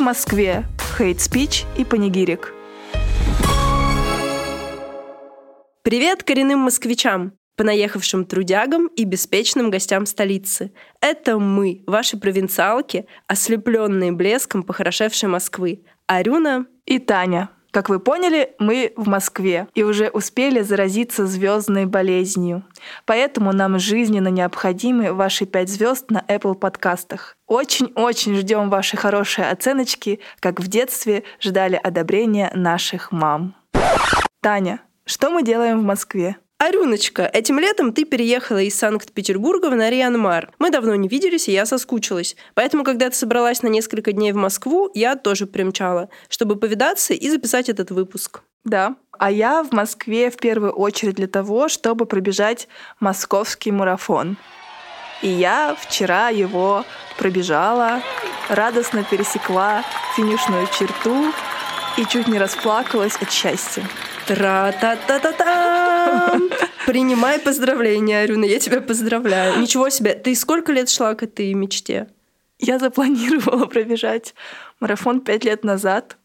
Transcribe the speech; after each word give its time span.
Москве. 0.00 0.64
Хейт-спич 0.96 1.64
и 1.76 1.84
панигирик. 1.84 2.52
Привет 5.82 6.22
коренным 6.24 6.60
москвичам, 6.60 7.34
понаехавшим 7.56 8.24
трудягам 8.24 8.86
и 8.88 9.04
беспечным 9.04 9.70
гостям 9.70 10.06
столицы. 10.06 10.72
Это 11.00 11.38
мы, 11.38 11.84
ваши 11.86 12.16
провинциалки, 12.16 13.06
ослепленные 13.26 14.12
блеском 14.12 14.62
похорошевшей 14.62 15.28
Москвы. 15.28 15.84
Арюна 16.06 16.66
и 16.86 16.98
Таня. 16.98 17.50
Как 17.70 17.88
вы 17.88 18.00
поняли, 18.00 18.54
мы 18.58 18.92
в 18.96 19.08
Москве 19.08 19.68
и 19.74 19.82
уже 19.82 20.08
успели 20.08 20.60
заразиться 20.60 21.26
звездной 21.26 21.86
болезнью. 21.86 22.64
Поэтому 23.06 23.52
нам 23.52 23.78
жизненно 23.78 24.28
необходимы 24.28 25.12
ваши 25.12 25.46
пять 25.46 25.68
звезд 25.68 26.10
на 26.10 26.24
Apple 26.28 26.54
подкастах. 26.54 27.36
Очень-очень 27.46 28.34
ждем 28.34 28.70
ваши 28.70 28.96
хорошие 28.96 29.50
оценочки, 29.50 30.20
как 30.40 30.60
в 30.60 30.66
детстве 30.66 31.22
ждали 31.40 31.76
одобрения 31.76 32.50
наших 32.54 33.12
мам. 33.12 33.54
Таня, 34.40 34.80
что 35.04 35.30
мы 35.30 35.42
делаем 35.42 35.80
в 35.80 35.84
Москве? 35.84 36.36
Арюночка, 36.60 37.22
этим 37.22 37.58
летом 37.58 37.94
ты 37.94 38.04
переехала 38.04 38.58
из 38.58 38.78
Санкт-Петербурга 38.78 39.70
в 39.70 39.76
Нарьян-Мар. 39.76 40.50
Мы 40.58 40.68
давно 40.70 40.94
не 40.94 41.08
виделись, 41.08 41.48
и 41.48 41.52
я 41.52 41.64
соскучилась. 41.64 42.36
Поэтому, 42.52 42.84
когда 42.84 43.08
ты 43.08 43.16
собралась 43.16 43.62
на 43.62 43.68
несколько 43.68 44.12
дней 44.12 44.32
в 44.32 44.36
Москву, 44.36 44.90
я 44.92 45.16
тоже 45.16 45.46
примчала, 45.46 46.10
чтобы 46.28 46.56
повидаться 46.56 47.14
и 47.14 47.30
записать 47.30 47.70
этот 47.70 47.90
выпуск. 47.90 48.42
Да, 48.64 48.96
а 49.18 49.30
я 49.30 49.62
в 49.62 49.72
Москве 49.72 50.30
в 50.30 50.36
первую 50.36 50.72
очередь 50.72 51.14
для 51.14 51.28
того, 51.28 51.70
чтобы 51.70 52.04
пробежать 52.04 52.68
московский 53.00 53.70
марафон. 53.70 54.36
И 55.22 55.28
я 55.28 55.74
вчера 55.80 56.28
его 56.28 56.84
пробежала, 57.16 58.02
радостно 58.50 59.02
пересекла 59.02 59.82
финишную 60.14 60.66
черту 60.78 61.32
и 61.96 62.04
чуть 62.04 62.28
не 62.28 62.38
расплакалась 62.38 63.16
от 63.16 63.30
счастья. 63.30 63.82
Тра-та-та-та-та! 64.30 66.38
Принимай 66.86 67.40
поздравления, 67.40 68.20
Арюна, 68.20 68.44
я 68.44 68.60
тебя 68.60 68.80
поздравляю. 68.80 69.58
Ничего 69.58 69.90
себе, 69.90 70.14
ты 70.14 70.36
сколько 70.36 70.70
лет 70.70 70.88
шла 70.88 71.16
к 71.16 71.24
этой 71.24 71.52
мечте? 71.54 72.06
Я 72.60 72.78
запланировала 72.78 73.66
пробежать 73.66 74.36
марафон 74.78 75.20
пять 75.20 75.42
лет 75.42 75.64
назад. 75.64 76.16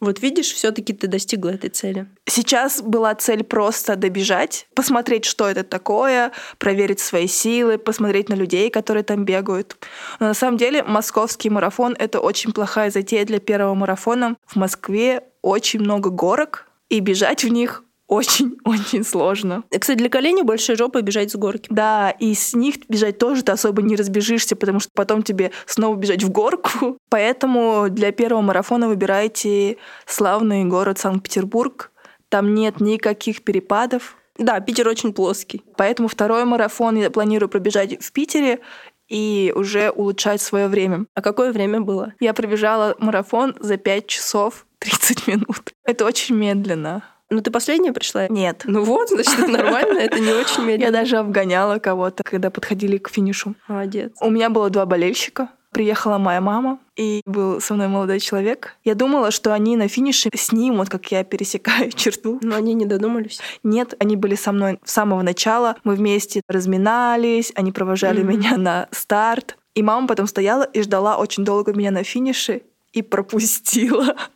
Вот 0.00 0.20
видишь, 0.20 0.52
все-таки 0.52 0.92
ты 0.92 1.06
достигла 1.06 1.50
этой 1.50 1.70
цели. 1.70 2.08
Сейчас 2.26 2.82
была 2.82 3.14
цель 3.14 3.44
просто 3.44 3.94
добежать, 3.94 4.66
посмотреть, 4.74 5.24
что 5.24 5.48
это 5.48 5.62
такое, 5.62 6.32
проверить 6.58 6.98
свои 6.98 7.28
силы, 7.28 7.78
посмотреть 7.78 8.28
на 8.28 8.34
людей, 8.34 8.68
которые 8.68 9.04
там 9.04 9.24
бегают. 9.24 9.76
Но 10.18 10.26
на 10.26 10.34
самом 10.34 10.56
деле 10.56 10.82
московский 10.82 11.50
марафон— 11.50 11.94
это 12.00 12.18
очень 12.18 12.52
плохая 12.52 12.90
затея 12.90 13.24
для 13.24 13.38
первого 13.38 13.74
марафона. 13.74 14.34
В 14.44 14.56
Москве 14.56 15.22
очень 15.40 15.78
много 15.78 16.10
горок, 16.10 16.67
и 16.88 17.00
бежать 17.00 17.44
в 17.44 17.48
них 17.48 17.84
очень-очень 18.08 19.04
сложно. 19.04 19.62
Кстати, 19.70 19.98
для 19.98 20.08
коленей 20.08 20.42
больше 20.42 20.74
жопы 20.76 21.02
бежать 21.02 21.30
с 21.30 21.36
горки. 21.36 21.68
Да, 21.70 22.10
и 22.10 22.34
с 22.34 22.54
них 22.54 22.76
бежать 22.88 23.18
тоже 23.18 23.42
ты 23.42 23.52
особо 23.52 23.82
не 23.82 23.94
разбежишься, 23.94 24.56
потому 24.56 24.80
что 24.80 24.90
потом 24.94 25.22
тебе 25.22 25.52
снова 25.66 25.94
бежать 25.94 26.24
в 26.24 26.30
горку. 26.30 26.98
Поэтому 27.10 27.86
для 27.90 28.10
первого 28.10 28.40
марафона 28.40 28.88
выбирайте 28.88 29.76
славный 30.06 30.64
город 30.64 30.98
Санкт-Петербург. 30.98 31.92
Там 32.28 32.54
нет 32.54 32.80
никаких 32.80 33.42
перепадов. 33.42 34.16
Да, 34.38 34.60
Питер 34.60 34.88
очень 34.88 35.12
плоский. 35.12 35.62
Поэтому 35.76 36.08
второй 36.08 36.44
марафон 36.44 36.96
я 36.96 37.10
планирую 37.10 37.48
пробежать 37.48 38.02
в 38.02 38.12
Питере 38.12 38.60
и 39.08 39.52
уже 39.54 39.90
улучшать 39.90 40.40
свое 40.40 40.68
время. 40.68 41.06
А 41.14 41.22
какое 41.22 41.52
время 41.52 41.80
было? 41.80 42.12
Я 42.20 42.34
пробежала 42.34 42.94
марафон 43.00 43.56
за 43.58 43.78
5 43.78 44.06
часов 44.06 44.66
30 44.78 45.26
минут. 45.26 45.72
Это 45.84 46.04
очень 46.04 46.34
медленно. 46.36 47.02
Ну, 47.30 47.42
ты 47.42 47.50
последняя 47.50 47.92
пришла? 47.92 48.26
Нет. 48.28 48.62
Ну 48.64 48.84
вот, 48.84 49.10
значит, 49.10 49.38
это 49.38 49.48
нормально, 49.48 49.98
это 49.98 50.18
не 50.18 50.32
очень 50.32 50.64
медленно. 50.64 50.86
Я 50.86 50.90
даже 50.90 51.18
обгоняла 51.18 51.78
кого-то, 51.78 52.22
когда 52.22 52.50
подходили 52.50 52.96
к 52.96 53.10
финишу. 53.10 53.54
Молодец. 53.68 54.12
У 54.20 54.30
меня 54.30 54.48
было 54.48 54.70
два 54.70 54.86
болельщика. 54.86 55.50
Приехала 55.70 56.16
моя 56.16 56.40
мама, 56.40 56.78
и 56.96 57.20
был 57.26 57.60
со 57.60 57.74
мной 57.74 57.88
молодой 57.88 58.20
человек. 58.20 58.76
Я 58.84 58.94
думала, 58.94 59.30
что 59.30 59.52
они 59.52 59.76
на 59.76 59.86
финише 59.86 60.30
снимут, 60.34 60.88
как 60.88 61.12
я 61.12 61.22
пересекаю 61.24 61.92
черту. 61.94 62.38
Но 62.42 62.56
они 62.56 62.72
не 62.72 62.86
додумались. 62.86 63.38
Нет, 63.62 63.94
они 63.98 64.16
были 64.16 64.34
со 64.34 64.52
мной 64.52 64.80
с 64.82 64.92
самого 64.92 65.20
начала. 65.20 65.76
Мы 65.84 65.94
вместе 65.94 66.40
разминались, 66.48 67.52
они 67.54 67.72
провожали 67.72 68.22
mm-hmm. 68.22 68.26
меня 68.26 68.56
на 68.56 68.88
старт. 68.92 69.58
И 69.74 69.82
мама 69.82 70.08
потом 70.08 70.26
стояла 70.26 70.62
и 70.62 70.82
ждала 70.82 71.18
очень 71.18 71.44
долго 71.44 71.74
меня 71.74 71.90
на 71.90 72.02
финише 72.02 72.62
и 72.92 73.02
пропустила. 73.02 74.16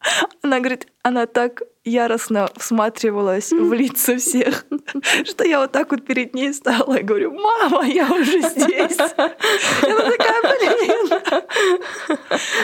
Она 0.42 0.58
говорит, 0.58 0.86
она 1.02 1.26
так 1.26 1.62
яростно 1.84 2.50
всматривалась 2.56 3.50
в 3.50 3.72
лица 3.72 4.18
всех, 4.18 4.66
что 5.24 5.44
я 5.44 5.60
вот 5.60 5.72
так 5.72 5.90
вот 5.90 6.04
перед 6.04 6.34
ней 6.34 6.52
стала 6.52 6.98
и 6.98 7.02
говорю, 7.02 7.32
мама, 7.32 7.86
я 7.86 8.10
уже 8.10 8.40
здесь. 8.42 8.98
Она 9.82 10.10
такая, 10.10 10.42
блин. 10.42 12.18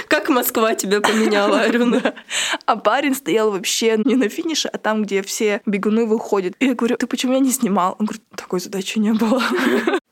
Как 0.09 0.28
Москва 0.28 0.75
тебя 0.75 1.00
поменяла, 1.00 1.61
Арюна? 1.61 2.15
А 2.67 2.77
парень 2.77 3.15
стоял 3.15 3.51
вообще 3.51 3.97
не 4.05 4.15
на 4.15 4.28
финише, 4.28 4.69
а 4.69 4.78
там, 4.78 5.03
где 5.03 5.22
все 5.22 5.62
бегуны 5.65 6.06
выходят. 6.06 6.55
И 6.61 6.66
я 6.66 6.75
говорю, 6.75 6.97
ты 6.97 7.06
почему 7.06 7.33
я 7.33 7.41
не 7.41 7.51
снимал? 7.51 7.97
Он 7.99 8.06
говорит, 8.06 8.25
такой 8.37 8.61
задачи 8.61 8.99
не 8.99 9.12
было. 9.12 9.43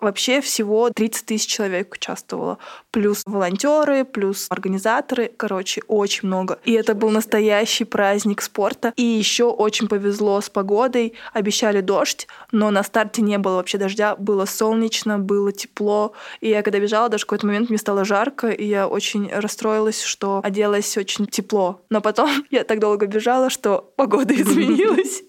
Вообще 0.03 0.41
всего 0.41 0.91
30 0.91 1.27
тысяч 1.27 1.47
человек 1.47 1.95
участвовало. 1.95 2.59
Плюс 2.91 3.23
волонтеры, 3.25 4.05
плюс 4.05 4.49
организаторы. 4.51 5.31
Короче, 5.37 5.83
очень 5.87 6.27
много. 6.27 6.59
И 6.65 6.73
это 6.73 6.97
был 6.97 7.11
настоящий 7.11 7.85
праздник 7.85 8.43
спорта. 8.43 8.93
И 8.97 9.05
еще 9.05 9.45
очень 9.45 9.87
повезло 9.87 10.41
с 10.41 10.51
погодой. 10.51 11.15
Обещали 11.33 11.81
дождь, 11.81 12.27
но 12.51 12.73
на 12.73 12.83
старте 12.83 13.23
не 13.23 13.39
было 13.39 13.57
вообще 13.57 13.79
дождя. 13.79 14.17
Было 14.17 14.45
солнечно, 14.45 15.21
было 15.21 15.53
тепло. 15.53 16.15
И 16.41 16.49
я 16.49 16.63
когда 16.63 16.81
бежала, 16.81 17.09
даже 17.09 17.23
в 17.23 17.27
какой-то 17.27 17.47
момент 17.47 17.69
мне 17.69 17.79
стало 17.79 18.05
жарко, 18.05 18.49
и 18.49 18.67
я 18.67 18.89
очень 18.89 19.31
расстроилась, 19.33 20.03
что 20.03 20.41
оделась 20.43 20.97
очень 20.97 21.27
тепло. 21.27 21.81
Но 21.91 22.01
потом 22.01 22.29
я 22.51 22.65
так 22.65 22.81
долго 22.81 23.07
бежала, 23.07 23.51
что 23.51 23.93
погода 23.95 24.34
изменилась. 24.41 25.23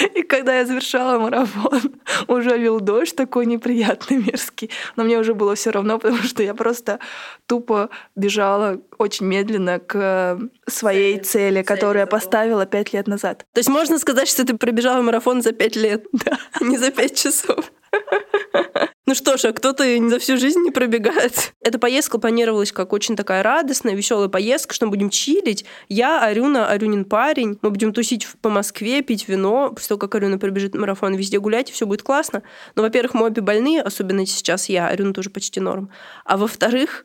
И 0.14 0.22
когда 0.22 0.58
я 0.58 0.66
завершала 0.66 1.18
марафон, 1.18 1.94
уже 2.28 2.56
лил 2.56 2.80
дождь 2.80 3.16
такой 3.16 3.46
неприятный, 3.46 4.09
мерзкий. 4.16 4.70
Но 4.96 5.04
мне 5.04 5.18
уже 5.18 5.34
было 5.34 5.54
все 5.54 5.70
равно, 5.70 5.98
потому 5.98 6.22
что 6.22 6.42
я 6.42 6.54
просто 6.54 6.98
тупо 7.46 7.90
бежала 8.16 8.80
очень 8.98 9.26
медленно 9.26 9.78
к 9.78 10.38
своей 10.66 11.18
цели, 11.18 11.62
которую 11.62 12.00
я 12.00 12.06
поставила 12.06 12.66
пять 12.66 12.92
лет 12.92 13.06
назад. 13.06 13.46
То 13.52 13.58
есть 13.58 13.68
можно 13.68 13.98
сказать, 13.98 14.28
что 14.28 14.44
ты 14.44 14.56
пробежала 14.56 15.02
марафон 15.02 15.42
за 15.42 15.52
пять 15.52 15.76
лет, 15.76 16.06
да, 16.12 16.38
не 16.60 16.78
за 16.78 16.90
пять 16.90 17.16
часов. 17.16 17.72
Ну 19.06 19.14
что 19.16 19.36
ж, 19.36 19.46
а 19.46 19.52
кто-то 19.52 19.82
за 20.08 20.20
всю 20.20 20.36
жизнь 20.36 20.60
не 20.60 20.70
пробегает. 20.70 21.52
Эта 21.60 21.80
поездка 21.80 22.18
планировалась 22.18 22.70
как 22.70 22.92
очень 22.92 23.16
такая 23.16 23.42
радостная, 23.42 23.96
веселая 23.96 24.28
поездка, 24.28 24.72
что 24.72 24.86
мы 24.86 24.90
будем 24.90 25.10
чилить. 25.10 25.64
Я, 25.88 26.22
Арюна, 26.22 26.68
Арюнин 26.68 27.04
парень. 27.04 27.58
Мы 27.60 27.70
будем 27.70 27.92
тусить 27.92 28.28
по 28.40 28.50
Москве, 28.50 29.02
пить 29.02 29.26
вино. 29.26 29.70
После 29.70 29.88
того, 29.88 29.98
как 29.98 30.14
Арюна 30.14 30.38
пробежит 30.38 30.76
марафон, 30.76 31.16
везде 31.16 31.40
гулять, 31.40 31.70
и 31.70 31.72
все 31.72 31.86
будет 31.86 32.04
классно. 32.04 32.44
Но, 32.76 32.82
во-первых, 32.82 33.14
мы 33.14 33.26
обе 33.26 33.42
больные, 33.42 33.82
особенно 33.82 34.24
сейчас 34.26 34.68
я. 34.68 34.86
Арюна 34.86 35.12
тоже 35.12 35.30
почти 35.30 35.58
норм. 35.58 35.90
А 36.24 36.36
во-вторых, 36.36 37.04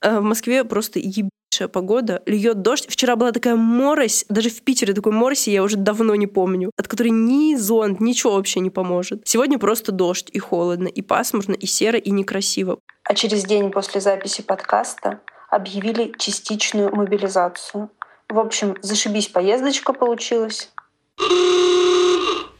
э, 0.00 0.20
в 0.20 0.22
Москве 0.22 0.64
просто 0.64 1.00
еб 1.00 1.28
погода, 1.60 2.22
льет 2.26 2.62
дождь. 2.62 2.86
Вчера 2.88 3.16
была 3.16 3.32
такая 3.32 3.56
морось, 3.56 4.24
даже 4.28 4.50
в 4.50 4.62
Питере 4.62 4.94
такой 4.94 5.12
мороси 5.12 5.50
я 5.50 5.62
уже 5.62 5.76
давно 5.76 6.14
не 6.14 6.26
помню, 6.26 6.70
от 6.76 6.88
которой 6.88 7.10
ни 7.10 7.56
зонт, 7.56 8.00
ничего 8.00 8.34
вообще 8.34 8.60
не 8.60 8.70
поможет. 8.70 9.22
Сегодня 9.24 9.58
просто 9.58 9.92
дождь 9.92 10.28
и 10.32 10.38
холодно, 10.38 10.88
и 10.88 11.02
пасмурно, 11.02 11.54
и 11.54 11.66
серо, 11.66 11.98
и 11.98 12.10
некрасиво. 12.10 12.78
А 13.04 13.14
через 13.14 13.44
день 13.44 13.70
после 13.70 14.00
записи 14.00 14.42
подкаста 14.42 15.20
объявили 15.50 16.12
частичную 16.18 16.94
мобилизацию. 16.94 17.90
В 18.28 18.38
общем, 18.38 18.76
зашибись 18.80 19.28
поездочка 19.28 19.92
получилась. 19.92 20.70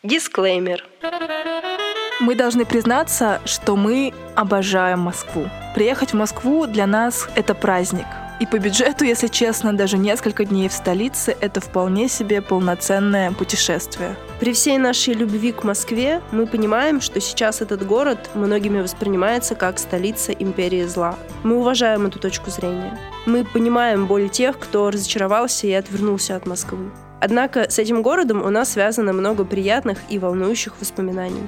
Дисклеймер. 0.03 0.85
Мы 2.21 2.35
должны 2.35 2.65
признаться, 2.65 3.41
что 3.47 3.77
мы 3.77 4.13
обожаем 4.37 5.01
Москву. 5.01 5.49
Приехать 5.75 6.11
в 6.11 6.17
Москву 6.17 6.67
для 6.67 6.87
нас— 6.87 7.29
это 7.35 7.55
праздник— 7.55 8.07
и 8.43 8.47
по 8.47 8.59
бюджету, 8.59 9.05
если 9.05 9.29
честно, 9.29 9.73
даже 9.73 9.97
несколько 9.97 10.45
дней 10.45 10.69
в 10.69 10.73
столице— 10.73 11.37
это 11.41 11.61
вполне 11.61 12.09
себе 12.09 12.43
полноценное 12.43 13.31
путешествие. 13.31 14.17
При 14.41 14.53
всей 14.53 14.79
нашей 14.79 15.15
любви 15.15 15.53
к 15.53 15.63
Москве 15.63 16.21
мы 16.33 16.47
понимаем, 16.47 17.01
что 17.01 17.21
сейчас 17.21 17.61
этот 17.61 17.87
город 17.87 18.31
многими 18.35 18.81
воспринимается 18.81 19.55
как 19.55 19.79
столица 19.79 20.33
империи 20.33 20.85
зла. 20.87 21.15
Мы 21.45 21.57
уважаем 21.57 22.07
эту 22.07 22.19
точку 22.19 22.51
зрения. 22.51 22.99
Мы 23.27 23.45
понимаем 23.45 24.07
боль 24.09 24.29
тех, 24.29 24.59
кто 24.59 24.91
разочаровался 24.91 25.69
и 25.69 25.73
отвернулся 25.73 26.35
от 26.35 26.45
Москвы. 26.45 26.91
Однако 27.21 27.71
с 27.71 27.79
этим 27.79 28.03
городом 28.03 28.43
у 28.43 28.51
нас 28.51 28.73
связано 28.73 29.13
много 29.13 29.45
приятных 29.45 29.99
и 30.09 30.19
волнующих 30.19 30.81
воспоминаний. 30.81 31.47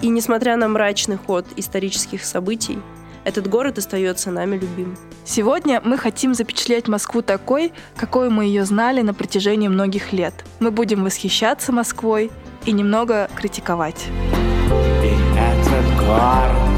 И 0.00 0.08
несмотря 0.08 0.56
на 0.56 0.66
мрачный 0.66 1.18
ход 1.24 1.46
исторических 1.54 2.24
событий, 2.24 2.80
этот 3.24 3.48
город 3.48 3.78
остается 3.78 4.30
нами 4.30 4.56
любим. 4.56 4.96
Сегодня 5.24 5.80
мы 5.84 5.96
хотим 5.96 6.34
запечатлеть 6.34 6.88
Москву 6.88 7.22
такой, 7.22 7.72
какой 7.96 8.28
мы 8.28 8.44
ее 8.46 8.64
знали 8.64 9.02
на 9.02 9.14
протяжении 9.14 9.68
многих 9.68 10.12
лет. 10.12 10.34
Мы 10.60 10.70
будем 10.70 11.04
восхищаться 11.04 11.72
Москвой 11.72 12.30
и 12.64 12.72
немного 12.72 13.28
критиковать. 13.34 14.06
И 15.02 15.14
этот 15.38 15.96
город 15.98 16.72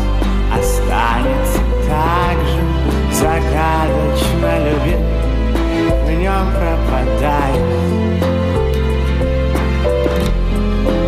останется 0.52 1.60
так 1.88 2.38
же 2.46 2.74
загадочно 3.12 4.58
любим, 4.64 5.02
в 6.04 6.10
нем 6.10 6.46
пропадает 6.52 7.84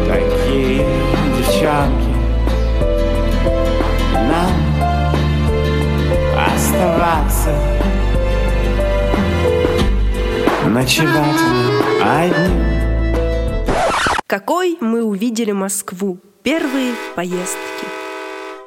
такие 0.08 0.86
девчонки. 1.36 2.05
Оставаться 6.76 7.50
ночевать 10.68 11.40
одним. 12.02 12.66
Какой 14.26 14.76
мы 14.80 15.02
увидели 15.02 15.52
Москву? 15.52 16.18
Первые 16.42 16.94
поездки. 17.14 17.86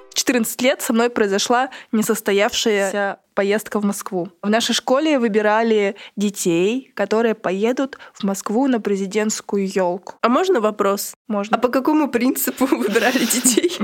В 0.09 0.15
14 0.15 0.61
лет 0.61 0.81
со 0.81 0.93
мной 0.93 1.09
произошла 1.09 1.69
несостоявшаяся 1.91 3.19
поездка 3.35 3.79
в 3.79 3.85
Москву. 3.85 4.29
В 4.41 4.49
нашей 4.49 4.73
школе 4.73 5.19
выбирали 5.19 5.95
детей, 6.15 6.91
которые 6.95 7.35
поедут 7.35 7.97
в 8.13 8.23
Москву 8.23 8.67
на 8.67 8.81
президентскую 8.81 9.67
елку. 9.67 10.15
А 10.21 10.29
можно 10.29 10.59
вопрос? 10.61 11.13
Можно. 11.27 11.57
А 11.57 11.59
по 11.59 11.67
какому 11.67 12.09
принципу 12.09 12.65
выбирали 12.71 13.19
детей? 13.19 13.77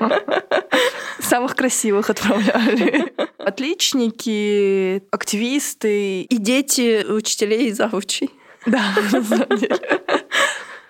Самых 1.28 1.56
красивых 1.56 2.08
отправляли. 2.10 3.12
Отличники, 3.38 5.02
активисты. 5.10 6.22
И 6.22 6.36
дети 6.36 7.04
учителей 7.04 7.68
и 7.68 7.72
завучей. 7.72 8.30
Да, 8.64 8.94
на 9.12 9.22
самом 9.22 9.48
деле. 9.58 9.80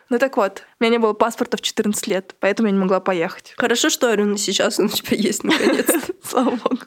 Ну 0.09 0.19
так 0.19 0.37
вот, 0.37 0.63
у 0.79 0.85
меня 0.85 0.93
не 0.93 0.99
было 0.99 1.15
паспорта 1.15 1.57
в 1.57 1.63
14 1.63 2.07
лет, 2.07 2.35
поэтому 2.39 2.69
я 2.69 2.75
не 2.75 2.79
могла 2.79 3.01
поехать. 3.01 3.55
Хорошо, 3.57 3.89
что, 3.89 4.11
Арина, 4.11 4.37
сейчас 4.37 4.79
он 4.79 4.87
у 4.87 4.89
тебя 4.89 5.17
есть 5.17 5.43
наконец-то. 5.43 6.01
Слава 6.23 6.51
богу. 6.51 6.81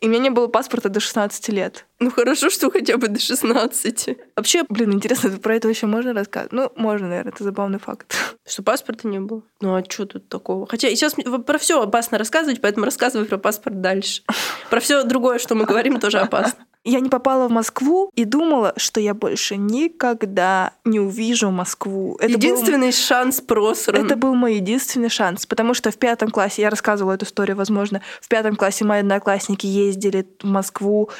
И 0.00 0.06
у 0.06 0.10
меня 0.10 0.20
не 0.20 0.30
было 0.30 0.46
паспорта 0.46 0.88
до 0.88 1.00
16 1.00 1.48
лет. 1.48 1.86
Ну 1.98 2.10
хорошо, 2.10 2.50
что 2.50 2.70
хотя 2.70 2.96
бы 2.96 3.08
до 3.08 3.18
16. 3.18 4.08
Вообще, 4.36 4.64
блин, 4.68 4.92
интересно, 4.92 5.30
про 5.38 5.56
это 5.56 5.68
еще 5.68 5.86
можно 5.86 6.12
рассказать? 6.12 6.52
Ну, 6.52 6.70
можно, 6.76 7.08
наверное, 7.08 7.32
это 7.32 7.42
забавный 7.42 7.80
факт. 7.80 8.14
Что 8.46 8.62
паспорта 8.62 9.08
не 9.08 9.18
было? 9.18 9.42
Ну 9.60 9.74
а 9.74 9.82
что 9.88 10.06
тут 10.06 10.28
такого? 10.28 10.66
Хотя 10.66 10.88
сейчас 10.90 11.16
про 11.44 11.58
все 11.58 11.82
опасно 11.82 12.16
рассказывать, 12.16 12.60
поэтому 12.60 12.84
рассказывай 12.84 13.26
про 13.26 13.38
паспорт 13.38 13.80
дальше. 13.80 14.22
Про 14.70 14.80
все 14.80 15.02
другое, 15.02 15.38
что 15.38 15.56
мы 15.56 15.64
говорим, 15.64 15.98
тоже 15.98 16.18
опасно. 16.18 16.64
Я 16.88 17.00
не 17.00 17.10
попала 17.10 17.48
в 17.48 17.50
Москву 17.50 18.10
и 18.14 18.24
думала, 18.24 18.72
что 18.78 18.98
я 18.98 19.12
больше 19.12 19.56
никогда 19.56 20.72
не 20.86 21.00
увижу 21.00 21.50
Москву. 21.50 22.16
Это 22.18 22.32
Единственный 22.32 22.86
был... 22.86 22.92
шанс 22.92 23.42
просран. 23.42 24.06
Это 24.06 24.16
был 24.16 24.34
мой 24.34 24.54
единственный 24.54 25.10
шанс, 25.10 25.44
потому 25.44 25.74
что 25.74 25.90
в 25.90 25.98
пятом 25.98 26.30
классе, 26.30 26.62
я 26.62 26.70
рассказывала 26.70 27.12
эту 27.12 27.26
историю, 27.26 27.56
возможно, 27.56 28.00
в 28.22 28.28
пятом 28.28 28.56
классе 28.56 28.86
мои 28.86 29.00
одноклассники 29.00 29.66
ездили 29.66 30.26
в 30.42 30.46
Москву 30.46 31.10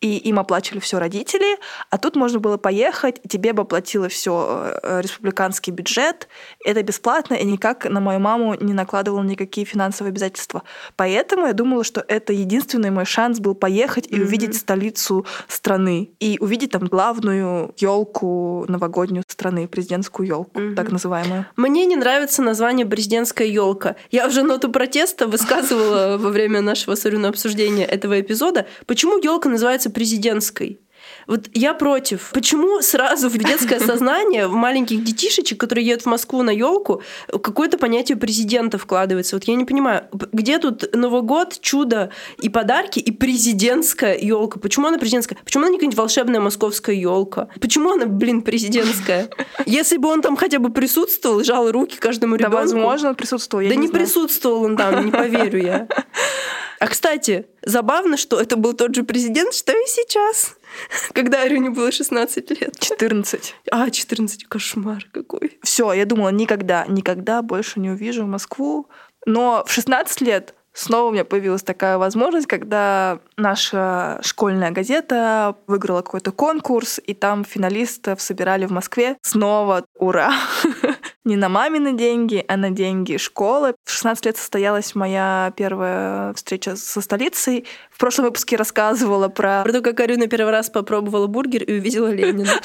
и 0.00 0.16
им 0.16 0.38
оплачивали 0.38 0.80
все 0.80 0.98
родители, 0.98 1.58
а 1.90 1.98
тут 1.98 2.16
можно 2.16 2.38
было 2.38 2.56
поехать, 2.56 3.20
тебе 3.28 3.52
бы 3.52 3.62
оплатило 3.62 4.08
все 4.08 4.72
э, 4.82 5.00
республиканский 5.02 5.72
бюджет, 5.72 6.28
это 6.64 6.82
бесплатно, 6.82 7.34
и 7.34 7.44
никак 7.44 7.84
на 7.84 8.00
мою 8.00 8.18
маму 8.20 8.54
не 8.54 8.72
накладывало 8.72 9.22
никакие 9.22 9.66
финансовые 9.66 10.10
обязательства. 10.10 10.62
Поэтому 10.96 11.46
я 11.46 11.52
думала, 11.52 11.84
что 11.84 12.04
это 12.06 12.32
единственный 12.32 12.90
мой 12.90 13.04
шанс 13.04 13.40
был 13.40 13.54
поехать 13.54 14.06
и 14.06 14.14
mm-hmm. 14.14 14.22
увидеть 14.22 14.56
столицу 14.56 15.26
страны 15.48 16.10
и 16.18 16.38
увидеть 16.40 16.70
там 16.70 16.86
главную 16.86 17.74
елку 17.78 18.64
новогоднюю 18.68 19.24
страны, 19.28 19.68
президентскую 19.68 20.26
елку, 20.26 20.60
mm-hmm. 20.60 20.74
так 20.74 20.90
называемую. 20.90 21.46
Мне 21.56 21.84
не 21.84 21.96
нравится 21.96 22.42
название 22.42 22.86
президентская 22.86 23.46
елка. 23.46 23.96
Я 24.10 24.26
уже 24.26 24.42
ноту 24.42 24.70
протеста 24.70 25.26
высказывала 25.26 26.16
во 26.18 26.30
время 26.30 26.62
нашего 26.62 26.94
с 26.94 27.10
обсуждения 27.10 27.84
этого 27.84 28.20
эпизода. 28.20 28.66
Почему 28.86 29.18
елка 29.18 29.48
называется 29.48 29.89
президентской. 29.90 30.80
Вот 31.26 31.48
я 31.54 31.74
против. 31.74 32.30
Почему 32.32 32.80
сразу 32.80 33.28
в 33.28 33.38
детское 33.38 33.78
сознание 33.80 34.46
в 34.46 34.52
маленьких 34.52 35.04
детишечек, 35.04 35.58
которые 35.58 35.86
едут 35.86 36.02
в 36.02 36.06
Москву 36.06 36.42
на 36.42 36.50
елку, 36.50 37.02
какое-то 37.28 37.78
понятие 37.78 38.16
президента 38.16 38.78
вкладывается? 38.78 39.36
Вот 39.36 39.44
я 39.44 39.54
не 39.54 39.64
понимаю, 39.64 40.04
где 40.32 40.58
тут 40.58 40.94
Новый 40.94 41.22
год, 41.22 41.58
чудо 41.60 42.10
и 42.40 42.48
подарки, 42.48 42.98
и 42.98 43.10
президентская 43.10 44.18
елка? 44.18 44.58
Почему 44.58 44.88
она 44.88 44.98
президентская? 44.98 45.38
Почему 45.44 45.64
она 45.64 45.70
не 45.70 45.76
какая-нибудь 45.76 45.98
волшебная 45.98 46.40
московская 46.40 46.96
елка? 46.96 47.48
Почему 47.60 47.92
она, 47.92 48.06
блин, 48.06 48.42
президентская? 48.42 49.30
Если 49.66 49.96
бы 49.96 50.08
он 50.08 50.22
там 50.22 50.36
хотя 50.36 50.58
бы 50.58 50.72
присутствовал, 50.72 51.44
жал 51.44 51.70
руки 51.70 51.96
каждому 51.98 52.36
ребенку. 52.36 52.56
Да, 52.56 52.62
возможно, 52.62 53.08
он 53.10 53.14
присутствовал. 53.14 53.64
да 53.68 53.74
не, 53.74 53.86
не 53.86 53.88
присутствовал 53.88 54.64
он 54.64 54.76
там, 54.76 55.04
не 55.04 55.12
поверю 55.12 55.62
я. 55.62 55.88
А, 56.80 56.86
кстати, 56.86 57.46
забавно, 57.62 58.16
что 58.16 58.40
это 58.40 58.56
был 58.56 58.72
тот 58.72 58.94
же 58.94 59.02
президент, 59.02 59.52
что 59.52 59.70
и 59.72 59.86
сейчас. 59.86 60.56
Когда 61.12 61.42
Арюне 61.42 61.68
было 61.68 61.92
16 61.92 62.50
лет. 62.58 62.80
14. 62.80 63.54
А, 63.70 63.90
14, 63.90 64.44
кошмар 64.44 65.06
какой. 65.12 65.58
Все, 65.62 65.92
я 65.92 66.06
думала, 66.06 66.30
никогда, 66.30 66.86
никогда 66.88 67.42
больше 67.42 67.80
не 67.80 67.90
увижу 67.90 68.26
Москву. 68.26 68.88
Но 69.26 69.62
в 69.66 69.70
16 69.70 70.22
лет 70.22 70.54
снова 70.72 71.10
у 71.10 71.12
меня 71.12 71.26
появилась 71.26 71.62
такая 71.62 71.98
возможность, 71.98 72.46
когда 72.46 73.18
наша 73.36 74.18
школьная 74.22 74.70
газета 74.70 75.56
выиграла 75.66 76.00
какой-то 76.00 76.32
конкурс, 76.32 76.98
и 77.06 77.12
там 77.12 77.44
финалистов 77.44 78.22
собирали 78.22 78.64
в 78.64 78.70
Москве. 78.70 79.18
Снова 79.20 79.84
ура! 79.98 80.32
Не 81.24 81.36
на 81.36 81.50
мамины 81.50 81.92
деньги, 81.92 82.42
а 82.48 82.56
на 82.56 82.70
деньги 82.70 83.18
школы. 83.18 83.74
В 83.84 83.90
16 83.90 84.24
лет 84.24 84.36
состоялась 84.38 84.94
моя 84.94 85.52
первая 85.54 86.32
встреча 86.32 86.76
со 86.76 87.02
столицей. 87.02 87.66
В 87.90 87.98
прошлом 87.98 88.26
выпуске 88.26 88.56
рассказывала 88.56 89.28
про... 89.28 89.62
Про 89.62 89.72
то, 89.72 89.82
как 89.82 90.00
Арина 90.00 90.28
первый 90.28 90.50
раз 90.50 90.70
попробовала 90.70 91.26
бургер 91.26 91.62
и 91.62 91.78
увидела 91.78 92.08
Ленина. 92.10 92.58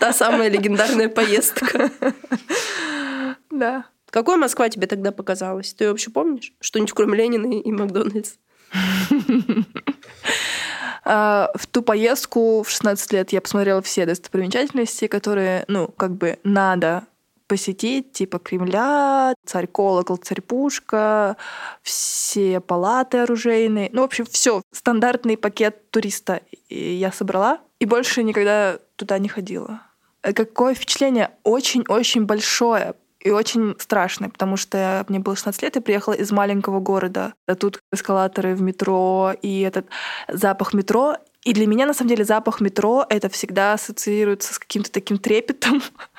Та 0.00 0.14
самая 0.14 0.48
легендарная 0.48 1.08
поездка. 1.08 1.90
Да. 3.50 3.86
Какой 4.10 4.36
Москва 4.36 4.68
тебе 4.68 4.86
тогда 4.86 5.10
показалась? 5.10 5.74
Ты 5.74 5.88
вообще 5.88 6.10
помнишь? 6.10 6.52
Что-нибудь 6.60 6.92
кроме 6.92 7.18
Ленина 7.18 7.60
и 7.60 7.72
Макдональдс? 7.72 8.34
А, 11.10 11.50
в 11.54 11.66
ту 11.66 11.80
поездку 11.80 12.62
в 12.62 12.68
16 12.68 13.12
лет 13.14 13.32
я 13.32 13.40
посмотрела 13.40 13.80
все 13.80 14.04
достопримечательности, 14.04 15.06
которые, 15.06 15.64
ну, 15.66 15.88
как 15.88 16.12
бы 16.12 16.38
надо 16.44 17.06
посетить, 17.48 18.12
типа 18.12 18.38
Кремля, 18.38 19.34
царь-колокол, 19.44 20.18
царь-пушка, 20.18 21.36
все 21.82 22.60
палаты 22.60 23.18
оружейные. 23.18 23.90
Ну, 23.92 24.02
в 24.02 24.04
общем, 24.04 24.26
все, 24.26 24.62
стандартный 24.72 25.36
пакет 25.36 25.90
туриста 25.90 26.42
я 26.68 27.10
собрала 27.10 27.60
и 27.80 27.86
больше 27.86 28.22
никогда 28.22 28.78
туда 28.96 29.18
не 29.18 29.28
ходила. 29.28 29.82
Какое 30.20 30.74
впечатление? 30.74 31.30
Очень-очень 31.44 32.26
большое 32.26 32.94
и 33.20 33.30
очень 33.30 33.74
страшный, 33.78 34.28
потому 34.28 34.56
что 34.56 35.04
мне 35.08 35.18
было 35.18 35.34
16 35.34 35.62
лет, 35.62 35.76
я 35.76 35.82
приехала 35.82 36.14
из 36.14 36.30
маленького 36.30 36.80
города. 36.80 37.34
А 37.46 37.54
тут 37.54 37.80
эскалаторы 37.92 38.54
в 38.54 38.62
метро 38.62 39.32
и 39.42 39.60
этот 39.60 39.86
запах 40.28 40.72
метро. 40.72 41.16
И 41.44 41.52
для 41.52 41.66
меня, 41.66 41.86
на 41.86 41.94
самом 41.94 42.10
деле, 42.10 42.24
запах 42.24 42.60
метро— 42.60 43.06
это 43.08 43.28
всегда 43.28 43.72
ассоциируется 43.72 44.54
с 44.54 44.58
каким-то 44.58 44.90
таким 44.92 45.18
трепетом. 45.18 45.82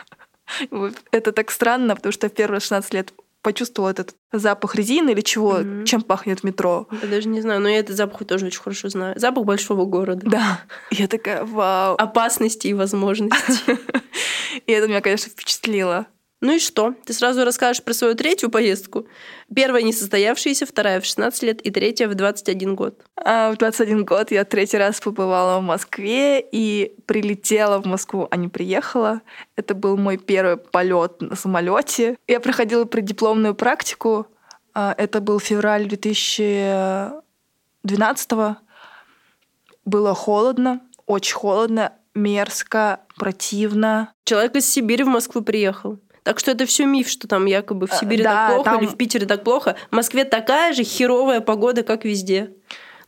Это 1.11 1.31
так 1.31 1.51
странно, 1.51 1.95
потому 1.95 2.11
что 2.11 2.29
в 2.29 2.33
первые 2.33 2.59
16 2.59 2.93
лет 2.93 3.13
почувствовала 3.41 3.89
этот 3.91 4.15
запах 4.31 4.75
резины 4.75 5.11
или 5.11 5.21
чего, 5.21 5.59
mm-hmm. 5.59 5.85
чем 5.85 6.01
пахнет 6.01 6.43
метро. 6.43 6.87
Я 7.01 7.07
даже 7.07 7.29
не 7.29 7.41
знаю, 7.41 7.61
но 7.61 7.69
я 7.69 7.79
этот 7.79 7.95
запах 7.95 8.27
тоже 8.27 8.47
очень 8.47 8.59
хорошо 8.59 8.89
знаю. 8.89 9.17
Запах 9.17 9.45
большого 9.45 9.85
города. 9.85 10.29
Да. 10.29 10.61
Я 10.91 11.07
такая, 11.07 11.45
вау. 11.45 11.95
Опасности 11.95 12.67
и 12.67 12.73
возможности. 12.73 13.77
И 14.65 14.71
это 14.71 14.87
меня, 14.87 15.01
конечно, 15.01 15.31
впечатлило. 15.31 16.07
Ну 16.41 16.55
и 16.55 16.59
что? 16.59 16.93
Ты 17.05 17.11
сразу 17.11 17.43
расскажешь 17.43 17.83
про 17.83 17.93
свою 17.93 18.15
третью 18.15 18.49
поездку. 18.49 19.05
Первая 19.53 19.83
несостоявшаяся, 19.83 20.65
вторая 20.65 21.01
в 21.01 21.05
16 21.05 21.43
лет 21.43 21.61
и 21.61 21.69
третья 21.69 22.07
в 22.07 22.15
21 22.15 22.75
год. 22.75 22.97
А 23.17 23.51
в 23.51 23.57
21 23.57 24.05
год 24.05 24.31
я 24.31 24.45
третий 24.45 24.77
раз 24.77 25.01
побывала 25.01 25.59
в 25.59 25.63
Москве 25.63 26.39
и 26.39 26.93
прилетела 27.05 27.81
в 27.81 27.85
Москву, 27.85 28.29
а 28.31 28.37
не 28.37 28.47
приехала. 28.47 29.19
Это 29.57 29.75
был 29.75 29.97
мой 29.97 30.17
первый 30.17 30.55
полет 30.55 31.21
на 31.21 31.35
самолете. 31.35 32.17
Я 32.25 32.39
проходила 32.39 32.85
преддипломную 32.85 33.53
практику. 33.53 34.27
А, 34.73 34.95
это 34.97 35.19
был 35.19 35.41
февраль 35.41 35.87
2012 35.87 38.31
-го. 38.31 38.55
Было 39.83 40.15
холодно, 40.15 40.79
очень 41.05 41.35
холодно, 41.35 41.91
мерзко, 42.15 43.01
противно. 43.17 44.13
Человек 44.23 44.55
из 44.55 44.71
Сибири 44.71 45.03
в 45.03 45.07
Москву 45.07 45.41
приехал. 45.41 45.99
Так 46.23 46.39
что 46.39 46.51
это 46.51 46.65
все 46.65 46.85
миф, 46.85 47.07
что 47.09 47.27
там 47.27 47.45
якобы 47.45 47.87
в 47.87 47.93
А, 47.93 47.95
Сибири 47.95 48.23
да, 48.23 48.47
так 48.47 48.55
плохо 48.55 48.69
там- 48.71 48.79
или 48.81 48.87
в 48.87 48.95
Питере 48.97 49.25
так 49.25 49.43
плохо. 49.43 49.75
В 49.91 49.95
Москве 49.95 50.25
такая 50.25 50.73
же 50.73 50.83
херовая 50.83 51.41
погода, 51.41 51.83
как 51.83 52.05
везде. 52.05 52.51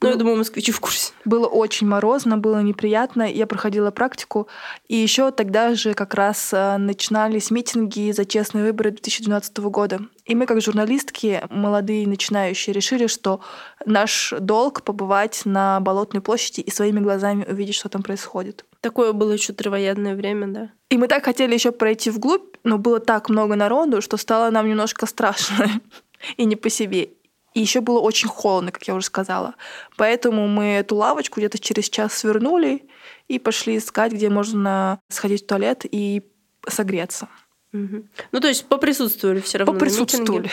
Ну, 0.04 0.08
я 0.08 0.14
Ну, 0.16 0.20
думаю, 0.22 0.38
москвичи 0.38 0.72
в 0.72 0.80
курсе. 0.80 1.14
Было 1.26 1.46
очень 1.46 1.86
морозно, 1.88 2.36
было 2.36 2.60
неприятно. 2.64 3.32
Я 3.32 3.46
проходила 3.46 3.92
практику. 3.92 4.48
И 4.88 4.96
еще 4.96 5.30
тогда 5.30 5.76
же 5.76 5.94
как 5.94 6.16
раз 6.16 6.52
э, 6.54 6.78
начинались 6.78 7.52
митинги 7.52 8.12
за 8.12 8.26
честные 8.26 8.64
выборы 8.64 8.90
2012 8.90 9.70
года. 9.70 10.00
И 10.26 10.34
мы, 10.34 10.48
как 10.48 10.60
журналистки, 10.60 11.44
молодые 11.52 12.08
начинающие, 12.08 12.74
решили, 12.74 13.06
что 13.06 13.42
наш 13.86 14.34
долг 14.40 14.82
побывать 14.82 15.42
на 15.46 15.80
Болотной 15.82 16.22
площади 16.22 16.62
и 16.62 16.72
своими 16.72 17.00
глазами 17.00 17.46
увидеть, 17.48 17.76
что 17.76 17.88
там 17.88 18.02
происходит. 18.02 18.66
Такое 18.82 19.14
было 19.14 19.32
еще 19.32 19.54
травоядное 19.54 20.16
время, 20.16 20.48
да. 20.48 20.72
И 20.90 20.98
мы 20.98 21.08
так 21.08 21.24
хотели 21.24 21.54
еще 21.54 21.72
пройти 21.72 22.10
вглубь, 22.10 22.56
но 22.64 22.78
было 22.78 23.00
так 23.00 23.30
много 23.30 23.56
народу, 23.56 24.02
что 24.02 24.18
стало 24.18 24.50
нам 24.50 24.68
немножко 24.68 25.06
страшно 25.06 25.68
и 26.38 26.46
не 26.46 26.56
по 26.56 26.70
себе. 26.70 27.10
И 27.54 27.60
еще 27.60 27.82
было 27.82 28.00
очень 28.00 28.30
холодно, 28.30 28.72
как 28.72 28.88
я 28.88 28.96
уже 28.96 29.06
сказала. 29.06 29.56
Поэтому 29.98 30.48
мы 30.48 30.66
эту 30.76 30.96
лавочку 30.96 31.40
где-то 31.40 31.60
через 31.60 31.90
час 31.90 32.14
свернули 32.14 32.88
и 33.28 33.40
пошли 33.40 33.78
искать, 33.78 34.14
где 34.14 34.30
можно 34.30 35.00
сходить 35.10 35.44
в 35.44 35.48
туалет 35.48 35.86
и 35.90 36.24
согреться. 36.68 37.28
Ну, 37.74 38.40
то 38.40 38.48
есть 38.48 38.66
поприсутствовали 38.66 39.40
все 39.40 39.60
равно. 39.60 39.74
Поприсутствовали, 39.74 40.52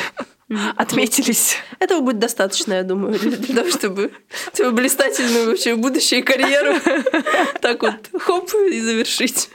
отметились. 0.76 1.56
Этого 1.80 2.00
будет 2.00 2.18
достаточно, 2.18 2.74
я 2.74 2.84
думаю, 2.84 3.18
для, 3.18 3.56
того, 3.56 3.70
чтобы 3.70 4.12
свою 4.52 4.72
блистательную 4.72 5.46
вообще 5.46 5.74
будущую 5.74 6.24
карьеру 6.24 6.74
так 7.60 7.82
вот 7.82 8.10
хоп 8.20 8.50
и 8.70 8.80
завершить. 8.80 9.50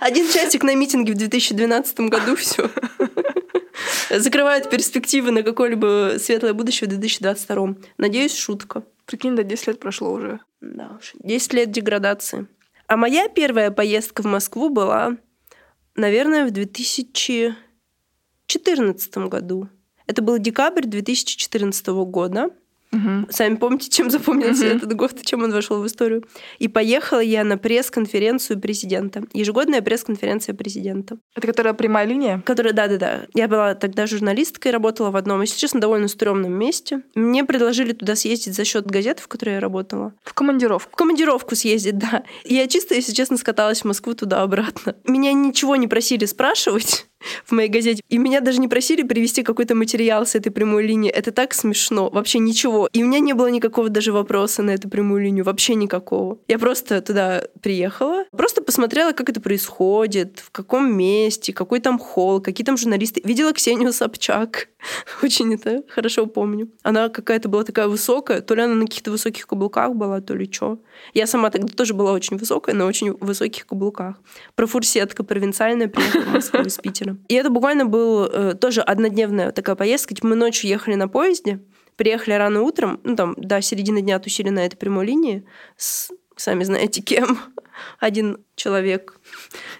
Один 0.00 0.28
часик 0.30 0.62
на 0.64 0.74
митинге 0.74 1.14
в 1.14 1.16
2012 1.16 2.00
году 2.00 2.36
все. 2.36 2.70
Закрывает 4.10 4.68
перспективы 4.68 5.30
на 5.30 5.42
какое-либо 5.42 6.16
светлое 6.18 6.52
будущее 6.52 6.88
в 6.88 6.90
2022. 6.90 7.76
Надеюсь, 7.96 8.36
шутка. 8.36 8.82
Прикинь, 9.06 9.34
да 9.34 9.44
10 9.44 9.68
лет 9.68 9.80
прошло 9.80 10.12
уже. 10.12 10.40
Да 10.60 10.98
уж. 10.98 11.12
10 11.14 11.52
лет 11.54 11.70
деградации. 11.70 12.46
А 12.90 12.96
моя 12.96 13.28
первая 13.28 13.70
поездка 13.70 14.22
в 14.22 14.24
Москву 14.24 14.68
была, 14.68 15.16
наверное, 15.94 16.44
в 16.44 16.50
2014 16.50 19.16
году. 19.28 19.68
Это 20.08 20.22
был 20.22 20.38
декабрь 20.38 20.86
2014 20.86 21.86
года. 21.86 22.50
Мгм. 22.92 23.26
Сами 23.30 23.54
помните, 23.54 23.88
чем 23.88 24.10
запомнился 24.10 24.64
Мгм. 24.66 24.76
этот 24.76 24.92
год, 24.94 25.22
чем 25.22 25.44
он 25.44 25.52
вошел 25.52 25.80
в 25.80 25.86
историю. 25.86 26.24
И 26.58 26.68
поехала 26.68 27.20
я 27.20 27.44
на 27.44 27.56
пресс-конференцию 27.56 28.60
президента. 28.60 29.22
Ежегодная 29.32 29.80
пресс-конференция 29.80 30.54
президента. 30.54 31.18
Это 31.36 31.46
которая 31.46 31.74
прямая 31.74 32.06
линия? 32.06 32.42
Которая, 32.44 32.72
да-да-да. 32.72 33.22
Я 33.34 33.46
была 33.48 33.74
тогда 33.74 34.06
журналисткой, 34.06 34.72
работала 34.72 35.10
в 35.10 35.16
одном, 35.16 35.40
если 35.40 35.56
честно, 35.58 35.80
довольно 35.80 36.08
стрёмном 36.08 36.52
месте. 36.52 37.02
Мне 37.14 37.44
предложили 37.44 37.92
туда 37.92 38.16
съездить 38.16 38.54
за 38.54 38.64
счет 38.64 38.86
газеты, 38.86 39.22
в 39.22 39.28
которой 39.28 39.54
я 39.54 39.60
работала. 39.60 40.12
В 40.24 40.34
командировку. 40.34 40.90
В 40.92 40.96
командировку 40.96 41.54
съездить, 41.54 41.98
да. 41.98 42.24
Я 42.44 42.66
чисто, 42.66 42.94
если 42.94 43.12
честно, 43.12 43.36
скаталась 43.36 43.82
в 43.82 43.84
Москву 43.84 44.14
туда-обратно. 44.14 44.96
Меня 45.04 45.32
ничего 45.32 45.76
не 45.76 45.86
просили 45.86 46.24
спрашивать 46.24 47.06
в 47.44 47.52
моей 47.52 47.68
газете. 47.68 48.02
И 48.08 48.18
меня 48.18 48.40
даже 48.40 48.60
не 48.60 48.68
просили 48.68 49.02
привести 49.02 49.42
какой-то 49.42 49.74
материал 49.74 50.26
с 50.26 50.34
этой 50.34 50.50
прямой 50.50 50.86
линии. 50.86 51.10
Это 51.10 51.32
так 51.32 51.54
смешно. 51.54 52.10
Вообще 52.10 52.38
ничего. 52.38 52.88
И 52.92 53.02
у 53.02 53.06
меня 53.06 53.20
не 53.20 53.32
было 53.32 53.48
никакого 53.48 53.88
даже 53.88 54.12
вопроса 54.12 54.62
на 54.62 54.70
эту 54.70 54.88
прямую 54.88 55.22
линию. 55.22 55.44
Вообще 55.44 55.74
никакого. 55.74 56.38
Я 56.48 56.58
просто 56.58 57.00
туда 57.00 57.44
приехала. 57.62 58.24
Просто 58.32 58.62
посмотрела, 58.62 59.12
как 59.12 59.28
это 59.28 59.40
происходит, 59.40 60.40
в 60.40 60.50
каком 60.50 60.92
месте, 60.96 61.52
какой 61.52 61.80
там 61.80 61.98
холл, 61.98 62.40
какие 62.40 62.64
там 62.64 62.76
журналисты. 62.76 63.20
Видела 63.24 63.52
Ксению 63.52 63.92
Собчак. 63.92 64.68
Очень 65.22 65.54
это 65.54 65.82
хорошо 65.88 66.26
помню. 66.26 66.70
Она 66.82 67.08
какая-то 67.08 67.48
была 67.48 67.64
такая 67.64 67.88
высокая. 67.88 68.40
То 68.40 68.54
ли 68.54 68.62
она 68.62 68.74
на 68.74 68.86
каких-то 68.86 69.10
высоких 69.10 69.46
каблуках 69.46 69.94
была, 69.94 70.20
то 70.20 70.34
ли 70.34 70.50
что. 70.50 70.78
Я 71.14 71.26
сама 71.26 71.50
тогда 71.50 71.68
тоже 71.68 71.94
была 71.94 72.12
очень 72.12 72.36
высокая, 72.36 72.74
на 72.74 72.86
очень 72.86 73.12
высоких 73.20 73.66
каблуках. 73.66 74.16
Профурсетка 74.54 75.24
провинциальная 75.24 75.88
приехала 75.88 76.22
в 76.22 76.34
Москву 76.34 76.60
из 76.60 76.78
Питера. 76.78 77.09
И 77.28 77.34
это 77.34 77.50
буквально 77.50 77.86
был 77.86 78.24
э, 78.24 78.54
тоже 78.54 78.80
однодневная 78.80 79.52
такая 79.52 79.76
поездка. 79.76 80.14
Типа 80.14 80.28
мы 80.28 80.36
ночью 80.36 80.68
ехали 80.68 80.94
на 80.94 81.08
поезде, 81.08 81.60
приехали 81.96 82.34
рано 82.34 82.62
утром, 82.62 83.00
ну 83.04 83.16
там 83.16 83.34
до 83.36 83.60
середины 83.60 84.00
дня 84.00 84.18
тусили 84.18 84.48
на 84.50 84.64
этой 84.64 84.76
прямой 84.76 85.06
линии 85.06 85.44
с, 85.76 86.10
сами 86.36 86.64
знаете, 86.64 87.02
кем. 87.02 87.38
Один 87.98 88.44
человек. 88.56 89.18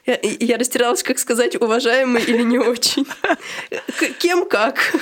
Я, 0.07 0.19
я 0.23 0.57
растерялась, 0.57 1.03
как 1.03 1.19
сказать, 1.19 1.61
уважаемый 1.61 2.23
или 2.23 2.43
не 2.43 2.59
очень. 2.59 3.07
Кем 4.19 4.49
как. 4.49 4.95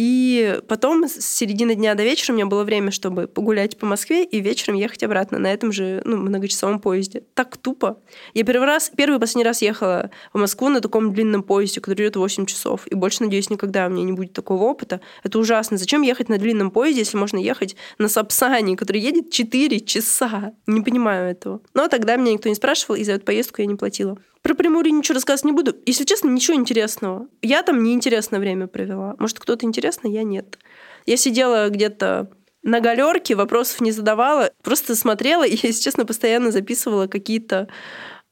И 0.00 0.58
потом 0.66 1.06
с 1.06 1.20
середины 1.20 1.74
дня 1.74 1.94
до 1.94 2.02
вечера 2.02 2.32
у 2.32 2.34
меня 2.34 2.46
было 2.46 2.64
время, 2.64 2.90
чтобы 2.90 3.26
погулять 3.26 3.76
по 3.76 3.84
Москве 3.84 4.24
и 4.24 4.40
вечером 4.40 4.76
ехать 4.76 5.02
обратно 5.02 5.38
на 5.38 5.52
этом 5.52 5.72
же 5.72 6.00
ну, 6.06 6.16
многочасовом 6.16 6.80
поезде. 6.80 7.24
Так 7.34 7.58
тупо. 7.58 7.98
Я 8.32 8.44
первый 8.44 8.64
раз, 8.64 8.90
первый 8.96 9.16
и 9.16 9.20
последний 9.20 9.44
раз 9.44 9.60
ехала 9.60 10.10
в 10.32 10.38
Москву 10.38 10.70
на 10.70 10.80
таком 10.80 11.12
длинном 11.12 11.42
поезде, 11.42 11.82
который 11.82 12.00
идет 12.00 12.16
8 12.16 12.46
часов. 12.46 12.86
И 12.86 12.94
больше, 12.94 13.24
надеюсь, 13.24 13.50
никогда 13.50 13.88
у 13.88 13.90
меня 13.90 14.04
не 14.04 14.12
будет 14.12 14.32
такого 14.32 14.62
опыта. 14.62 15.02
Это 15.22 15.38
ужасно. 15.38 15.76
Зачем 15.76 16.00
ехать 16.00 16.30
на 16.30 16.38
длинном 16.38 16.70
поезде, 16.70 17.00
если 17.00 17.18
можно 17.18 17.36
ехать 17.36 17.76
на 17.98 18.08
Сапсане, 18.08 18.78
который 18.78 19.02
едет 19.02 19.30
4 19.30 19.80
часа? 19.80 20.54
Не 20.66 20.80
понимаю 20.80 21.30
этого. 21.30 21.60
Но 21.74 21.88
тогда 21.88 22.16
меня 22.16 22.32
никто 22.32 22.48
не 22.48 22.54
спрашивал, 22.54 22.94
и 22.94 23.04
за 23.04 23.12
эту 23.12 23.26
поездку 23.26 23.60
я 23.60 23.66
не 23.66 23.74
платила. 23.74 24.16
Про 24.42 24.54
линию 24.54 24.98
ничего 24.98 25.14
рассказывать 25.14 25.44
не 25.44 25.52
буду. 25.52 25.76
Если 25.84 26.04
честно, 26.04 26.28
ничего 26.28 26.56
интересного. 26.56 27.28
Я 27.42 27.62
там 27.62 27.82
неинтересное 27.82 28.40
время 28.40 28.66
провела. 28.66 29.14
Может, 29.18 29.38
кто-то 29.38 29.66
интересно, 29.66 30.08
я 30.08 30.22
нет. 30.22 30.58
Я 31.06 31.16
сидела 31.16 31.68
где-то 31.68 32.30
на 32.62 32.80
галерке, 32.80 33.34
вопросов 33.34 33.80
не 33.80 33.92
задавала, 33.92 34.50
просто 34.62 34.94
смотрела 34.94 35.46
и, 35.46 35.52
если 35.62 35.82
честно, 35.82 36.06
постоянно 36.06 36.50
записывала 36.50 37.06
какие-то 37.06 37.68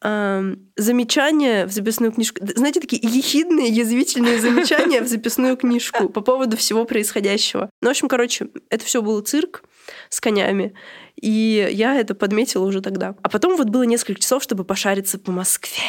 эм, 0.03 0.71
замечания 0.77 1.67
в 1.67 1.73
записную 1.73 2.13
книжку. 2.13 2.41
Знаете, 2.55 2.81
такие 2.81 3.03
ехидные, 3.03 3.69
язвительные 3.69 4.39
замечания 4.41 5.03
в 5.03 5.09
записную 5.09 5.57
книжку 5.57 6.09
по 6.09 6.21
поводу 6.21 6.57
всего 6.57 6.85
происходящего. 6.85 7.71
Ну, 7.83 7.89
в 7.89 7.91
общем, 7.91 8.09
короче, 8.09 8.49
это 8.71 8.85
все 8.85 9.03
был 9.03 9.21
цирк 9.21 9.63
с 10.09 10.21
конями. 10.21 10.75
И 11.21 11.69
я 11.73 11.97
это 11.97 12.15
подметила 12.15 12.65
уже 12.65 12.81
тогда. 12.81 13.15
А 13.23 13.29
потом 13.29 13.57
вот 13.57 13.69
было 13.69 13.83
несколько 13.83 14.21
часов, 14.21 14.43
чтобы 14.43 14.65
пошариться 14.65 15.19
по 15.19 15.33
Москве. 15.33 15.83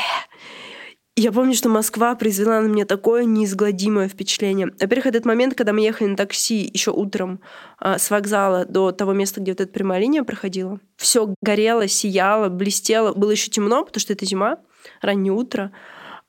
И 1.19 1.21
я 1.21 1.33
помню, 1.33 1.53
что 1.53 1.67
Москва 1.67 2.15
произвела 2.15 2.61
на 2.61 2.67
меня 2.67 2.85
такое 2.85 3.25
неизгладимое 3.25 4.07
впечатление. 4.07 4.71
Во-первых, 4.79 5.05
этот 5.07 5.25
момент, 5.25 5.53
когда 5.53 5.73
мы 5.73 5.81
ехали 5.81 6.07
на 6.07 6.15
такси 6.15 6.69
еще 6.73 6.91
утром 6.91 7.41
а, 7.77 7.97
с 7.97 8.09
вокзала 8.09 8.63
до 8.63 8.93
того 8.93 9.11
места, 9.11 9.41
где 9.41 9.51
вот 9.51 9.59
эта 9.59 9.69
прямая 9.69 9.99
линия 9.99 10.23
проходила. 10.23 10.79
Все 10.95 11.33
горело, 11.41 11.89
сияло, 11.89 12.47
блестело. 12.47 13.13
Было 13.13 13.31
еще 13.31 13.49
темно, 13.49 13.83
потому 13.83 13.99
что 13.99 14.13
это 14.13 14.25
зима, 14.25 14.59
раннее 15.01 15.33
утро. 15.33 15.73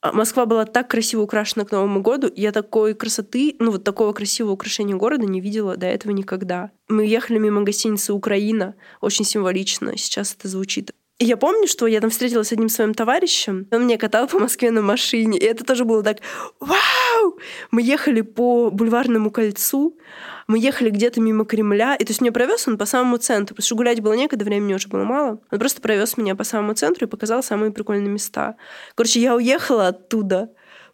А 0.03 0.13
Москва 0.13 0.47
была 0.47 0.65
так 0.65 0.89
красиво 0.89 1.23
украшена 1.23 1.65
к 1.67 1.73
Новому 1.73 2.01
году. 2.01 2.31
Я 2.35 2.53
такой 2.53 2.95
красоты, 2.95 3.57
ну 3.59 3.71
вот 3.71 3.85
такого 3.85 4.13
красивого 4.15 4.53
украшения 4.53 4.97
города 4.97 5.27
не 5.27 5.41
видела 5.41 5.77
до 5.77 5.87
этого 5.87 6.13
никогда. 6.13 6.71
Мы 6.89 7.07
ехали 7.07 7.39
мимо 7.39 7.63
гостиницы 7.63 8.15
«Украина». 8.15 8.75
Очень 9.03 9.27
символично 9.27 9.99
сейчас 9.99 10.35
это 10.35 10.49
звучит. 10.49 10.93
И 11.21 11.27
я 11.27 11.37
помню, 11.37 11.69
что 11.69 11.87
я 11.87 12.01
там 12.01 12.09
встретилась 12.09 12.49
с 12.49 12.53
одним 12.53 12.71
своим 12.71 12.95
товарищем. 12.95 13.67
Он 13.71 13.85
меня 13.85 13.99
катал 13.99 14.27
по 14.27 14.39
Москве 14.39 14.71
на 14.71 14.81
машине. 14.81 15.39
И 15.39 15.45
это 15.45 15.65
тоже 15.65 15.85
было 15.85 16.03
так 16.03 16.21
«Вау!» 16.61 17.39
Мы 17.71 17.83
ехали 17.83 18.23
по 18.23 18.71
бульварному 18.71 19.31
кольцу. 19.31 19.99
Мы 20.47 20.59
ехали 20.59 20.89
где-то 20.89 21.21
мимо 21.21 21.45
Кремля. 21.45 21.95
И 21.95 22.05
то 22.07 22.11
есть 22.11 22.23
меня 22.23 22.33
провез 22.33 22.67
он 22.67 22.79
по 22.79 22.87
самому 22.87 23.19
центру. 23.19 23.55
Потому 23.55 23.67
что 23.67 23.77
гулять 23.77 24.01
было 24.01 24.15
некогда, 24.15 24.47
времени 24.47 24.73
уже 24.73 24.89
было 24.89 25.05
мало. 25.05 25.43
Он 25.51 25.59
просто 25.59 25.83
провез 25.83 26.17
меня 26.17 26.35
по 26.35 26.45
самому 26.45 26.73
центру 26.73 27.07
и 27.07 27.11
показал 27.11 27.43
самые 27.43 27.71
прикольные 27.71 28.09
места. 28.09 28.57
Короче, 28.95 29.21
я 29.21 29.37
уехала 29.37 29.89
оттуда 29.89 30.49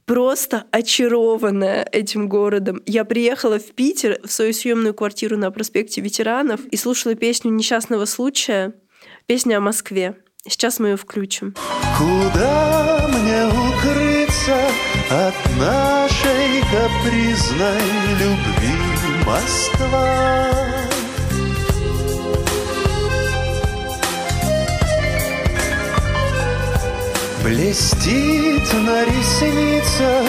просто 0.06 0.64
очарованная 0.73 1.88
этим 1.92 2.28
городом. 2.28 2.83
Я 2.85 3.04
приехала 3.04 3.61
в 3.61 3.71
Питер, 3.73 4.18
в 4.25 4.33
свою 4.33 4.52
съемную 4.52 4.92
квартиру 4.92 5.37
на 5.37 5.52
проспекте 5.52 6.00
ветеранов 6.00 6.64
и 6.66 6.76
слушала 6.76 7.14
песню 7.14 7.52
«Несчастного 7.52 8.06
случая», 8.06 8.75
песня 9.26 9.59
о 9.59 9.61
Москве. 9.61 10.14
Сейчас 10.49 10.78
мы 10.78 10.90
ее 10.90 10.97
включим. 10.97 11.54
Куда 11.99 13.09
мне 13.09 13.47
укрыться 13.47 14.56
от 15.11 15.35
нашей 15.59 16.62
капризной 16.71 17.83
любви, 18.21 19.25
Москва? 19.26 20.52
Блестит 27.42 28.73
на 28.73 29.04
ресницах 29.04 30.26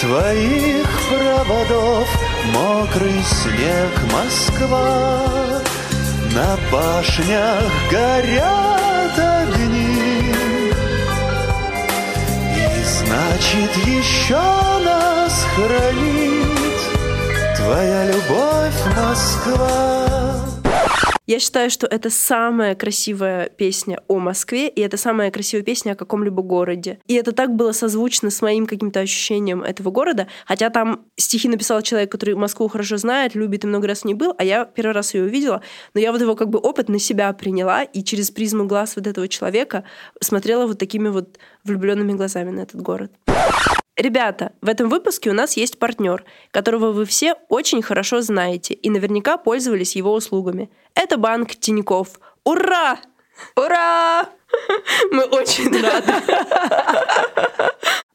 твоих 0.00 0.86
проводов 1.08 2.08
Мокрый 2.52 3.22
снег 3.22 4.12
Москва 4.12 5.41
На 6.34 6.56
башнях 6.70 7.70
горят 7.90 9.18
огни 9.18 10.32
Значит, 12.98 13.76
еще 13.86 14.40
нас 14.82 15.46
хранит 15.54 16.42
Твоя 17.56 18.06
любовь, 18.06 18.96
Москва. 18.96 20.41
Я 21.24 21.38
считаю, 21.38 21.70
что 21.70 21.86
это 21.86 22.10
самая 22.10 22.74
красивая 22.74 23.48
песня 23.48 24.02
о 24.08 24.18
Москве, 24.18 24.68
и 24.68 24.80
это 24.80 24.96
самая 24.96 25.30
красивая 25.30 25.62
песня 25.62 25.92
о 25.92 25.94
каком-либо 25.94 26.42
городе. 26.42 26.98
И 27.06 27.14
это 27.14 27.30
так 27.30 27.54
было 27.54 27.70
созвучно 27.70 28.30
с 28.30 28.42
моим 28.42 28.66
каким-то 28.66 28.98
ощущением 28.98 29.62
этого 29.62 29.92
города, 29.92 30.26
хотя 30.46 30.68
там 30.70 31.04
стихи 31.16 31.48
написал 31.48 31.80
человек, 31.82 32.10
который 32.10 32.34
Москву 32.34 32.66
хорошо 32.66 32.96
знает, 32.96 33.36
любит 33.36 33.62
и 33.62 33.68
много 33.68 33.86
раз 33.86 34.00
в 34.00 34.04
ней 34.04 34.14
был, 34.14 34.34
а 34.36 34.42
я 34.42 34.64
первый 34.64 34.94
раз 34.94 35.14
ее 35.14 35.22
увидела, 35.22 35.62
но 35.94 36.00
я 36.00 36.10
вот 36.10 36.20
его 36.20 36.34
как 36.34 36.48
бы 36.48 36.58
опыт 36.58 36.88
на 36.88 36.98
себя 36.98 37.32
приняла, 37.32 37.84
и 37.84 38.02
через 38.02 38.32
призму 38.32 38.64
глаз 38.64 38.96
вот 38.96 39.06
этого 39.06 39.28
человека 39.28 39.84
смотрела 40.20 40.66
вот 40.66 40.80
такими 40.80 41.08
вот 41.08 41.38
влюбленными 41.62 42.14
глазами 42.14 42.50
на 42.50 42.62
этот 42.62 42.82
город. 42.82 43.12
Ребята, 43.96 44.52
в 44.62 44.68
этом 44.68 44.88
выпуске 44.88 45.30
у 45.30 45.34
нас 45.34 45.56
есть 45.56 45.78
партнер, 45.78 46.24
которого 46.50 46.92
вы 46.92 47.04
все 47.04 47.34
очень 47.48 47.82
хорошо 47.82 48.22
знаете 48.22 48.72
и 48.72 48.88
наверняка 48.88 49.36
пользовались 49.36 49.96
его 49.96 50.14
услугами. 50.14 50.70
Это 50.94 51.18
банк 51.18 51.54
Тиньков. 51.56 52.18
Ура! 52.44 52.98
Ура! 53.54 54.28
Мы 55.10 55.24
очень 55.24 55.70
рады. 55.82 56.12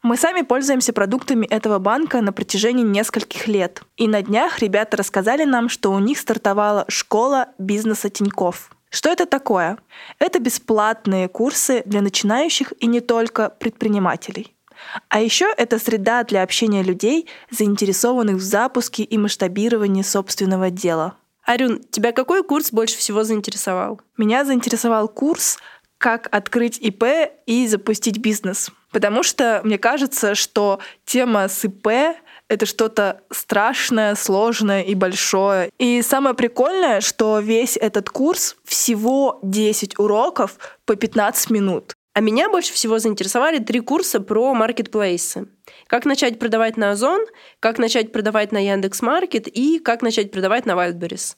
Мы 0.02 0.16
сами 0.18 0.42
пользуемся 0.42 0.94
продуктами 0.94 1.46
этого 1.46 1.80
банка 1.80 2.22
на 2.22 2.32
протяжении 2.32 2.84
нескольких 2.84 3.48
лет. 3.48 3.82
И 3.98 4.08
на 4.08 4.22
днях 4.22 4.60
ребята 4.60 4.98
рассказали 4.98 5.44
нам, 5.44 5.70
что 5.70 5.92
у 5.92 6.00
них 6.00 6.18
стартовала 6.18 6.86
школа 6.88 7.50
бизнеса 7.60 8.10
Тиньков. 8.10 8.72
Что 8.90 9.10
это 9.10 9.26
такое? 9.26 9.78
Это 10.18 10.40
бесплатные 10.40 11.28
курсы 11.28 11.84
для 11.86 12.02
начинающих 12.02 12.74
и 12.80 12.88
не 12.88 13.02
только 13.02 13.50
предпринимателей. 13.50 14.57
А 15.10 15.20
еще 15.20 15.53
это 15.58 15.79
среда 15.79 16.24
для 16.24 16.44
общения 16.44 16.84
людей, 16.84 17.27
заинтересованных 17.50 18.38
в 18.38 18.41
запуске 18.41 19.03
и 19.03 19.17
масштабировании 19.17 20.03
собственного 20.03 20.70
дела. 20.70 21.15
Арюн, 21.46 21.82
тебя 21.91 22.12
какой 22.12 22.44
курс 22.44 22.72
больше 22.72 22.98
всего 22.98 23.24
заинтересовал? 23.24 24.01
Меня 24.17 24.44
заинтересовал 24.44 25.08
курс 25.08 25.58
«Как 25.98 26.27
открыть 26.32 26.77
ИП 26.77 27.03
и 27.46 27.67
запустить 27.67 28.20
бизнес». 28.20 28.70
Потому 28.91 29.24
что 29.24 29.62
мне 29.63 29.77
кажется, 29.77 30.36
что 30.36 30.79
тема 31.06 31.48
с 31.48 31.65
ИП 31.65 32.17
это 32.50 32.65
что-то 32.65 33.22
страшное, 33.29 34.15
сложное 34.15 34.82
и 34.82 34.96
большое. 34.96 35.70
И 35.77 36.01
самое 36.01 36.34
прикольное, 36.34 37.01
что 37.01 37.39
весь 37.39 37.75
этот 37.77 38.10
курс 38.10 38.56
всего 38.63 39.39
10 39.44 40.00
уроков 40.00 40.58
по 40.86 40.96
15 40.96 41.50
минут. 41.50 41.97
А 42.18 42.20
меня 42.20 42.50
больше 42.50 42.74
всего 42.74 42.98
заинтересовали 42.98 43.60
три 43.60 43.80
курса 43.80 44.20
про 44.20 44.56
маркетплейсы. 44.56 45.50
Как 45.86 46.04
начать 46.04 46.40
продавать 46.40 46.76
на 46.76 46.90
Озон, 46.90 47.24
как 47.60 47.78
начать 47.78 48.12
продавать 48.12 48.52
на 48.52 48.58
Яндекс.Маркет 48.58 49.48
и 49.48 49.78
как 49.78 50.02
начать 50.02 50.32
продавать 50.32 50.66
на 50.66 50.72
Wildberries. 50.72 51.36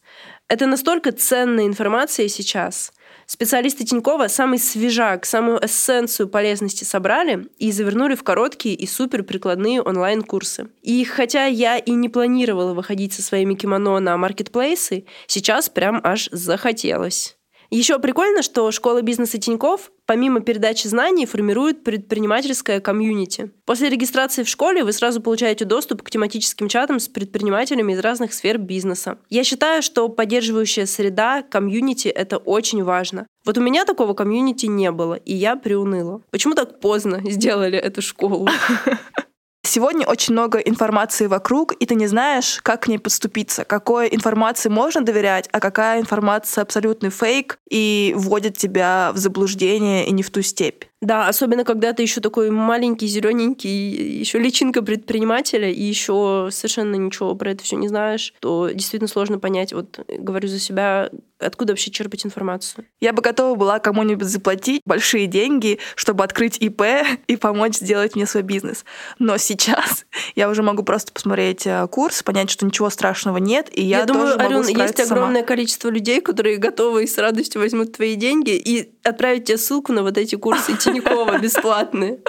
Это 0.48 0.68
настолько 0.68 1.12
ценная 1.12 1.66
информация 1.66 2.30
сейчас. 2.30 2.94
Специалисты 3.26 3.84
Тинькова 3.84 4.30
самый 4.30 4.58
свежак, 4.58 5.26
самую 5.26 5.60
эссенцию 5.66 6.30
полезности 6.30 6.86
собрали 6.86 7.50
и 7.58 7.74
завернули 7.74 8.16
в 8.16 8.24
короткие 8.24 8.76
и 8.76 8.88
супер 8.88 9.24
прикладные 9.24 9.82
онлайн-курсы. 9.82 10.70
И 10.82 11.04
хотя 11.04 11.44
я 11.44 11.78
и 11.78 11.92
не 11.92 12.08
планировала 12.08 12.74
выходить 12.74 13.12
со 13.12 13.22
своими 13.22 13.56
кимоно 13.56 14.00
на 14.00 14.16
маркетплейсы, 14.16 15.06
сейчас 15.28 15.68
прям 15.68 16.00
аж 16.06 16.30
захотелось. 16.32 17.36
Еще 17.70 18.00
прикольно, 18.00 18.42
что 18.42 18.72
школа 18.72 19.02
бизнеса 19.02 19.38
Тиньков 19.38 19.92
помимо 20.08 20.40
передачи 20.40 20.88
знаний 20.88 21.28
формирует 21.28 21.84
предпринимательское 21.84 22.80
комьюнити. 22.80 23.52
После 23.66 23.90
регистрации 23.90 24.42
в 24.42 24.50
школе 24.50 24.84
вы 24.84 24.92
сразу 24.92 25.22
получаете 25.22 25.66
доступ 25.66 26.02
к 26.02 26.10
тематическим 26.10 26.68
чатам 26.68 27.00
с 27.00 27.08
предпринимателями 27.08 27.94
из 27.94 28.00
разных 28.00 28.34
сфер 28.34 28.58
бизнеса. 28.58 29.20
Я 29.30 29.44
считаю, 29.44 29.84
что 29.84 30.10
поддерживающая 30.10 30.88
среда, 30.88 31.44
комьюнити— 31.44 32.08
это 32.10 32.38
очень 32.38 32.84
важно. 32.84 33.28
Вот 33.46 33.58
у 33.60 33.62
меня 33.62 33.86
такого 33.86 34.16
комьюнити 34.16 34.66
не 34.66 34.92
было, 34.92 35.14
и 35.14 35.36
я 35.36 35.56
приуныла. 35.56 36.24
Почему 36.32 36.56
так 36.56 36.80
поздно 36.80 37.22
сделали 37.30 37.78
эту 37.78 38.02
школу? 38.02 38.48
Сегодня 39.70 40.08
очень 40.08 40.34
много 40.34 40.58
информации 40.58 41.28
вокруг, 41.28 41.74
и 41.74 41.86
ты 41.86 41.94
не 41.94 42.08
знаешь, 42.08 42.60
как 42.64 42.82
к 42.82 42.88
ней 42.88 42.98
подступиться, 42.98 43.66
какой 43.66 44.10
информации 44.12 44.68
можно 44.68 45.02
доверять, 45.02 45.48
а 45.52 45.60
какая 45.60 46.02
информация 46.02 46.64
абсолютный 46.64 47.12
фейк 47.12 47.60
и 47.70 48.16
вводит 48.18 48.58
тебя 48.58 49.12
в 49.14 49.18
заблуждение 49.18 50.08
и 50.08 50.12
не 50.12 50.24
в 50.24 50.32
ту 50.32 50.42
степь. 50.42 50.86
Да, 51.02 51.30
особенно 51.30 51.64
когда 51.64 51.94
ты 51.94 52.02
еще 52.02 52.20
такой 52.20 52.52
маленький, 52.52 53.08
зелененький, 53.08 54.20
еще 54.20 54.38
личинка 54.38 54.82
предпринимателя, 54.82 55.72
и 55.72 55.82
еще 55.82 56.50
совершенно 56.52 56.96
ничего 56.96 57.36
про 57.36 57.52
это 57.52 57.64
все 57.64 57.78
не 57.78 57.88
знаешь, 57.88 58.34
то 58.42 58.70
действительно 58.70 59.08
сложно 59.08 59.40
понять, 59.40 59.72
вот 59.72 60.00
говорю 60.10 60.50
за 60.50 60.60
себя, 60.60 61.10
откуда 61.40 61.72
вообще 61.72 61.90
черпать 61.90 62.26
информацию. 62.26 62.86
Я 63.00 63.14
бы 63.14 63.22
готова 63.22 63.56
была 63.56 63.80
кому-нибудь 63.80 64.28
заплатить 64.28 64.82
большие 64.86 65.28
деньги, 65.28 65.80
чтобы 65.96 66.26
открыть 66.26 66.58
ИП 66.58 66.82
и 67.28 67.38
помочь 67.38 67.76
сделать 67.76 68.16
мне 68.16 68.26
свой 68.26 68.44
бизнес. 68.44 68.84
Но 69.20 69.38
сейчас 69.38 70.06
я 70.36 70.50
уже 70.50 70.64
могу 70.64 70.84
просто 70.84 71.14
посмотреть 71.14 71.66
э, 71.66 71.88
курс, 71.88 72.24
понять, 72.24 72.50
что 72.50 72.66
ничего 72.66 72.90
страшного 72.90 73.38
нет, 73.38 73.70
и 73.72 73.84
я, 73.84 74.00
я 74.00 74.06
думаю, 74.06 74.34
тоже 74.34 74.38
могу 74.38 74.50
Арюн, 74.50 74.68
есть 74.68 74.98
сама. 74.98 75.22
огромное 75.22 75.44
количество 75.44 75.88
людей, 75.90 76.20
которые 76.20 76.58
готовы 76.58 77.06
и 77.06 77.08
с 77.08 77.18
радостью 77.18 77.62
возьмут 77.62 77.94
твои 77.94 78.16
деньги 78.16 78.52
и 78.52 78.92
отправить 79.04 79.46
тебе 79.46 79.58
ссылку 79.58 79.94
на 79.94 80.04
вот 80.04 80.18
эти 80.18 80.36
курсы 80.36 80.76
Тинькова 80.78 81.38
бесплатные. 81.40 82.20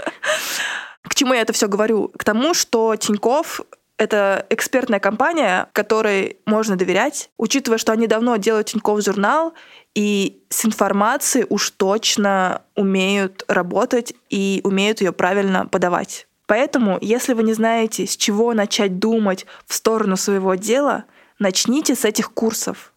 К 1.03 1.15
чему 1.15 1.35
я 1.35 1.43
это 1.43 1.53
все 1.53 1.69
говорю? 1.69 2.09
К 2.17 2.25
тому, 2.25 2.55
что 2.55 2.97
Тиньков 2.97 3.61
это 4.01 4.47
экспертная 4.49 4.99
компания, 4.99 5.69
которой 5.75 6.39
можно 6.47 6.77
доверять, 6.77 7.29
учитывая, 7.37 7.77
что 7.77 7.93
они 7.93 8.07
давно 8.07 8.37
делают 8.37 8.69
Тиньков 8.69 9.05
журнал, 9.05 9.53
и 9.95 10.43
с 10.49 10.65
информацией 10.65 11.45
уж 11.51 11.71
точно 11.71 12.63
умеют 12.77 13.45
работать 13.47 14.15
и 14.31 14.63
умеют 14.65 15.03
ее 15.03 15.13
правильно 15.13 15.67
подавать. 15.67 16.27
Поэтому, 16.47 16.97
если 17.03 17.35
вы 17.35 17.43
не 17.43 17.53
знаете, 17.53 18.07
с 18.07 18.17
чего 18.17 18.55
начать 18.55 18.99
думать 18.99 19.45
в 19.67 19.75
сторону 19.75 20.17
своего 20.17 20.55
дела, 20.55 21.05
начните 21.39 21.95
с 21.95 22.07
этих 22.07 22.33
курсов 22.33 22.90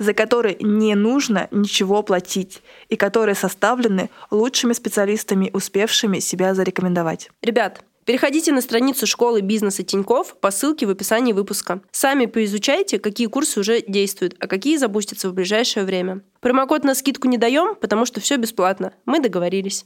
за 0.00 0.14
которые 0.14 0.56
не 0.58 0.96
нужно 0.96 1.46
ничего 1.52 2.02
платить 2.02 2.62
и 2.88 2.96
которые 2.96 3.36
составлены 3.36 4.10
лучшими 4.32 4.72
специалистами, 4.72 5.50
успевшими 5.52 6.18
себя 6.18 6.54
зарекомендовать. 6.54 7.30
Ребят, 7.42 7.84
Переходите 8.06 8.50
на 8.50 8.60
страницу 8.60 9.06
школы 9.06 9.40
бизнеса 9.40 9.84
Тиньков 9.84 10.34
по 10.40 10.50
ссылке 10.50 10.86
в 10.86 10.90
описании 10.90 11.32
выпуска. 11.32 11.80
Сами 11.92 12.26
поизучайте, 12.26 12.98
какие 12.98 13.28
курсы 13.28 13.60
уже 13.60 13.82
действуют, 13.82 14.34
а 14.40 14.48
какие 14.48 14.78
запустятся 14.78 15.28
в 15.28 15.34
ближайшее 15.34 15.84
время. 15.84 16.22
Промокод 16.40 16.82
на 16.82 16.96
скидку 16.96 17.28
не 17.28 17.38
даем, 17.38 17.76
потому 17.76 18.06
что 18.06 18.20
все 18.20 18.36
бесплатно. 18.36 18.94
Мы 19.04 19.20
договорились. 19.20 19.84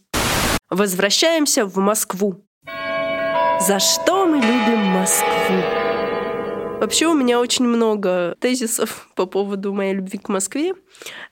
Возвращаемся 0.70 1.66
в 1.66 1.76
Москву. 1.76 2.46
За 3.60 3.78
что 3.78 4.26
мы 4.26 4.36
любим 4.36 4.78
Москву? 4.78 5.83
Вообще 6.84 7.06
у 7.06 7.14
меня 7.14 7.40
очень 7.40 7.64
много 7.64 8.36
тезисов 8.40 9.08
по 9.16 9.24
поводу 9.24 9.72
моей 9.72 9.94
любви 9.94 10.18
к 10.18 10.28
Москве. 10.28 10.74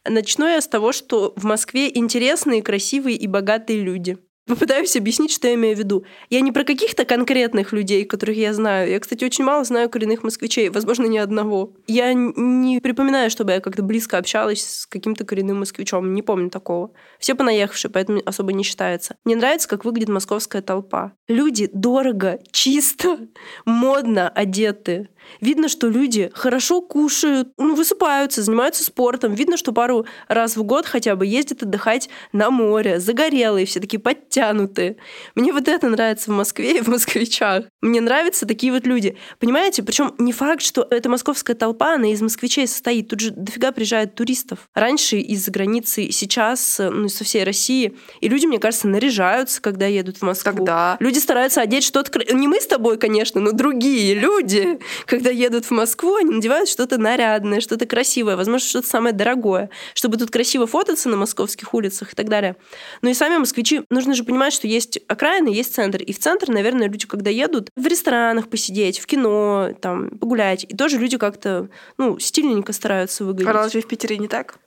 Начну 0.09 0.49
я 0.49 0.63
с 0.63 0.67
того, 0.67 0.93
что 0.93 1.35
в 1.37 1.45
Москве 1.45 1.91
интересные, 1.95 2.63
красивые 2.63 3.19
и 3.19 3.27
богатые 3.27 3.83
люди. 3.83 4.17
Попытаюсь 4.47 4.97
объяснить, 4.97 5.31
что 5.31 5.47
я 5.47 5.55
имею 5.55 5.77
в 5.77 5.79
виду. 5.79 6.05
Я 6.29 6.41
не 6.41 6.51
про 6.51 6.65
каких-то 6.65 7.05
конкретных 7.05 7.73
людей, 7.73 8.05
которых 8.05 8.37
я 8.37 8.53
знаю. 8.53 8.91
Я, 8.91 8.99
кстати, 8.99 9.25
очень 9.25 9.45
мало 9.45 9.63
знаю 9.63 9.89
коренных 9.89 10.25
москвичей, 10.25 10.69
возможно, 10.69 11.07
ни 11.07 11.17
одного. 11.17 11.75
Я 11.87 12.13
не 12.13 12.81
припоминаю, 12.81 13.31
чтобы 13.31 13.53
я 13.53 13.61
как-то 13.61 13.83
близко 13.85 14.19
общалась 14.19 14.81
с 14.81 14.87
каким-то 14.87 15.25
коренным 15.25 15.61
москвичом. 15.61 16.13
Не 16.13 16.23
помню 16.23 16.51
такого. 16.51 16.91
Все 17.21 17.37
понаехавшие, 17.37 17.91
поэтому 17.91 18.21
особо 18.27 18.53
не 18.53 18.65
считается. 18.65 19.17
Мне 19.25 19.37
нравится, 19.37 19.69
как 19.69 19.85
выглядит 19.85 20.09
московская 20.09 20.61
толпа. 20.61 21.13
Люди 21.29 21.71
дорого, 21.73 22.41
чисто, 22.51 23.19
модно 23.65 24.29
одеты. 24.29 25.09
Видно, 25.41 25.69
что 25.69 25.89
люди 25.89 26.31
хорошо 26.35 26.81
кушают, 26.81 27.49
ну, 27.59 27.75
высыпаются, 27.75 28.43
занимаются 28.43 28.85
спортом. 28.85 29.35
Видно, 29.35 29.57
что 29.57 29.73
пару 29.73 30.07
раз 30.29 30.57
в 30.57 30.63
год 30.63 30.87
хотя 30.87 31.17
бы 31.17 31.27
ездят 31.27 31.63
отдыхать 31.63 32.09
на 32.33 32.51
море, 32.51 33.01
загорелые, 33.01 33.67
все 33.67 33.81
такие 33.81 33.99
подтянутые. 33.99 34.97
Мне 35.35 35.53
вот 35.53 35.69
это 35.69 35.89
нравится 35.89 36.31
в 36.31 36.35
Москве 36.35 36.79
и 36.79 36.81
в 36.81 36.89
москвичах. 36.89 37.65
Мне 37.81 38.01
нравятся 38.01 38.47
такие 38.47 38.73
вот 38.73 38.87
люди. 38.87 39.17
Понимаете? 39.39 39.83
Причем 39.83 40.15
не 40.19 40.33
факт, 40.33 40.63
что 40.63 40.87
эта 40.91 41.09
московская 41.09 41.55
толпа, 41.55 41.95
она 41.95 42.13
из 42.13 42.23
москвичей 42.23 42.67
состоит. 42.67 43.09
Тут 43.09 43.21
же 43.21 43.31
дофига 43.31 43.73
приезжает 43.73 44.15
туристов. 44.15 44.69
Раньше 44.75 45.19
из-за 45.19 45.51
границы, 45.51 46.11
сейчас 46.11 46.79
ну, 46.79 47.09
со 47.09 47.25
всей 47.25 47.45
России. 47.45 47.97
И 48.21 48.29
люди, 48.29 48.47
мне 48.47 48.59
кажется, 48.59 48.89
наряжаются, 48.89 49.61
когда 49.61 49.87
едут 49.87 50.19
в 50.19 50.23
Москву. 50.23 50.53
Когда? 50.53 50.97
Люди 51.01 51.19
стараются 51.19 51.61
одеть 51.61 51.85
что-то... 51.85 52.13
Не 52.35 52.49
мы 52.49 52.61
с 52.61 52.67
тобой, 52.67 52.99
конечно, 52.99 53.41
но 53.41 53.53
другие 53.53 54.15
люди, 54.15 54.79
когда 55.13 55.29
едут 55.29 55.67
в 55.67 55.71
Москву, 55.73 56.15
они 56.15 56.31
надевают 56.37 56.71
что-то 56.71 56.97
нарядное, 56.97 57.61
что-то 57.61 57.85
красивое, 57.85 58.35
возможно, 58.35 58.67
что-то 58.67 58.89
самое 58.89 59.15
дорогое, 59.15 59.69
чтобы 59.93 60.17
тут 60.17 60.31
красиво 60.31 60.67
фототься 60.67 61.11
на 61.11 61.19
московских 61.19 61.75
улицах 61.75 62.15
и 62.15 62.17
так 62.17 62.31
далее. 62.31 62.57
Ну 63.03 63.11
и 63.11 63.15
сами 63.15 63.37
москвичи, 63.37 63.83
нужно 63.91 64.15
же 64.15 64.25
понимать, 64.25 64.55
что 64.55 64.67
есть 64.67 64.99
окраины, 65.09 65.49
есть 65.49 65.75
центр. 65.75 66.03
И 66.03 66.15
в 66.15 66.19
центр, 66.19 66.49
наверное, 66.49 66.89
люди, 66.89 67.07
когда 67.07 67.29
едут, 67.29 67.69
в 67.77 67.87
ресторанах 67.87 68.49
посидеть, 68.49 69.01
в 69.01 69.05
кино, 69.05 69.75
там, 69.83 70.09
погулять, 70.17 70.65
и 70.67 70.75
тоже 70.75 70.97
люди 70.97 71.19
как-то, 71.19 71.69
ну, 71.99 72.19
стильненько 72.19 72.73
стараются 72.73 73.27
выглядеть. 73.27 73.51
А 73.51 73.53
разве 73.53 73.83
в 73.83 73.87
Питере 73.89 74.17
не 74.17 74.29
так? 74.29 74.61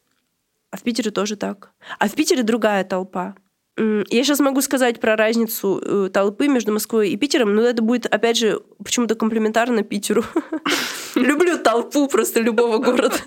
А 0.70 0.78
в 0.78 0.84
Питере 0.84 1.10
тоже 1.10 1.38
так. 1.38 1.72
А 1.98 2.08
в 2.08 2.14
Питере 2.14 2.44
другая 2.44 2.84
толпа. 2.84 3.34
Я 3.78 4.24
сейчас 4.24 4.40
могу 4.40 4.62
сказать 4.62 5.02
про 5.02 5.18
разницу 5.18 5.82
э, 5.84 6.10
толпы 6.14 6.48
между 6.48 6.72
Москвой 6.72 7.10
и 7.10 7.18
Питером, 7.18 7.56
но 7.56 7.62
это 7.62 7.82
будет, 7.82 8.06
опять 8.06 8.38
же, 8.38 8.62
почему-то 8.82 9.16
комплементарно 9.16 9.84
Питеру. 9.84 10.24
Люблю 11.16 11.58
толпу 11.58 12.08
просто 12.08 12.40
любого 12.40 12.78
города. 12.78 13.18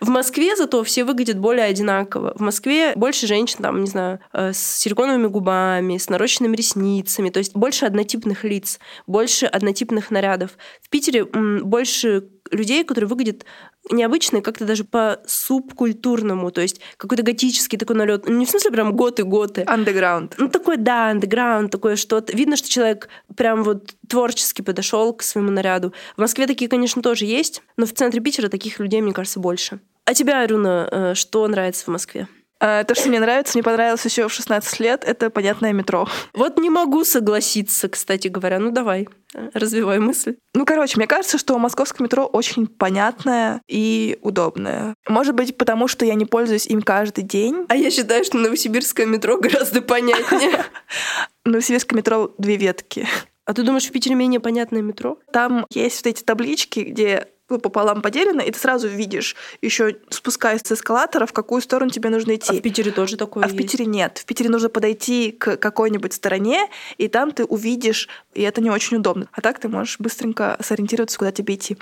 В 0.00 0.08
Москве 0.08 0.54
зато 0.56 0.84
все 0.84 1.04
выглядят 1.04 1.38
более 1.38 1.66
одинаково. 1.66 2.32
В 2.36 2.40
Москве 2.40 2.92
больше 2.94 3.26
женщин, 3.26 3.58
там, 3.60 3.80
не 3.80 3.88
знаю, 3.88 4.20
э, 4.32 4.52
с 4.52 4.78
силиконовыми 4.78 5.26
губами, 5.26 5.98
с 5.98 6.08
нарощенными 6.08 6.56
ресницами, 6.56 7.30
то 7.30 7.38
есть 7.38 7.54
больше 7.54 7.84
однотипных 7.84 8.44
лиц, 8.44 8.78
больше 9.06 9.46
однотипных 9.46 10.10
нарядов. 10.10 10.52
В 10.80 10.88
Питере 10.88 11.24
больше 11.24 12.28
людей, 12.50 12.84
которые 12.84 13.08
выглядят 13.08 13.44
необычно, 13.90 14.40
как-то 14.40 14.64
даже 14.64 14.84
по 14.84 15.20
субкультурному, 15.26 16.50
то 16.50 16.60
есть 16.60 16.80
какой-то 16.96 17.22
готический 17.22 17.78
такой 17.78 17.96
налет. 17.96 18.28
Ну, 18.28 18.36
Не 18.38 18.46
в 18.46 18.50
смысле 18.50 18.70
прям 18.70 18.94
готы-готы, 18.94 19.64
Андеграунд. 19.66 20.34
ну, 20.38 20.48
такой, 20.48 20.76
да, 20.76 21.08
андеграунд, 21.10 21.70
такое 21.70 21.96
что-то. 21.96 22.36
Видно, 22.36 22.56
что 22.56 22.68
человек 22.68 23.08
прям 23.36 23.62
вот 23.62 23.94
творчески 24.08 24.62
подошел 24.62 25.12
к 25.14 25.22
своему 25.22 25.50
наряду. 25.50 25.92
В 26.16 26.20
Москве 26.20 26.46
такие, 26.46 26.68
конечно, 26.68 27.02
тоже 27.02 27.24
есть, 27.24 27.62
но 27.76 27.86
в 27.86 27.92
центре 27.92 28.20
Питера 28.20 28.48
таких 28.48 28.78
людей, 28.78 29.00
мне 29.00 29.12
кажется, 29.12 29.40
больше. 29.40 29.80
А 30.04 30.14
тебя, 30.14 30.42
Аруна, 30.42 30.88
э, 30.90 31.14
что 31.14 31.46
нравится 31.46 31.84
в 31.84 31.88
Москве? 31.88 32.28
А, 32.60 32.84
То, 32.84 32.94
что 32.94 33.08
мне 33.08 33.20
нравится, 33.20 33.56
мне 33.56 33.62
понравилось 33.62 34.04
еще 34.04 34.28
в 34.28 34.32
16 34.32 34.80
лет, 34.80 35.04
это 35.04 35.30
понятное 35.30 35.72
метро. 35.72 36.08
Вот 36.34 36.58
не 36.58 36.70
могу 36.70 37.04
согласиться, 37.04 37.88
кстати 37.88 38.28
говоря. 38.28 38.58
Ну, 38.58 38.70
давай, 38.70 39.08
э, 39.34 39.50
развивай 39.54 40.00
мысль. 40.00 40.36
Ну, 40.54 40.64
короче, 40.64 40.96
мне 40.96 41.06
кажется, 41.06 41.38
что 41.38 41.56
московское 41.58 42.04
метро 42.04 42.26
очень 42.26 42.66
понятное 42.66 43.62
и 43.68 44.18
удобное. 44.22 44.94
Может 45.08 45.34
быть, 45.34 45.56
потому 45.56 45.86
что 45.86 46.04
я 46.04 46.14
не 46.14 46.26
пользуюсь 46.26 46.66
им 46.66 46.82
каждый 46.82 47.22
день. 47.22 47.66
А 47.68 47.76
я 47.76 47.90
считаю, 47.90 48.24
что 48.24 48.38
новосибирское 48.38 49.06
метро 49.06 49.38
гораздо 49.38 49.80
понятнее. 49.80 50.64
В 51.44 51.50
Новосибирском 51.50 51.96
метро 51.96 52.34
две 52.38 52.56
ветки. 52.56 53.06
А 53.46 53.54
ты 53.54 53.62
думаешь, 53.62 53.86
в 53.86 53.92
Питере 53.92 54.14
менее 54.14 54.40
понятное 54.40 54.82
метро? 54.82 55.18
Там 55.32 55.64
есть 55.70 56.04
вот 56.04 56.10
эти 56.10 56.22
таблички, 56.22 56.80
где 56.80 57.28
пополам 57.48 58.02
поделено, 58.02 58.42
и 58.42 58.50
ты 58.50 58.58
сразу 58.58 58.88
видишь, 58.88 59.34
еще 59.62 59.96
спускаясь 60.10 60.60
с 60.62 60.72
эскалатора, 60.72 61.24
в 61.24 61.32
какую 61.32 61.62
сторону 61.62 61.90
тебе 61.90 62.10
нужно 62.10 62.34
идти. 62.34 62.56
А 62.56 62.60
в 62.60 62.62
Питере 62.62 62.90
тоже 62.90 63.16
такое 63.16 63.44
А 63.44 63.48
в 63.48 63.52
есть? 63.52 63.62
Питере 63.62 63.86
нет. 63.86 64.18
В 64.18 64.26
Питере 64.26 64.50
нужно 64.50 64.68
подойти 64.68 65.32
к 65.32 65.56
какой-нибудь 65.56 66.12
стороне, 66.12 66.68
и 66.98 67.08
там 67.08 67.30
ты 67.30 67.44
увидишь, 67.44 68.08
и 68.34 68.42
это 68.42 68.60
не 68.60 68.70
очень 68.70 68.98
удобно. 68.98 69.28
А 69.32 69.40
так 69.40 69.58
ты 69.58 69.68
можешь 69.68 69.98
быстренько 69.98 70.58
сориентироваться, 70.60 71.18
куда 71.18 71.32
тебе 71.32 71.54
идти. 71.54 71.78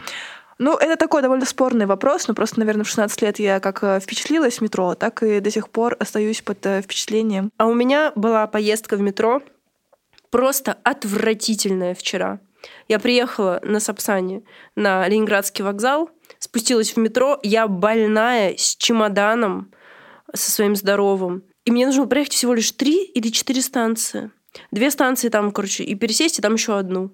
Ну, 0.59 0.75
это 0.77 0.97
такой 0.97 1.21
довольно 1.21 1.45
спорный 1.45 1.85
вопрос, 1.85 2.29
но 2.29 2.35
просто, 2.35 2.59
наверное, 2.61 2.85
в 2.85 2.89
16 2.89 3.23
лет 3.23 3.39
я 3.39 3.61
как 3.61 3.83
э, 3.83 4.01
впечатлилась 4.01 4.59
в 4.59 4.61
метро, 4.63 4.95
так 4.95 5.23
и 5.23 5.41
до 5.41 5.51
сих 5.51 5.69
пор 5.69 5.97
остаюсь 5.99 6.41
под 6.41 6.65
э, 6.65 6.81
впечатлением. 6.81 7.51
А 7.59 7.67
у 7.67 7.75
меня 7.75 8.13
была 8.15 8.47
поездка 8.47 8.97
в 8.97 9.01
метро 9.01 9.43
просто 10.31 10.79
отвратительная 10.83 11.95
вчера. 11.95 12.41
Я 12.89 12.99
приехала 12.99 13.61
на 13.63 13.81
Сапсане 13.81 14.43
на 14.75 15.07
Ленинградский 15.09 15.65
вокзал, 15.65 16.11
спустилась 16.39 16.93
в 16.93 16.97
метро, 16.99 17.39
я 17.43 17.69
больная, 17.69 18.57
с 18.57 18.77
чемоданом, 18.77 19.73
со 20.35 20.51
своим 20.51 20.77
здоровым. 20.77 21.45
И 21.65 21.71
мне 21.71 21.87
нужно 21.87 22.03
было 22.03 22.09
проехать 22.09 22.35
всего 22.35 22.55
лишь 22.55 22.71
три 22.73 23.05
или 23.05 23.29
четыре 23.29 23.63
станции. 23.63 24.31
Две 24.71 24.91
станции 24.91 25.29
там, 25.29 25.53
короче, 25.53 25.85
и 25.85 25.95
пересесть, 25.95 26.39
и 26.39 26.43
там 26.43 26.55
еще 26.55 26.79
одну. 26.79 27.11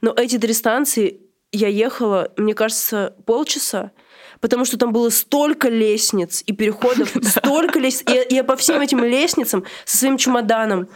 Но 0.00 0.12
эти 0.16 0.38
три 0.38 0.52
станции 0.52 1.20
я 1.52 1.68
ехала, 1.68 2.32
мне 2.36 2.54
кажется, 2.54 3.14
полчаса, 3.26 3.92
потому 4.40 4.64
что 4.64 4.78
там 4.78 4.92
было 4.92 5.10
столько 5.10 5.68
лестниц 5.68 6.42
и 6.46 6.52
переходов, 6.52 7.14
столько 7.22 7.78
лестниц. 7.78 8.10
Я, 8.12 8.24
я 8.28 8.44
по 8.44 8.56
всем 8.56 8.80
этим 8.80 9.04
лестницам 9.04 9.64
со 9.84 9.98
своим 9.98 10.16
чемоданом. 10.16 10.88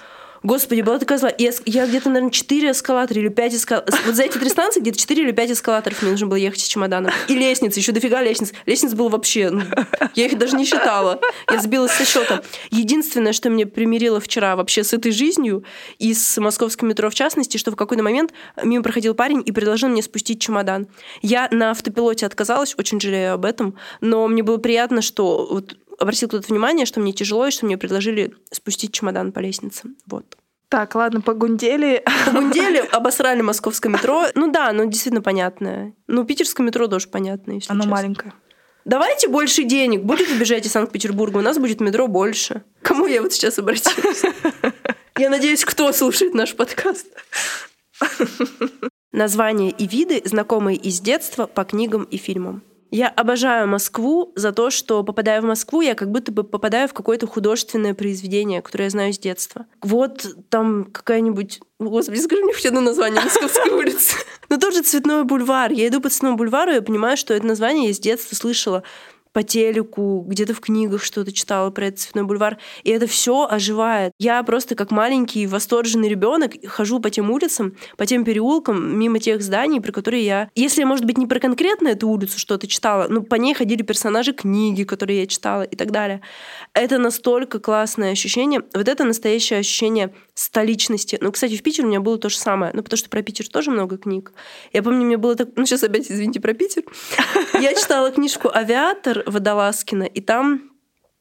Господи, 0.42 0.80
была 0.80 0.98
такая 0.98 1.18
зла. 1.18 1.32
Я, 1.38 1.52
я 1.64 1.86
где-то, 1.86 2.08
наверное, 2.08 2.30
4 2.30 2.70
эскалатора 2.70 3.20
или 3.20 3.28
5 3.28 3.54
эскалаторов. 3.54 4.06
Вот 4.06 4.14
за 4.14 4.24
эти 4.24 4.38
три 4.38 4.48
станции 4.48 4.80
где-то 4.80 4.98
4 4.98 5.22
или 5.22 5.32
5 5.32 5.50
эскалаторов 5.52 6.02
мне 6.02 6.12
нужно 6.12 6.26
было 6.26 6.36
ехать 6.36 6.60
с 6.60 6.64
чемоданом. 6.64 7.12
И 7.28 7.34
лестницы, 7.34 7.78
еще 7.78 7.92
дофига 7.92 8.22
лестниц. 8.22 8.52
Лестниц 8.66 8.94
было 8.94 9.08
вообще... 9.08 9.50
ну, 9.50 9.62
я 10.14 10.26
их 10.26 10.38
даже 10.38 10.56
не 10.56 10.64
считала. 10.64 11.20
Я 11.50 11.60
сбилась 11.60 11.92
со 11.92 12.04
счета. 12.04 12.42
Единственное, 12.70 13.32
что 13.32 13.50
меня 13.50 13.66
примирило 13.66 14.20
вчера 14.20 14.56
вообще 14.56 14.84
с 14.84 14.92
этой 14.92 15.12
жизнью 15.12 15.64
и 15.98 16.14
с 16.14 16.38
московским 16.38 16.88
метро 16.88 17.10
в 17.10 17.14
частности, 17.14 17.56
что 17.56 17.70
в 17.70 17.76
какой-то 17.76 18.02
момент 18.02 18.32
мимо 18.62 18.82
проходил 18.82 19.14
парень 19.14 19.42
и 19.44 19.52
предложил 19.52 19.88
мне 19.88 20.02
спустить 20.02 20.40
чемодан. 20.40 20.86
Я 21.22 21.48
на 21.50 21.70
автопилоте 21.70 22.26
отказалась, 22.26 22.74
очень 22.78 23.00
жалею 23.00 23.34
об 23.34 23.44
этом, 23.44 23.76
но 24.00 24.26
мне 24.28 24.42
было 24.42 24.58
приятно, 24.58 25.02
что 25.02 25.46
вот 25.50 25.76
обратил 25.98 26.28
кто-то 26.28 26.46
внимание, 26.48 26.86
что 26.86 27.00
мне 27.00 27.12
тяжело, 27.12 27.46
и 27.46 27.50
что 27.50 27.66
мне 27.66 27.78
предложили 27.78 28.34
спустить 28.50 28.92
чемодан 28.92 29.32
по 29.32 29.40
лестнице. 29.40 29.84
Вот. 30.06 30.36
Так, 30.68 30.94
ладно, 30.94 31.20
погундели. 31.20 32.04
Погундели, 32.26 32.78
обосрали 32.92 33.40
московское 33.40 33.92
метро. 33.92 34.26
Ну 34.34 34.50
да, 34.50 34.72
ну 34.72 34.84
действительно 34.86 35.22
понятное. 35.22 35.94
Ну, 36.08 36.24
питерское 36.24 36.66
метро 36.66 36.88
тоже 36.88 37.08
понятное, 37.08 37.56
если 37.56 37.70
Оно 37.70 37.82
честно. 37.82 37.96
маленькое. 37.96 38.32
Давайте 38.84 39.28
больше 39.28 39.64
денег. 39.64 40.02
Будет 40.02 40.28
бежать 40.38 40.66
из 40.66 40.72
Санкт-Петербурга, 40.72 41.38
у 41.38 41.40
нас 41.40 41.58
будет 41.58 41.80
метро 41.80 42.06
больше. 42.06 42.62
Кому 42.82 43.06
я 43.06 43.20
вот 43.20 43.32
сейчас 43.32 43.58
обратилась? 43.58 44.22
Я 45.18 45.30
надеюсь, 45.30 45.64
кто 45.64 45.90
слушает 45.92 46.34
наш 46.34 46.54
подкаст. 46.54 47.06
Названия 49.12 49.70
и 49.70 49.86
виды, 49.86 50.20
знакомые 50.24 50.76
из 50.76 51.00
детства 51.00 51.46
по 51.46 51.64
книгам 51.64 52.04
и 52.04 52.18
фильмам. 52.18 52.62
Я 52.90 53.08
обожаю 53.08 53.68
Москву 53.68 54.32
за 54.36 54.52
то, 54.52 54.70
что, 54.70 55.02
попадая 55.02 55.40
в 55.40 55.44
Москву, 55.44 55.80
я 55.80 55.94
как 55.94 56.10
будто 56.10 56.32
бы 56.32 56.44
попадаю 56.44 56.88
в 56.88 56.92
какое-то 56.92 57.26
художественное 57.26 57.94
произведение, 57.94 58.62
которое 58.62 58.84
я 58.84 58.90
знаю 58.90 59.12
с 59.12 59.18
детства. 59.18 59.66
Вот 59.82 60.26
там 60.48 60.84
какая-нибудь... 60.92 61.60
Господи, 61.78 62.18
скажи 62.20 62.42
мне 62.42 62.54
хоть 62.54 62.66
одно 62.66 62.80
название 62.80 63.20
Московской 63.20 63.70
улицы. 63.78 64.16
Ну, 64.48 64.58
тоже 64.58 64.82
Цветной 64.82 65.24
бульвар. 65.24 65.72
Я 65.72 65.88
иду 65.88 66.00
по 66.00 66.08
Цветному 66.08 66.36
бульвару, 66.36 66.72
и 66.72 66.76
я 66.76 66.82
понимаю, 66.82 67.16
что 67.16 67.34
это 67.34 67.46
название 67.46 67.88
я 67.88 67.94
с 67.94 67.98
детства 67.98 68.36
слышала 68.36 68.82
по 69.36 69.42
телеку, 69.42 70.24
где-то 70.26 70.54
в 70.54 70.60
книгах 70.60 71.04
что-то 71.04 71.30
читала 71.30 71.68
про 71.68 71.88
этот 71.88 72.00
цветной 72.00 72.24
бульвар, 72.24 72.56
и 72.84 72.90
это 72.90 73.06
все 73.06 73.46
оживает. 73.46 74.14
Я 74.18 74.42
просто 74.44 74.74
как 74.74 74.90
маленький 74.90 75.46
восторженный 75.46 76.08
ребенок 76.08 76.52
хожу 76.66 77.00
по 77.00 77.10
тем 77.10 77.30
улицам, 77.30 77.76
по 77.98 78.06
тем 78.06 78.24
переулкам, 78.24 78.98
мимо 78.98 79.18
тех 79.18 79.42
зданий, 79.42 79.82
про 79.82 79.92
которые 79.92 80.24
я... 80.24 80.48
Если, 80.54 80.84
может 80.84 81.04
быть, 81.04 81.18
не 81.18 81.26
про 81.26 81.38
конкретно 81.38 81.88
эту 81.88 82.08
улицу 82.08 82.38
что-то 82.38 82.66
читала, 82.66 83.08
но 83.10 83.20
по 83.20 83.34
ней 83.34 83.52
ходили 83.52 83.82
персонажи 83.82 84.32
книги, 84.32 84.84
которые 84.84 85.20
я 85.20 85.26
читала 85.26 85.64
и 85.64 85.76
так 85.76 85.90
далее. 85.90 86.22
Это 86.72 86.96
настолько 86.96 87.58
классное 87.58 88.12
ощущение. 88.12 88.62
Вот 88.72 88.88
это 88.88 89.04
настоящее 89.04 89.58
ощущение 89.58 90.14
столичности. 90.36 91.18
Ну, 91.20 91.32
кстати, 91.32 91.56
в 91.56 91.62
Питере 91.62 91.86
у 91.86 91.88
меня 91.88 92.00
было 92.00 92.18
то 92.18 92.28
же 92.28 92.36
самое. 92.36 92.70
Ну, 92.74 92.82
потому 92.82 92.98
что 92.98 93.08
про 93.08 93.22
Питер 93.22 93.48
тоже 93.48 93.70
много 93.70 93.96
книг. 93.96 94.32
Я 94.72 94.82
помню, 94.82 95.04
мне 95.04 95.16
было 95.16 95.34
так... 95.34 95.48
Ну, 95.56 95.64
сейчас 95.64 95.82
опять, 95.82 96.12
извините, 96.12 96.40
про 96.40 96.52
Питер. 96.52 96.84
Я 97.54 97.74
читала 97.74 98.10
книжку 98.10 98.50
«Авиатор» 98.54 99.22
Водолазкина, 99.26 100.04
и 100.04 100.20
там 100.20 100.70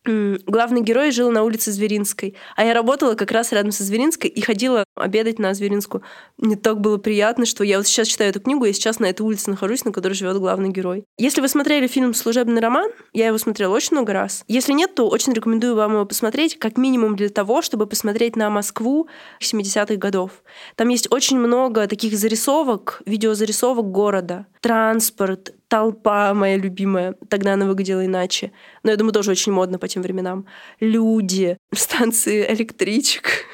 главный 0.06 0.82
герой 0.82 1.12
жил 1.12 1.32
на 1.32 1.44
улице 1.44 1.72
Зверинской. 1.72 2.36
А 2.56 2.64
я 2.64 2.76
работала 2.76 3.16
как 3.16 3.32
раз 3.32 3.52
рядом 3.52 3.72
со 3.72 3.84
Зверинской 3.84 4.30
и 4.30 4.42
ходила 4.42 4.85
обедать 4.96 5.40
на 5.40 5.54
Зверинскую. 5.54 6.04
Мне 6.38 6.56
так 6.56 6.80
было 6.80 6.98
приятно, 6.98 7.46
что 7.46 7.64
я 7.64 7.78
вот 7.78 7.88
сейчас 7.88 8.08
читаю 8.08 8.30
эту 8.30 8.40
книгу, 8.40 8.66
я 8.66 8.74
сейчас 8.74 9.00
на 9.00 9.06
этой 9.06 9.22
улице 9.22 9.50
нахожусь, 9.50 9.86
на 9.86 9.92
которой 9.92 10.14
живет 10.14 10.38
главный 10.38 10.70
герой. 10.70 11.06
Если 11.18 11.42
вы 11.42 11.48
смотрели 11.48 11.88
фильм 11.88 12.14
«Служебный 12.14 12.62
роман», 12.62 12.90
я 13.14 13.28
его 13.28 13.38
смотрела 13.38 13.74
очень 13.74 13.96
много 13.96 14.14
раз. 14.14 14.44
Если 14.48 14.74
нет, 14.74 14.96
то 14.96 15.08
очень 15.08 15.34
рекомендую 15.34 15.76
вам 15.76 15.94
его 15.94 16.06
посмотреть, 16.06 16.58
как 16.58 16.78
минимум 16.78 17.16
для 17.16 17.30
того, 17.30 17.62
чтобы 17.62 17.88
посмотреть 17.88 18.36
на 18.36 18.50
Москву 18.50 19.08
70-х 19.42 19.96
годов. 19.96 20.32
Там 20.76 20.90
есть 20.90 21.12
очень 21.12 21.38
много 21.38 21.88
таких 21.88 22.18
зарисовок, 22.18 23.02
видеозарисовок 23.06 23.92
города. 23.92 24.46
Транспорт, 24.62 25.54
толпа 25.68 26.34
моя 26.34 26.58
любимая. 26.58 27.16
Тогда 27.30 27.54
она 27.54 27.66
выглядела 27.66 28.06
иначе. 28.06 28.52
Но 28.84 28.92
я 28.92 28.98
думаю, 28.98 29.14
тоже 29.14 29.32
очень 29.32 29.52
модно 29.52 29.78
по 29.78 29.88
тем 29.88 30.02
временам. 30.02 30.46
Люди, 30.80 31.58
станции 31.74 32.46
электричек, 32.50 33.46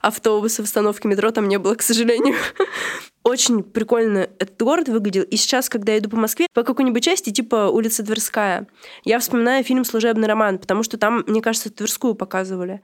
автобусы, 0.00 0.60
остановки 0.60 1.06
метро 1.06 1.30
там 1.30 1.48
не 1.48 1.58
было, 1.58 1.74
к 1.74 1.82
сожалению. 1.82 2.36
Очень 3.22 3.62
прикольно 3.62 4.28
этот 4.38 4.60
город 4.62 4.88
выглядел. 4.88 5.22
И 5.24 5.36
сейчас, 5.36 5.68
когда 5.68 5.92
я 5.92 5.98
иду 5.98 6.08
по 6.08 6.16
Москве, 6.16 6.46
по 6.54 6.62
какой-нибудь 6.62 7.02
части, 7.02 7.30
типа 7.30 7.68
улица 7.68 8.04
Тверская, 8.04 8.66
я 9.04 9.18
вспоминаю 9.18 9.64
фильм 9.64 9.84
«Служебный 9.84 10.28
роман», 10.28 10.58
потому 10.58 10.82
что 10.82 10.96
там, 10.96 11.24
мне 11.26 11.42
кажется, 11.42 11.70
Тверскую 11.70 12.14
показывали. 12.14 12.80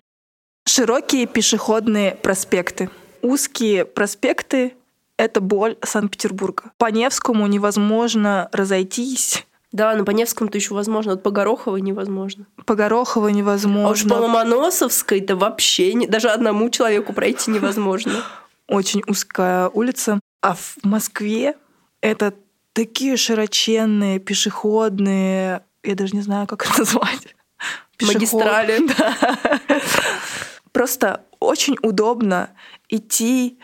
Широкие 0.66 1.26
пешеходные 1.26 2.14
проспекты. 2.16 2.90
Узкие 3.22 3.84
проспекты 3.84 4.74
это 5.16 5.40
боль 5.40 5.76
Санкт-Петербурга. 5.82 6.72
По 6.78 6.90
Невскому 6.90 7.46
невозможно 7.46 8.48
разойтись. 8.52 9.46
Да, 9.74 9.96
но 9.96 10.04
по 10.04 10.12
Невскому-то 10.12 10.56
еще 10.56 10.72
возможно, 10.72 11.14
вот 11.14 11.24
по 11.24 11.32
Гороховой 11.32 11.80
невозможно. 11.80 12.46
По 12.64 12.76
Горохово 12.76 13.26
А 13.26 13.30
уж 13.30 13.34
по 13.34 13.36
невозможно. 13.40 14.14
Ломоносовской-то 14.20 15.34
вообще 15.34 15.92
не- 15.94 16.06
даже 16.06 16.28
одному 16.28 16.70
человеку 16.70 17.12
пройти 17.12 17.50
невозможно. 17.50 18.12
Очень 18.68 19.02
узкая 19.08 19.68
улица. 19.68 20.20
А 20.42 20.54
в 20.54 20.76
Москве 20.84 21.56
это 22.00 22.34
такие 22.72 23.16
широченные, 23.16 24.20
пешеходные, 24.20 25.64
я 25.82 25.94
даже 25.96 26.14
не 26.14 26.22
знаю, 26.22 26.46
как 26.46 26.64
это 26.66 26.78
назвать. 26.78 27.34
Пешеход- 27.98 28.14
Магистрали. 28.14 28.88
Да. 28.96 29.60
Просто 30.72 31.24
очень 31.40 31.76
удобно 31.82 32.50
идти, 32.88 33.58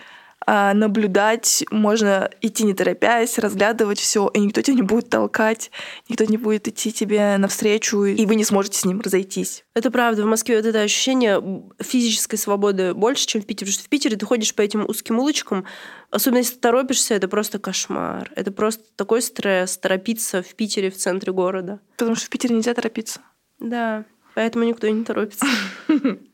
наблюдать, 0.46 1.64
можно 1.70 2.31
идти 2.40 2.64
не 2.64 2.74
торопясь, 2.74 3.38
разглядывать 3.38 4.00
все, 4.00 4.29
и 4.33 4.40
никто 4.40 4.62
тебя 4.62 4.76
не 4.76 4.83
будет 4.83 5.09
толкать, 5.11 5.70
никто 6.09 6.24
не 6.24 6.38
будет 6.38 6.66
идти 6.66 6.92
тебе 6.92 7.37
навстречу, 7.37 8.05
и 8.05 8.26
вы 8.26 8.35
не 8.35 8.44
сможете 8.44 8.79
с 8.79 8.85
ним 8.85 9.00
разойтись. 9.00 9.64
Это 9.74 9.90
правда. 9.90 10.22
В 10.22 10.26
Москве 10.26 10.57
вот 10.57 10.66
это 10.66 10.81
ощущение 10.81 11.42
физической 11.81 12.37
свободы 12.37 12.94
больше, 12.94 13.26
чем 13.26 13.42
в 13.42 13.46
Питере. 13.46 13.66
Потому 13.66 13.74
что 13.74 13.85
в 13.85 13.88
Питере 13.88 14.16
ты 14.16 14.26
ходишь 14.26 14.55
по 14.55 14.62
этим 14.62 14.85
узким 14.88 15.18
улочкам, 15.18 15.64
особенно 16.11 16.38
если 16.38 16.55
ты 16.55 16.61
торопишься, 16.61 17.14
это 17.14 17.29
просто 17.29 17.59
кошмар. 17.59 18.31
Это 18.35 18.50
просто 18.50 18.83
такой 18.96 19.22
стресс 19.22 19.76
торопиться 19.76 20.42
в 20.42 20.55
Питере, 20.55 20.90
в 20.90 20.96
центре 20.96 21.33
города. 21.33 21.81
Потому 21.96 22.16
что 22.16 22.26
в 22.26 22.31
Питере 22.31 22.55
нельзя 22.55 22.74
торопиться. 22.74 23.20
Да, 23.59 24.05
поэтому 24.35 24.64
никто 24.64 24.88
не 24.88 25.05
торопится. 25.05 25.46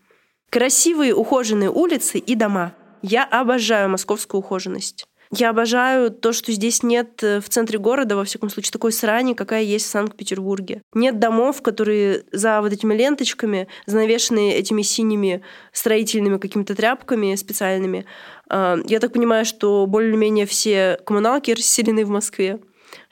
Красивые 0.51 1.15
ухоженные 1.15 1.71
улицы 1.71 2.19
и 2.19 2.35
дома. 2.35 2.73
Я 3.09 3.23
обожаю 3.23 3.89
московскую 3.89 4.41
ухоженность. 4.41 5.07
Я 5.31 5.51
обожаю 5.51 6.11
то, 6.11 6.33
что 6.33 6.51
здесь 6.51 6.83
нет 6.83 7.23
э, 7.23 7.41
в 7.41 7.49
центре 7.49 7.79
города, 7.79 8.17
во 8.17 8.25
всяком 8.25 8.49
случае, 8.49 8.73
такой 8.73 8.91
срани, 8.93 9.35
какая 9.35 9.63
есть 9.63 9.87
в 9.87 9.91
Санкт-Петербурге. 9.91 10.83
Нет 10.93 11.21
домов, 11.21 11.63
которые 11.63 12.25
за 12.33 12.61
вот 12.61 12.73
этими 12.73 12.95
ленточками, 12.95 13.69
занавешенные 13.87 14.55
этими 14.57 14.83
синими 14.83 15.43
строительными 15.73 16.39
какими-то 16.39 16.75
тряпками 16.75 17.35
специальными. 17.37 18.07
А, 18.49 18.77
Я 18.87 18.99
так 18.99 19.13
понимаю, 19.13 19.45
что 19.45 19.87
более-менее 19.87 20.47
все 20.47 20.99
коммуналки 21.07 21.53
расселены 21.53 22.05
в 22.05 22.11
Москве. 22.11 22.59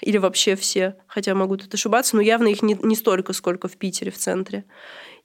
Или 0.01 0.19
вообще 0.19 0.57
все, 0.57 0.97
хотя 1.07 1.35
могу 1.35 1.57
тут 1.57 1.73
ошибаться, 1.75 2.17
но 2.17 2.23
явно 2.23 2.49
их 2.49 2.63
не, 2.63 2.77
не 2.83 2.97
столько, 2.97 3.33
сколько 3.33 3.69
в 3.69 3.77
Питере, 3.77 4.11
в 4.11 4.19
центре. 4.19 4.65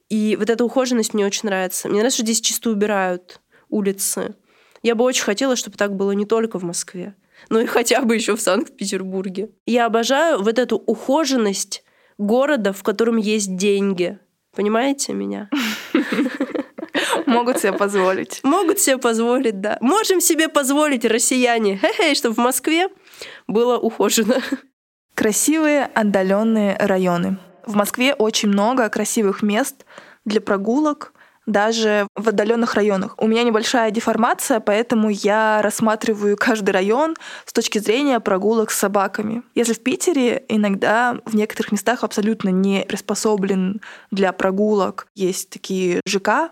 И 0.09 0.35
вот 0.39 0.49
эта 0.49 0.63
ухоженность 0.63 1.13
мне 1.15 1.25
очень 1.25 1.49
нравится. 1.49 1.87
Мне 1.87 1.99
нравится, 1.99 2.17
что 2.17 2.25
здесь 2.25 2.41
чисто 2.41 2.69
убирают 2.69 3.41
улицы. 3.69 4.35
Я 4.81 4.95
бы 4.95 5.03
очень 5.03 5.23
хотела, 5.23 5.55
чтобы 5.55 5.77
так 5.77 5.95
было 5.95 6.11
не 6.11 6.25
только 6.25 6.59
в 6.59 6.63
Москве, 6.63 7.15
но 7.49 7.59
и 7.59 7.65
хотя 7.65 8.01
бы 8.01 8.15
еще 8.15 8.35
в 8.35 8.41
Санкт-Петербурге. 8.41 9.49
Я 9.65 9.85
обожаю 9.85 10.41
вот 10.41 10.57
эту 10.57 10.77
ухоженность 10.77 11.83
города, 12.17 12.73
в 12.73 12.83
котором 12.83 13.17
есть 13.17 13.55
деньги. 13.55 14.19
Понимаете 14.55 15.13
меня? 15.13 15.49
Могут 17.25 17.59
себе 17.59 17.73
позволить. 17.73 18.39
Могут 18.43 18.79
себе 18.79 18.97
позволить, 18.97 19.61
да. 19.61 19.77
Можем 19.81 20.21
себе 20.21 20.49
позволить, 20.49 21.05
россияне, 21.05 21.79
чтобы 22.13 22.35
в 22.35 22.39
Москве 22.39 22.89
было 23.47 23.77
ухожено. 23.77 24.41
Красивые 25.13 25.85
отдаленные 25.85 26.77
районы. 26.77 27.37
В 27.65 27.75
Москве 27.75 28.13
очень 28.13 28.49
много 28.49 28.89
красивых 28.89 29.41
мест 29.43 29.85
для 30.25 30.41
прогулок, 30.41 31.13
даже 31.49 32.07
в 32.15 32.29
отдаленных 32.29 32.75
районах. 32.75 33.15
У 33.17 33.27
меня 33.27 33.43
небольшая 33.43 33.89
деформация, 33.89 34.59
поэтому 34.59 35.09
я 35.09 35.61
рассматриваю 35.63 36.37
каждый 36.37 36.69
район 36.69 37.15
с 37.45 37.53
точки 37.53 37.79
зрения 37.79 38.19
прогулок 38.19 38.69
с 38.69 38.77
собаками. 38.77 39.41
Если 39.55 39.73
в 39.73 39.79
Питере 39.79 40.43
иногда 40.47 41.17
в 41.25 41.35
некоторых 41.35 41.71
местах 41.71 42.03
абсолютно 42.03 42.49
не 42.49 42.85
приспособлен 42.87 43.81
для 44.11 44.31
прогулок, 44.31 45.07
есть 45.15 45.49
такие 45.49 46.01
ЖК, 46.07 46.51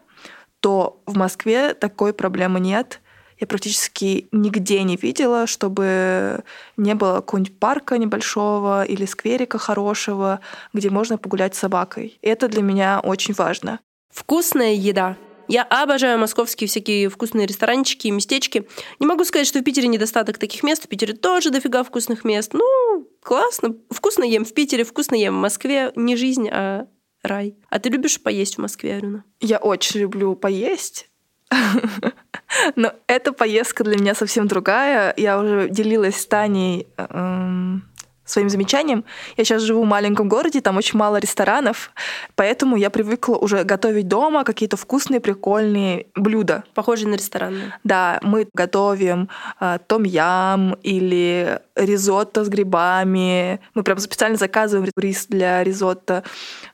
то 0.62 1.00
в 1.06 1.16
Москве 1.16 1.76
такой 1.76 2.12
проблемы 2.12 2.60
нет. 2.60 3.00
Я 3.40 3.46
практически 3.46 4.28
нигде 4.32 4.82
не 4.82 4.96
видела, 4.96 5.46
чтобы 5.46 6.44
не 6.76 6.96
было 6.96 7.18
какого-нибудь 7.18 7.60
парка 7.60 8.00
небольшого 8.00 8.84
или 8.84 9.06
скверика 9.06 9.60
хорошего, 9.60 10.40
где 10.74 10.90
можно 10.90 11.20
погулять 11.20 11.54
с 11.54 11.60
собакой. 11.60 12.18
И 12.24 12.28
это 12.28 12.48
для 12.48 12.64
меня 12.64 13.00
очень 13.00 13.36
важно. 13.36 13.80
Вкусная 14.18 14.74
еда. 14.74 15.16
Я 15.48 15.62
обожаю 15.62 16.18
московские 16.18 16.68
всякие 16.68 17.08
вкусные 17.08 17.46
ресторанчики 17.46 18.08
и 18.08 18.12
местечки. 18.12 18.68
Не 19.00 19.06
могу 19.06 19.24
сказать, 19.26 19.46
что 19.46 19.60
в 19.60 19.64
Питере 19.64 19.88
недостаток 19.88 20.40
таких 20.40 20.64
мест. 20.64 20.86
В 20.86 20.88
Питере 20.88 21.14
тоже 21.14 21.52
дофига 21.52 21.84
вкусных 21.84 22.24
мест. 22.24 22.56
Ну, 22.56 23.08
классно. 23.22 23.76
Вкусно 23.92 24.24
ем 24.24 24.44
в 24.44 24.56
Питере, 24.56 24.84
вкусно 24.86 25.14
ем 25.14 25.36
в 25.36 25.40
Москве. 25.40 25.92
Не 25.96 26.16
жизнь, 26.16 26.50
а 26.52 26.88
рай. 27.22 27.58
А 27.70 27.78
ты 27.78 27.90
любишь 27.90 28.20
поесть 28.20 28.56
в 28.56 28.58
Москве, 28.58 28.96
Арина? 28.96 29.24
Я 29.40 29.60
очень 29.60 30.00
люблю 30.00 30.36
поесть. 30.36 31.12
Но 32.76 32.94
эта 33.06 33.34
поездка 33.34 33.84
для 33.84 33.98
меня 33.98 34.16
совсем 34.16 34.48
другая. 34.48 35.14
Я 35.16 35.40
уже 35.40 35.70
делилась 35.70 36.20
с 36.20 36.26
Таней 36.26 36.88
эм, 36.98 37.88
своим 38.28 38.50
замечанием. 38.50 39.04
Я 39.38 39.46
сейчас 39.46 39.64
живу 39.64 39.84
в 39.84 39.88
маленьком 39.88 40.30
городе, 40.30 40.62
там 40.62 40.78
очень 40.78 41.00
мало 41.00 41.18
ресторанов, 41.18 41.92
поэтому 42.36 42.76
я 42.76 42.90
привыкла 42.90 43.36
уже 43.36 43.64
готовить 43.64 44.08
дома 44.08 44.44
какие-то 44.44 44.78
вкусные, 44.78 45.20
прикольные 45.20 46.08
блюда. 46.16 46.64
Похоже 46.76 47.08
на 47.08 47.16
ресторанные. 47.16 47.74
Да, 47.84 48.20
мы 48.22 48.48
готовим 48.54 49.30
э, 49.60 49.80
том-ям 49.88 50.76
или 50.84 51.60
ризотто 51.76 52.44
с 52.44 52.50
грибами. 52.50 53.60
Мы 53.74 53.84
прям 53.84 53.98
специально 54.00 54.38
заказываем 54.38 54.92
рис 54.98 55.28
для 55.28 55.64
ризотто. 55.64 56.24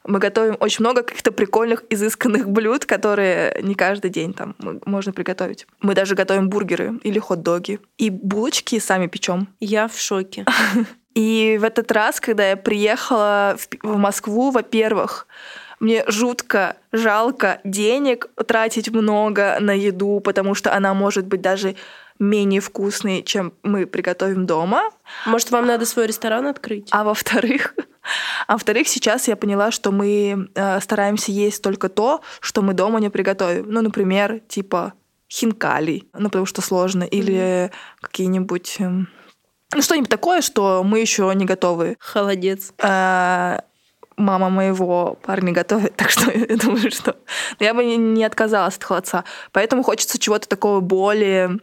Мы 0.05 0.19
готовим 0.19 0.57
очень 0.59 0.83
много 0.83 1.03
каких-то 1.03 1.31
прикольных, 1.31 1.83
изысканных 1.89 2.49
блюд, 2.49 2.85
которые 2.85 3.59
не 3.61 3.75
каждый 3.75 4.09
день 4.09 4.33
там 4.33 4.55
можно 4.85 5.13
приготовить. 5.13 5.67
Мы 5.81 5.93
даже 5.93 6.15
готовим 6.15 6.49
бургеры 6.49 6.99
или 7.03 7.19
хот-доги. 7.19 7.79
И 7.97 8.09
булочки 8.09 8.79
сами 8.79 9.07
печем. 9.07 9.47
Я 9.59 9.87
в 9.87 9.97
шоке. 9.99 10.45
И 11.13 11.57
в 11.61 11.63
этот 11.63 11.91
раз, 11.91 12.19
когда 12.19 12.49
я 12.49 12.57
приехала 12.57 13.57
в 13.81 13.97
Москву, 13.97 14.51
во-первых, 14.51 15.27
мне 15.79 16.03
жутко 16.07 16.77
жалко 16.91 17.59
денег 17.63 18.29
тратить 18.47 18.89
много 18.89 19.57
на 19.59 19.71
еду, 19.71 20.21
потому 20.21 20.55
что 20.55 20.73
она 20.73 20.93
может 20.93 21.25
быть 21.27 21.41
даже 21.41 21.75
менее 22.19 22.61
вкусной, 22.61 23.23
чем 23.23 23.53
мы 23.63 23.85
приготовим 23.85 24.45
дома. 24.45 24.83
Может, 25.25 25.51
вам 25.51 25.65
надо 25.65 25.85
свой 25.85 26.07
ресторан 26.07 26.47
открыть? 26.47 26.87
А 26.91 27.03
во-вторых, 27.03 27.75
а 28.47 28.53
во-вторых, 28.53 28.87
сейчас 28.87 29.27
я 29.27 29.35
поняла, 29.35 29.71
что 29.71 29.91
мы 29.91 30.49
э, 30.55 30.79
стараемся 30.79 31.31
есть 31.31 31.61
только 31.61 31.89
то, 31.89 32.21
что 32.39 32.61
мы 32.61 32.73
дома 32.73 32.99
не 32.99 33.09
приготовим. 33.09 33.65
Ну, 33.67 33.81
например, 33.81 34.39
типа 34.47 34.93
хинкали, 35.29 36.03
ну, 36.13 36.29
потому 36.29 36.45
что 36.45 36.61
сложно, 36.61 37.03
или 37.03 37.71
какие-нибудь... 38.01 38.77
эм, 38.79 39.09
Ну, 39.75 39.81
что-нибудь 39.81 40.09
такое, 40.09 40.41
что 40.41 40.83
мы 40.83 40.99
еще 40.99 41.31
не 41.35 41.45
готовы. 41.45 41.95
Холодец. 41.99 42.73
Э, 42.79 43.59
Мама 44.15 44.49
моего 44.49 45.17
парня 45.23 45.51
готовит, 45.53 45.95
так 45.97 46.09
что 46.11 46.31
я 46.31 46.55
думаю, 46.57 46.91
что 46.91 47.15
я 47.59 47.73
бы 47.73 47.83
не- 47.83 48.23
отказалась 48.23 48.77
от 48.77 48.83
холодца. 48.83 49.23
Поэтому 49.51 49.83
хочется 49.83 50.19
чего-то 50.19 50.47
такого 50.47 50.81
более 50.81 51.57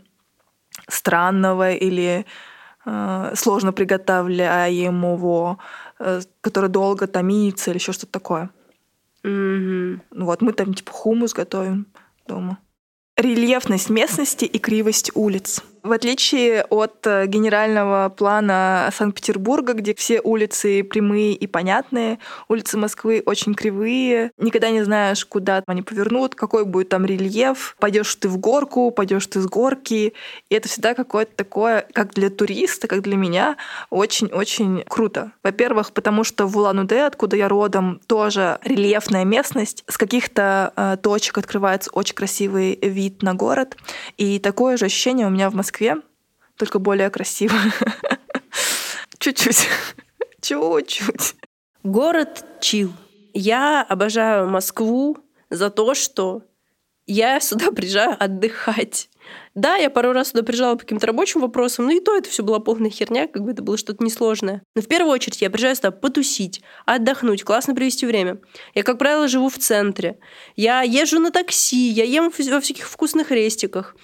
странного 0.88 1.72
или 1.72 2.26
э, 2.84 3.32
сложно 3.36 3.72
приготовляемого, 3.72 5.58
э, 6.00 6.20
который 6.40 6.70
долго 6.70 7.06
томится 7.06 7.70
или 7.70 7.78
еще 7.78 7.92
что-то 7.92 8.12
такое. 8.12 8.50
Ну 9.22 10.00
Вот 10.10 10.40
мы 10.42 10.52
там 10.52 10.74
типа 10.74 10.90
хумус 10.90 11.34
готовим 11.34 11.86
дома. 12.26 12.58
Рельефность 13.16 13.90
местности 13.90 14.44
и 14.46 14.58
кривость 14.58 15.10
улиц. 15.14 15.62
В 15.82 15.92
отличие 15.92 16.62
от 16.64 17.06
э, 17.06 17.26
генерального 17.26 18.12
плана 18.14 18.90
Санкт-Петербурга, 18.94 19.72
где 19.72 19.94
все 19.94 20.20
улицы 20.20 20.84
прямые 20.84 21.32
и 21.32 21.46
понятные, 21.46 22.18
улицы 22.48 22.76
Москвы 22.76 23.22
очень 23.24 23.54
кривые. 23.54 24.32
Никогда 24.36 24.70
не 24.70 24.82
знаешь, 24.82 25.24
куда 25.24 25.62
они 25.66 25.80
повернут, 25.80 26.34
какой 26.34 26.66
будет 26.66 26.90
там 26.90 27.06
рельеф. 27.06 27.76
Пойдешь 27.78 28.14
ты 28.16 28.28
в 28.28 28.36
горку, 28.36 28.90
пойдешь 28.90 29.26
ты 29.26 29.40
с 29.40 29.46
горки. 29.46 30.12
И 30.50 30.54
это 30.54 30.68
всегда 30.68 30.92
какое-то 30.92 31.32
такое, 31.34 31.86
как 31.94 32.12
для 32.12 32.28
туриста, 32.28 32.86
как 32.86 33.00
для 33.00 33.16
меня, 33.16 33.56
очень-очень 33.88 34.84
круто. 34.86 35.32
Во-первых, 35.42 35.92
потому 35.92 36.24
что 36.24 36.46
в 36.46 36.58
Улан-Удэ, 36.58 37.06
откуда 37.06 37.36
я 37.36 37.48
родом, 37.48 38.02
тоже 38.06 38.58
рельефная 38.64 39.24
местность. 39.24 39.84
С 39.88 39.96
каких-то 39.96 40.74
э, 40.76 40.96
точек 41.02 41.38
открывается 41.38 41.90
очень 41.92 42.14
красивый 42.14 42.78
вид 42.82 43.22
на 43.22 43.32
город. 43.34 43.76
И 44.18 44.38
такое 44.38 44.76
же 44.76 44.84
ощущение 44.84 45.26
у 45.26 45.30
меня 45.30 45.48
в 45.48 45.54
Москве, 45.54 45.69
только 46.56 46.78
более 46.78 47.08
красиво. 47.10 47.54
Чуть-чуть. 49.18 49.68
Чуть-чуть. 50.40 51.34
Город 51.82 52.44
чил. 52.60 52.92
Я 53.32 53.82
обожаю 53.82 54.48
Москву 54.48 55.18
за 55.48 55.70
то, 55.70 55.94
что 55.94 56.42
Я 57.06 57.40
сюда 57.40 57.70
приезжаю 57.72 58.16
отдыхать. 58.18 59.08
Да, 59.54 59.76
я 59.76 59.90
пару 59.90 60.12
раз 60.12 60.30
сюда 60.30 60.42
приезжала 60.42 60.74
по 60.74 60.80
каким-то 60.80 61.06
рабочим 61.06 61.40
вопросам, 61.40 61.86
но 61.86 61.92
и 61.92 62.00
то 62.00 62.16
это 62.16 62.28
все 62.28 62.42
была 62.42 62.60
полная 62.60 62.90
херня, 62.90 63.26
как 63.26 63.42
бы 63.42 63.52
это 63.52 63.62
было 63.62 63.76
что-то 63.76 64.04
несложное. 64.04 64.62
Но 64.74 64.82
в 64.82 64.86
первую 64.86 65.12
очередь 65.12 65.40
я 65.40 65.50
приезжаю 65.50 65.76
сюда 65.76 65.90
потусить, 65.90 66.62
отдохнуть, 66.86 67.42
классно 67.42 67.74
провести 67.74 68.06
время. 68.06 68.40
Я, 68.74 68.82
как 68.82 68.98
правило, 68.98 69.28
живу 69.28 69.48
в 69.48 69.58
центре. 69.58 70.18
Я 70.56 70.82
езжу 70.82 71.18
на 71.20 71.30
такси, 71.30 71.88
я 71.88 72.04
ем 72.04 72.30
во 72.30 72.60
всяких 72.60 72.88
вкусных 72.88 73.30
рестиках. 73.30 73.96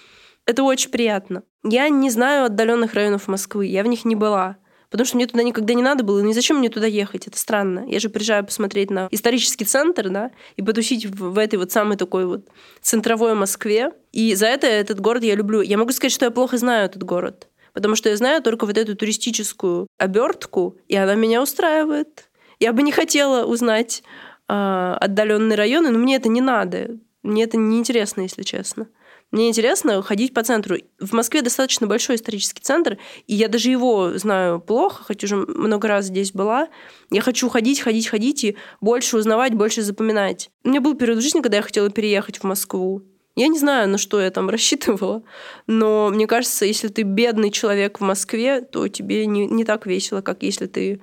Это 0.46 0.62
очень 0.62 0.90
приятно. 0.90 1.42
Я 1.64 1.88
не 1.88 2.08
знаю 2.10 2.46
отдаленных 2.46 2.94
районов 2.94 3.28
Москвы, 3.28 3.66
я 3.66 3.82
в 3.82 3.86
них 3.86 4.04
не 4.04 4.14
была. 4.14 4.56
Потому 4.88 5.04
что 5.04 5.16
мне 5.16 5.26
туда 5.26 5.42
никогда 5.42 5.74
не 5.74 5.82
надо 5.82 6.04
было, 6.04 6.24
и 6.24 6.32
зачем 6.32 6.58
мне 6.58 6.68
туда 6.68 6.86
ехать? 6.86 7.26
Это 7.26 7.36
странно. 7.36 7.84
Я 7.88 7.98
же 7.98 8.08
приезжаю 8.08 8.44
посмотреть 8.44 8.90
на 8.90 9.08
исторический 9.10 9.64
центр, 9.64 10.08
да, 10.10 10.30
и 10.54 10.62
потусить 10.62 11.06
в, 11.06 11.32
в 11.32 11.38
этой 11.38 11.56
вот 11.56 11.72
самой 11.72 11.96
такой 11.96 12.24
вот 12.24 12.46
центровой 12.80 13.34
Москве. 13.34 13.90
И 14.12 14.34
за 14.36 14.46
это 14.46 14.68
этот 14.68 15.00
город 15.00 15.24
я 15.24 15.34
люблю. 15.34 15.60
Я 15.60 15.76
могу 15.76 15.90
сказать, 15.90 16.12
что 16.12 16.24
я 16.24 16.30
плохо 16.30 16.56
знаю 16.56 16.86
этот 16.86 17.02
город. 17.02 17.48
Потому 17.72 17.96
что 17.96 18.08
я 18.08 18.16
знаю 18.16 18.42
только 18.42 18.64
вот 18.64 18.78
эту 18.78 18.96
туристическую 18.96 19.88
обертку, 19.98 20.78
и 20.88 20.96
она 20.96 21.14
меня 21.14 21.42
устраивает. 21.42 22.30
Я 22.58 22.72
бы 22.72 22.82
не 22.82 22.92
хотела 22.92 23.44
узнать 23.44 24.02
э, 24.48 24.52
отдаленные 25.00 25.56
районы, 25.56 25.90
но 25.90 25.98
мне 25.98 26.16
это 26.16 26.28
не 26.28 26.40
надо. 26.40 26.96
Мне 27.22 27.42
это 27.42 27.56
не 27.56 27.78
интересно, 27.78 28.22
если 28.22 28.44
честно. 28.44 28.86
Мне 29.32 29.48
интересно 29.48 30.02
ходить 30.02 30.32
по 30.32 30.42
центру. 30.42 30.76
В 31.00 31.12
Москве 31.12 31.42
достаточно 31.42 31.86
большой 31.86 32.16
исторический 32.16 32.62
центр, 32.62 32.96
и 33.26 33.34
я 33.34 33.48
даже 33.48 33.70
его 33.70 34.16
знаю 34.16 34.60
плохо, 34.60 35.04
хоть 35.04 35.24
уже 35.24 35.36
много 35.36 35.88
раз 35.88 36.06
здесь 36.06 36.32
была. 36.32 36.68
Я 37.10 37.22
хочу 37.22 37.48
ходить, 37.48 37.80
ходить, 37.80 38.06
ходить 38.06 38.44
и 38.44 38.56
больше 38.80 39.16
узнавать, 39.16 39.54
больше 39.54 39.82
запоминать. 39.82 40.50
У 40.64 40.68
меня 40.68 40.80
был 40.80 40.94
период 40.94 41.18
в 41.18 41.22
жизни, 41.22 41.40
когда 41.40 41.56
я 41.56 41.62
хотела 41.62 41.90
переехать 41.90 42.38
в 42.38 42.44
Москву. 42.44 43.02
Я 43.34 43.48
не 43.48 43.58
знаю, 43.58 43.88
на 43.88 43.98
что 43.98 44.20
я 44.20 44.30
там 44.30 44.48
рассчитывала, 44.50 45.22
но 45.66 46.08
мне 46.10 46.26
кажется, 46.26 46.64
если 46.64 46.88
ты 46.88 47.02
бедный 47.02 47.50
человек 47.50 47.98
в 47.98 48.02
Москве, 48.02 48.60
то 48.60 48.88
тебе 48.88 49.26
не, 49.26 49.46
не 49.46 49.64
так 49.64 49.86
весело, 49.86 50.22
как 50.22 50.42
если 50.42 50.66
ты 50.66 51.00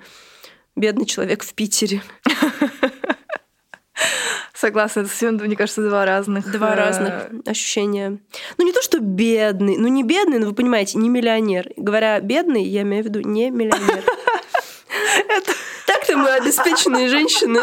бедный 0.76 1.06
человек 1.06 1.44
в 1.44 1.54
Питере. 1.54 2.02
Согласна, 4.64 5.00
это 5.00 5.10
совсем, 5.10 5.34
мне 5.34 5.56
кажется, 5.56 5.82
два 5.82 6.06
разных... 6.06 6.50
Два 6.50 6.72
э... 6.72 6.74
разных 6.74 7.28
ощущения. 7.44 8.18
Ну, 8.56 8.64
не 8.64 8.72
то, 8.72 8.80
что 8.80 8.98
бедный, 8.98 9.76
ну, 9.76 9.88
не 9.88 10.02
бедный, 10.02 10.38
но 10.38 10.46
вы 10.46 10.54
понимаете, 10.54 10.96
не 10.96 11.10
миллионер. 11.10 11.68
Говоря 11.76 12.18
бедный, 12.20 12.64
я 12.64 12.80
имею 12.80 13.02
в 13.02 13.06
виду 13.08 13.20
не 13.20 13.50
миллионер. 13.50 14.02
Так-то 15.86 16.16
мы 16.16 16.30
обеспеченные 16.30 17.10
женщины. 17.10 17.60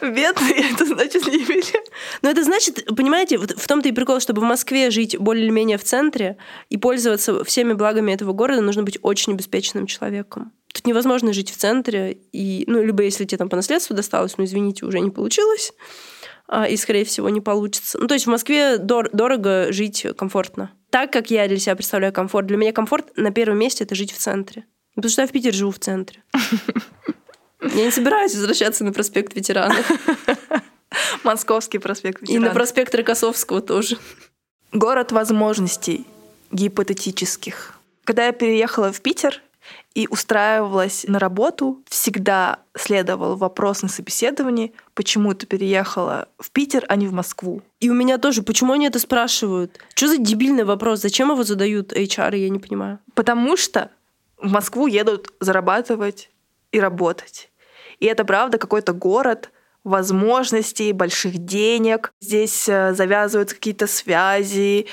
Бедный, 0.00 0.72
это 0.72 0.86
значит 0.86 1.26
не 1.26 1.38
миллионер. 1.38 1.82
Но 2.22 2.30
это 2.30 2.44
значит, 2.44 2.86
понимаете, 2.96 3.38
в 3.38 3.66
том-то 3.66 3.88
и 3.88 3.92
прикол, 3.92 4.20
чтобы 4.20 4.42
в 4.42 4.44
Москве 4.44 4.92
жить 4.92 5.18
более-менее 5.18 5.76
в 5.76 5.82
центре 5.82 6.36
и 6.68 6.76
пользоваться 6.76 7.42
всеми 7.42 7.72
благами 7.72 8.12
этого 8.12 8.32
города, 8.32 8.60
нужно 8.60 8.84
быть 8.84 9.00
очень 9.02 9.32
обеспеченным 9.32 9.88
человеком. 9.88 10.52
Тут 10.80 10.86
невозможно 10.86 11.34
жить 11.34 11.50
в 11.50 11.58
центре, 11.58 12.16
и, 12.32 12.64
ну, 12.66 12.82
либо 12.82 13.02
если 13.02 13.26
тебе 13.26 13.36
там 13.36 13.50
по 13.50 13.56
наследству 13.56 13.94
досталось, 13.94 14.38
ну, 14.38 14.44
извините, 14.44 14.86
уже 14.86 15.00
не 15.00 15.10
получилось, 15.10 15.74
а, 16.48 16.66
и, 16.66 16.78
скорее 16.78 17.04
всего, 17.04 17.28
не 17.28 17.42
получится. 17.42 17.98
Ну, 17.98 18.06
то 18.06 18.14
есть 18.14 18.24
в 18.24 18.30
Москве 18.30 18.78
дор- 18.78 19.10
дорого 19.12 19.72
жить 19.72 20.06
комфортно. 20.16 20.70
Так, 20.88 21.12
как 21.12 21.30
я 21.30 21.46
для 21.48 21.58
себя 21.58 21.76
представляю 21.76 22.14
комфорт. 22.14 22.46
Для 22.46 22.56
меня 22.56 22.72
комфорт 22.72 23.14
на 23.18 23.30
первом 23.30 23.58
месте— 23.58 23.84
это 23.84 23.94
жить 23.94 24.10
в 24.10 24.16
центре. 24.16 24.64
Потому 24.94 25.10
что 25.10 25.20
я 25.20 25.28
в 25.28 25.32
Питере 25.32 25.52
живу 25.52 25.70
в 25.70 25.78
центре. 25.78 26.22
Я 27.60 27.84
не 27.84 27.90
собираюсь 27.90 28.34
возвращаться 28.34 28.84
на 28.84 28.92
проспект 28.94 29.36
ветеранов. 29.36 29.86
Московский 31.24 31.76
проспект 31.76 32.22
ветеранов. 32.22 32.46
И 32.46 32.48
на 32.48 32.54
проспект 32.54 32.94
Рокоссовского 32.94 33.60
тоже. 33.60 33.98
Город 34.72 35.12
возможностей 35.12 36.06
гипотетических. 36.52 37.74
Когда 38.04 38.24
я 38.24 38.32
переехала 38.32 38.92
в 38.92 39.02
Питер, 39.02 39.42
и 39.94 40.06
устраивалась 40.08 41.04
на 41.08 41.18
работу, 41.18 41.82
всегда 41.88 42.60
следовал 42.76 43.36
вопрос 43.36 43.82
на 43.82 43.88
собеседовании, 43.88 44.72
почему 44.94 45.34
ты 45.34 45.46
переехала 45.46 46.28
в 46.38 46.50
Питер, 46.50 46.84
а 46.88 46.96
не 46.96 47.06
в 47.06 47.12
Москву. 47.12 47.62
И 47.80 47.90
у 47.90 47.94
меня 47.94 48.18
тоже, 48.18 48.42
почему 48.42 48.72
они 48.72 48.86
это 48.86 48.98
спрашивают? 48.98 49.78
Что 49.94 50.08
за 50.08 50.18
дебильный 50.18 50.64
вопрос? 50.64 51.00
Зачем 51.00 51.30
его 51.30 51.42
задают 51.42 51.92
HR, 51.92 52.36
я 52.36 52.48
не 52.48 52.58
понимаю. 52.58 52.98
Потому 53.14 53.56
что 53.56 53.90
в 54.38 54.50
Москву 54.50 54.86
едут 54.86 55.28
зарабатывать 55.40 56.30
и 56.72 56.80
работать. 56.80 57.50
И 57.98 58.06
это 58.06 58.24
правда 58.24 58.58
какой-то 58.58 58.92
город, 58.92 59.50
возможностей, 59.84 60.92
больших 60.92 61.38
денег. 61.38 62.12
Здесь 62.20 62.68
э, 62.68 62.92
завязываются 62.94 63.54
какие-то 63.54 63.86
связи, 63.86 64.86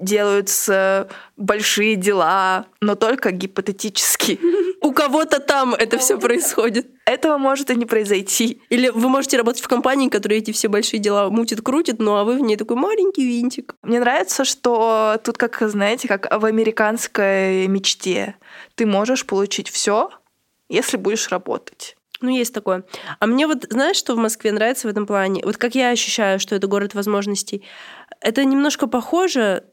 делаются 0.00 1.08
большие 1.36 1.96
дела, 1.96 2.66
но 2.80 2.94
только 2.94 3.32
гипотетически. 3.32 4.38
У 4.82 4.92
кого-то 4.92 5.40
там 5.40 5.74
это 5.74 5.98
все 5.98 6.18
происходит. 6.18 6.88
Этого 7.04 7.36
может 7.36 7.70
и 7.70 7.76
не 7.76 7.84
произойти. 7.84 8.62
Или 8.70 8.88
вы 8.88 9.08
можете 9.08 9.36
работать 9.36 9.62
в 9.62 9.68
компании, 9.68 10.08
которая 10.08 10.38
эти 10.38 10.52
все 10.52 10.68
большие 10.68 11.00
дела 11.00 11.28
мутит, 11.28 11.60
крутит, 11.60 11.98
ну 11.98 12.16
а 12.16 12.24
вы 12.24 12.36
в 12.36 12.40
ней 12.40 12.56
такой 12.56 12.76
маленький 12.76 13.26
винтик. 13.26 13.74
Мне 13.82 14.00
нравится, 14.00 14.44
что 14.44 15.20
тут, 15.22 15.36
как 15.36 15.60
знаете, 15.60 16.08
как 16.08 16.28
в 16.30 16.44
американской 16.44 17.66
мечте. 17.66 18.36
Ты 18.74 18.86
можешь 18.86 19.26
получить 19.26 19.68
все, 19.68 20.10
если 20.68 20.96
будешь 20.96 21.28
работать. 21.28 21.96
Ну, 22.20 22.30
есть 22.30 22.52
такое. 22.52 22.84
А 23.18 23.26
мне 23.26 23.46
вот, 23.46 23.66
знаешь, 23.70 23.96
что 23.96 24.14
в 24.14 24.18
Москве 24.18 24.52
нравится 24.52 24.88
в 24.88 24.90
этом 24.90 25.06
плане? 25.06 25.42
Вот 25.44 25.56
как 25.56 25.74
я 25.74 25.90
ощущаю, 25.90 26.38
что 26.38 26.54
это 26.54 26.66
город 26.66 26.94
возможностей. 26.94 27.64
Это 28.20 28.44
немножко 28.44 28.86
похоже, 28.86 29.64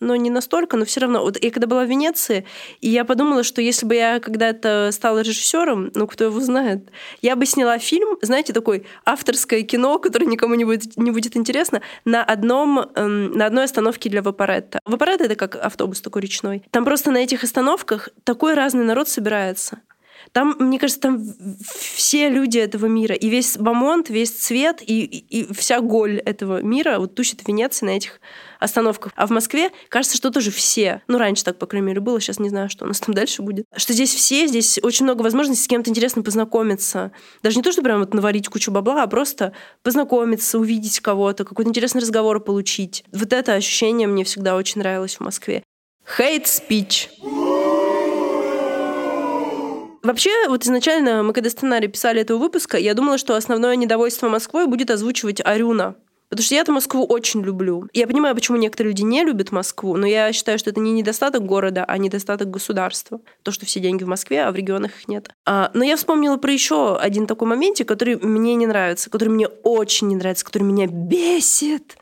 но 0.00 0.14
не 0.16 0.30
настолько, 0.30 0.76
но 0.76 0.84
все 0.84 1.00
равно. 1.00 1.22
Вот 1.22 1.42
я 1.42 1.50
когда 1.50 1.66
была 1.66 1.84
в 1.84 1.88
Венеции, 1.88 2.46
и 2.80 2.88
я 2.88 3.04
подумала, 3.04 3.42
что 3.42 3.62
если 3.62 3.86
бы 3.86 3.94
я 3.94 4.20
когда-то 4.20 4.90
стала 4.92 5.20
режиссером, 5.20 5.90
ну 5.94 6.06
кто 6.06 6.24
его 6.24 6.40
знает, 6.40 6.90
я 7.22 7.34
бы 7.34 7.46
сняла 7.46 7.78
фильм, 7.78 8.18
знаете, 8.22 8.52
такой 8.52 8.86
авторское 9.04 9.62
кино, 9.62 9.98
которое 9.98 10.26
никому 10.26 10.54
не 10.54 10.64
будет, 10.64 10.96
не 10.96 11.10
будет 11.10 11.36
интересно, 11.36 11.80
на 12.04 12.22
одном, 12.22 12.78
эм, 12.94 13.32
на 13.32 13.46
одной 13.46 13.64
остановке 13.64 14.10
для 14.10 14.22
Вапоретта. 14.22 14.80
Вапоретта 14.84 15.24
это 15.24 15.34
как 15.34 15.56
автобус 15.56 16.00
такой 16.00 16.22
речной. 16.22 16.62
Там 16.70 16.84
просто 16.84 17.10
на 17.10 17.18
этих 17.18 17.42
остановках 17.42 18.10
такой 18.24 18.54
разный 18.54 18.84
народ 18.84 19.08
собирается. 19.08 19.80
Там, 20.32 20.56
мне 20.58 20.78
кажется, 20.78 21.00
там 21.00 21.22
все 21.64 22.28
люди 22.28 22.58
этого 22.58 22.86
мира. 22.86 23.14
И 23.14 23.28
весь 23.28 23.56
Бамонт, 23.56 24.10
весь 24.10 24.30
цвет 24.30 24.82
и, 24.82 25.04
и, 25.04 25.40
и 25.40 25.52
вся 25.54 25.80
голь 25.80 26.18
этого 26.18 26.62
мира 26.62 26.98
вот 26.98 27.14
тусит 27.14 27.42
в 27.42 27.48
Венеции 27.48 27.86
на 27.86 27.90
этих 27.90 28.20
остановках. 28.58 29.12
А 29.16 29.26
в 29.26 29.30
Москве, 29.30 29.70
кажется, 29.88 30.16
что 30.16 30.30
тоже 30.30 30.50
все. 30.50 31.02
Ну, 31.08 31.18
раньше 31.18 31.44
так, 31.44 31.58
по 31.58 31.66
крайней 31.66 31.88
мере, 31.88 32.00
было. 32.00 32.20
Сейчас 32.20 32.38
не 32.38 32.48
знаю, 32.48 32.68
что 32.68 32.84
у 32.84 32.88
нас 32.88 33.00
там 33.00 33.14
дальше 33.14 33.42
будет. 33.42 33.66
Что 33.76 33.92
здесь 33.92 34.14
все, 34.14 34.46
здесь 34.46 34.78
очень 34.82 35.04
много 35.04 35.22
возможностей 35.22 35.64
с 35.64 35.68
кем-то 35.68 35.90
интересно 35.90 36.22
познакомиться. 36.22 37.12
Даже 37.42 37.56
не 37.56 37.62
то, 37.62 37.72
что 37.72 37.82
прям 37.82 38.00
вот 38.00 38.14
наварить 38.14 38.48
кучу 38.48 38.70
бабла, 38.70 39.02
а 39.02 39.06
просто 39.06 39.52
познакомиться, 39.82 40.58
увидеть 40.58 41.00
кого-то, 41.00 41.44
какой-то 41.44 41.70
интересный 41.70 42.00
разговор 42.00 42.40
получить. 42.40 43.04
Вот 43.12 43.32
это 43.32 43.54
ощущение 43.54 44.08
мне 44.08 44.24
всегда 44.24 44.56
очень 44.56 44.80
нравилось 44.80 45.16
в 45.16 45.20
Москве. 45.20 45.62
Hate 46.18 46.44
speech. 46.44 47.08
Вообще, 50.06 50.30
вот 50.46 50.62
изначально 50.62 51.24
мы, 51.24 51.32
когда 51.32 51.50
сценарий 51.50 51.88
писали 51.88 52.20
этого 52.20 52.38
выпуска, 52.38 52.78
я 52.78 52.94
думала, 52.94 53.18
что 53.18 53.34
основное 53.34 53.74
недовольство 53.74 54.28
Москвой 54.28 54.68
будет 54.68 54.88
озвучивать 54.92 55.40
Арюна. 55.44 55.96
Потому 56.28 56.44
что 56.44 56.54
я 56.54 56.60
эту 56.60 56.72
Москву 56.72 57.04
очень 57.04 57.42
люблю. 57.42 57.88
Я 57.92 58.06
понимаю, 58.06 58.36
почему 58.36 58.56
некоторые 58.56 58.92
люди 58.92 59.02
не 59.02 59.24
любят 59.24 59.50
Москву, 59.50 59.96
но 59.96 60.06
я 60.06 60.32
считаю, 60.32 60.60
что 60.60 60.70
это 60.70 60.78
не 60.78 60.92
недостаток 60.92 61.44
города, 61.44 61.84
а 61.84 61.98
недостаток 61.98 62.50
государства. 62.50 63.20
То, 63.42 63.50
что 63.50 63.66
все 63.66 63.80
деньги 63.80 64.04
в 64.04 64.08
Москве, 64.08 64.44
а 64.44 64.52
в 64.52 64.54
регионах 64.54 64.92
их 64.92 65.08
нет. 65.08 65.30
А, 65.44 65.72
но 65.74 65.82
я 65.82 65.96
вспомнила 65.96 66.36
про 66.36 66.52
еще 66.52 66.96
один 66.96 67.26
такой 67.26 67.48
моментик, 67.48 67.88
который 67.88 68.16
мне 68.16 68.54
не 68.54 68.68
нравится, 68.68 69.10
который 69.10 69.30
мне 69.30 69.48
очень 69.48 70.06
не 70.06 70.14
нравится, 70.14 70.44
который 70.44 70.64
меня 70.64 70.86
бесит. 70.86 71.96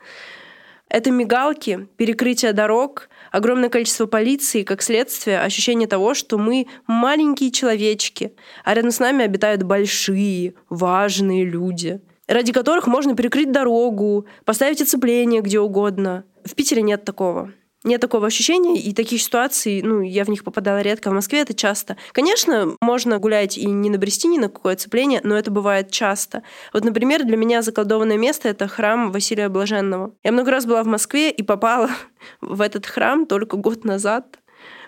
Это 0.90 1.10
мигалки, 1.10 1.88
перекрытие 1.96 2.52
дорог, 2.52 3.08
огромное 3.34 3.68
количество 3.68 4.06
полиции, 4.06 4.62
как 4.62 4.80
следствие, 4.80 5.40
ощущение 5.40 5.88
того, 5.88 6.14
что 6.14 6.38
мы 6.38 6.68
маленькие 6.86 7.50
человечки, 7.50 8.32
а 8.62 8.74
рядом 8.74 8.92
с 8.92 9.00
нами 9.00 9.24
обитают 9.24 9.64
большие, 9.64 10.54
важные 10.68 11.44
люди, 11.44 12.00
ради 12.28 12.52
которых 12.52 12.86
можно 12.86 13.16
перекрыть 13.16 13.50
дорогу, 13.50 14.26
поставить 14.44 14.80
оцепление 14.80 15.40
где 15.40 15.58
угодно. 15.58 16.22
В 16.44 16.54
Питере 16.54 16.82
нет 16.82 17.04
такого 17.04 17.50
нет 17.84 18.00
такого 18.00 18.26
ощущения, 18.26 18.80
и 18.80 18.92
таких 18.92 19.22
ситуаций, 19.22 19.82
ну, 19.82 20.00
я 20.00 20.24
в 20.24 20.28
них 20.28 20.42
попадала 20.42 20.80
редко, 20.80 21.10
в 21.10 21.12
Москве 21.12 21.40
это 21.40 21.54
часто. 21.54 21.96
Конечно, 22.12 22.76
можно 22.80 23.18
гулять 23.18 23.58
и 23.58 23.66
не 23.66 23.90
набрести 23.90 24.26
ни 24.28 24.38
на 24.38 24.48
какое 24.48 24.76
цепление, 24.76 25.20
но 25.22 25.36
это 25.36 25.50
бывает 25.50 25.90
часто. 25.90 26.42
Вот, 26.72 26.84
например, 26.84 27.24
для 27.24 27.36
меня 27.36 27.62
заколдованное 27.62 28.16
место— 28.16 28.48
это 28.50 28.68
храм 28.68 29.12
Василия 29.12 29.48
Блаженного. 29.48 30.14
Я 30.24 30.32
много 30.32 30.50
раз 30.50 30.66
была 30.66 30.82
в 30.82 30.86
Москве 30.86 31.30
и 31.30 31.42
попала 31.42 31.90
в 32.40 32.60
этот 32.60 32.86
храм 32.86 33.26
только 33.26 33.56
год 33.56 33.84
назад, 33.84 34.38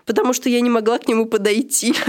потому 0.06 0.32
что 0.32 0.48
я 0.48 0.60
не 0.60 0.70
могла 0.70 0.98
к 0.98 1.08
нему 1.08 1.26
подойти. 1.26 1.94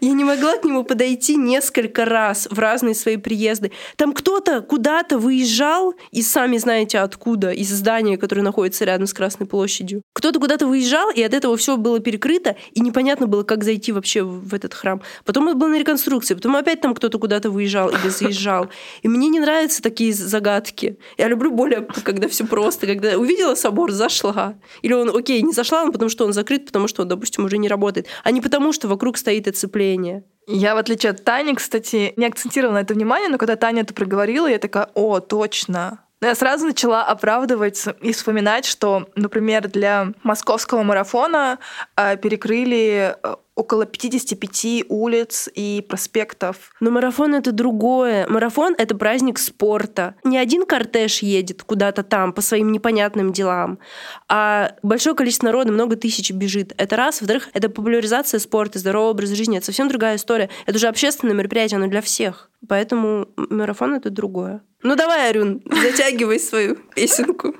Я 0.00 0.12
не 0.12 0.22
могла 0.22 0.56
к 0.56 0.64
нему 0.64 0.84
подойти 0.84 1.34
несколько 1.34 2.04
раз 2.04 2.46
в 2.50 2.58
разные 2.58 2.94
свои 2.94 3.16
приезды. 3.16 3.72
Там 3.96 4.12
кто-то 4.12 4.60
куда-то 4.60 5.18
выезжал, 5.18 5.94
и 6.12 6.22
сами 6.22 6.56
знаете 6.58 7.00
откуда, 7.00 7.50
из 7.50 7.70
здания, 7.70 8.16
которое 8.16 8.42
находится 8.42 8.84
рядом 8.84 9.08
с 9.08 9.12
Красной 9.12 9.46
площадью. 9.46 10.02
Кто-то 10.12 10.38
куда-то 10.38 10.66
выезжал, 10.68 11.10
и 11.10 11.20
от 11.20 11.34
этого 11.34 11.56
все 11.56 11.76
было 11.76 11.98
перекрыто, 11.98 12.56
и 12.72 12.80
непонятно 12.80 13.26
было, 13.26 13.42
как 13.42 13.64
зайти 13.64 13.90
вообще 13.90 14.22
в 14.22 14.54
этот 14.54 14.72
храм. 14.72 15.02
Потом 15.24 15.48
это 15.48 15.56
было 15.56 15.68
на 15.68 15.78
реконструкции, 15.78 16.34
потом 16.34 16.54
опять 16.54 16.80
там 16.80 16.94
кто-то 16.94 17.18
куда-то 17.18 17.50
выезжал 17.50 17.88
или 17.88 18.08
заезжал. 18.08 18.68
И 19.02 19.08
мне 19.08 19.28
не 19.28 19.40
нравятся 19.40 19.82
такие 19.82 20.12
загадки. 20.12 20.96
Я 21.16 21.28
люблю 21.28 21.50
более, 21.50 21.86
когда 22.04 22.28
все 22.28 22.46
просто, 22.46 22.86
когда 22.86 23.18
увидела 23.18 23.56
собор, 23.56 23.90
зашла. 23.90 24.54
Или 24.82 24.92
он, 24.92 25.16
окей, 25.16 25.42
не 25.42 25.52
зашла, 25.52 25.84
но 25.84 25.92
потому 25.92 26.08
что 26.08 26.24
он 26.24 26.32
закрыт, 26.32 26.66
потому 26.66 26.86
что 26.86 26.97
он, 27.02 27.08
допустим, 27.08 27.44
уже 27.44 27.58
не 27.58 27.68
работает, 27.68 28.06
а 28.24 28.30
не 28.30 28.40
потому, 28.40 28.72
что 28.72 28.88
вокруг 28.88 29.16
стоит 29.18 29.48
оцепление. 29.48 30.24
Я, 30.46 30.74
в 30.74 30.78
отличие 30.78 31.10
от 31.10 31.24
Тани, 31.24 31.54
кстати, 31.54 32.14
не 32.16 32.26
акцентировала 32.26 32.74
на 32.74 32.80
это 32.80 32.94
внимание, 32.94 33.28
но 33.28 33.38
когда 33.38 33.56
Таня 33.56 33.82
это 33.82 33.92
проговорила, 33.92 34.46
я 34.46 34.58
такая, 34.58 34.88
о, 34.94 35.20
точно. 35.20 36.00
Но 36.20 36.28
я 36.28 36.34
сразу 36.34 36.66
начала 36.66 37.04
оправдывать 37.04 37.84
и 38.00 38.12
вспоминать, 38.12 38.64
что, 38.64 39.08
например, 39.14 39.68
для 39.68 40.08
московского 40.24 40.82
марафона 40.82 41.58
э, 41.96 42.16
перекрыли 42.16 43.14
э, 43.22 43.36
около 43.58 43.86
55 43.86 44.84
улиц 44.88 45.48
и 45.52 45.84
проспектов. 45.86 46.70
Но 46.78 46.92
марафон 46.92 47.34
это 47.34 47.50
другое. 47.50 48.24
Марафон 48.28 48.74
это 48.78 48.96
праздник 48.96 49.40
спорта. 49.40 50.14
Не 50.22 50.38
один 50.38 50.64
кортеж 50.64 51.18
едет 51.18 51.64
куда-то 51.64 52.04
там 52.04 52.32
по 52.32 52.40
своим 52.40 52.70
непонятным 52.70 53.32
делам, 53.32 53.80
а 54.28 54.76
большое 54.82 55.16
количество 55.16 55.46
народа, 55.46 55.72
много 55.72 55.96
тысяч 55.96 56.30
бежит. 56.30 56.72
Это 56.76 56.94
раз. 56.94 57.20
Во-вторых, 57.20 57.48
это 57.52 57.68
популяризация 57.68 58.38
спорта, 58.38 58.78
здорового 58.78 59.10
образа 59.10 59.34
жизни. 59.34 59.56
Это 59.56 59.66
совсем 59.66 59.88
другая 59.88 60.16
история. 60.16 60.50
Это 60.66 60.76
уже 60.76 60.86
общественное 60.86 61.34
мероприятие, 61.34 61.78
оно 61.78 61.88
для 61.88 62.00
всех. 62.00 62.50
Поэтому 62.68 63.26
марафон 63.36 63.94
это 63.94 64.10
другое. 64.10 64.62
Ну 64.84 64.94
давай, 64.94 65.30
Арюн, 65.30 65.62
затягивай 65.64 66.38
свою 66.38 66.76
песенку. 66.94 67.56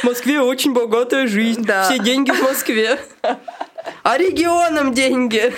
В 0.00 0.04
Москве 0.04 0.40
очень 0.40 0.72
богатая 0.72 1.26
жизнь. 1.26 1.64
Да. 1.64 1.84
Все 1.84 1.98
деньги 1.98 2.30
в 2.30 2.42
Москве. 2.42 2.98
А 4.02 4.18
регионам 4.18 4.92
деньги. 4.92 5.52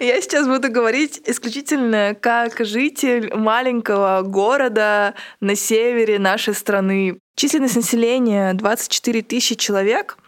Я 0.00 0.20
сейчас 0.20 0.48
буду 0.48 0.72
говорить 0.72 1.20
исключительно 1.24 2.16
как 2.20 2.64
житель 2.64 3.32
маленького 3.34 4.22
города 4.22 5.14
на 5.40 5.54
севере 5.54 6.18
нашей 6.18 6.54
страны. 6.54 7.20
Численность 7.36 7.76
населения 7.76 8.54
24 8.54 9.22
тысячи 9.22 9.54
человек, 9.54 10.18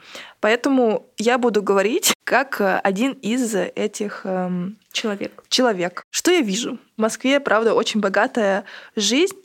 поэтому 0.40 1.06
я 1.18 1.36
буду 1.36 1.62
говорить 1.62 2.14
как 2.24 2.60
один 2.60 3.12
из 3.12 3.54
этих 3.54 4.20
эм, 4.24 4.78
Человек. 4.92 5.42
человек. 5.48 6.04
Что 6.10 6.30
я 6.30 6.40
вижу? 6.42 6.78
В 6.96 7.00
Москве, 7.00 7.40
правда, 7.40 7.74
очень 7.74 8.00
богатая 8.00 8.64
жизнь, 8.94 9.36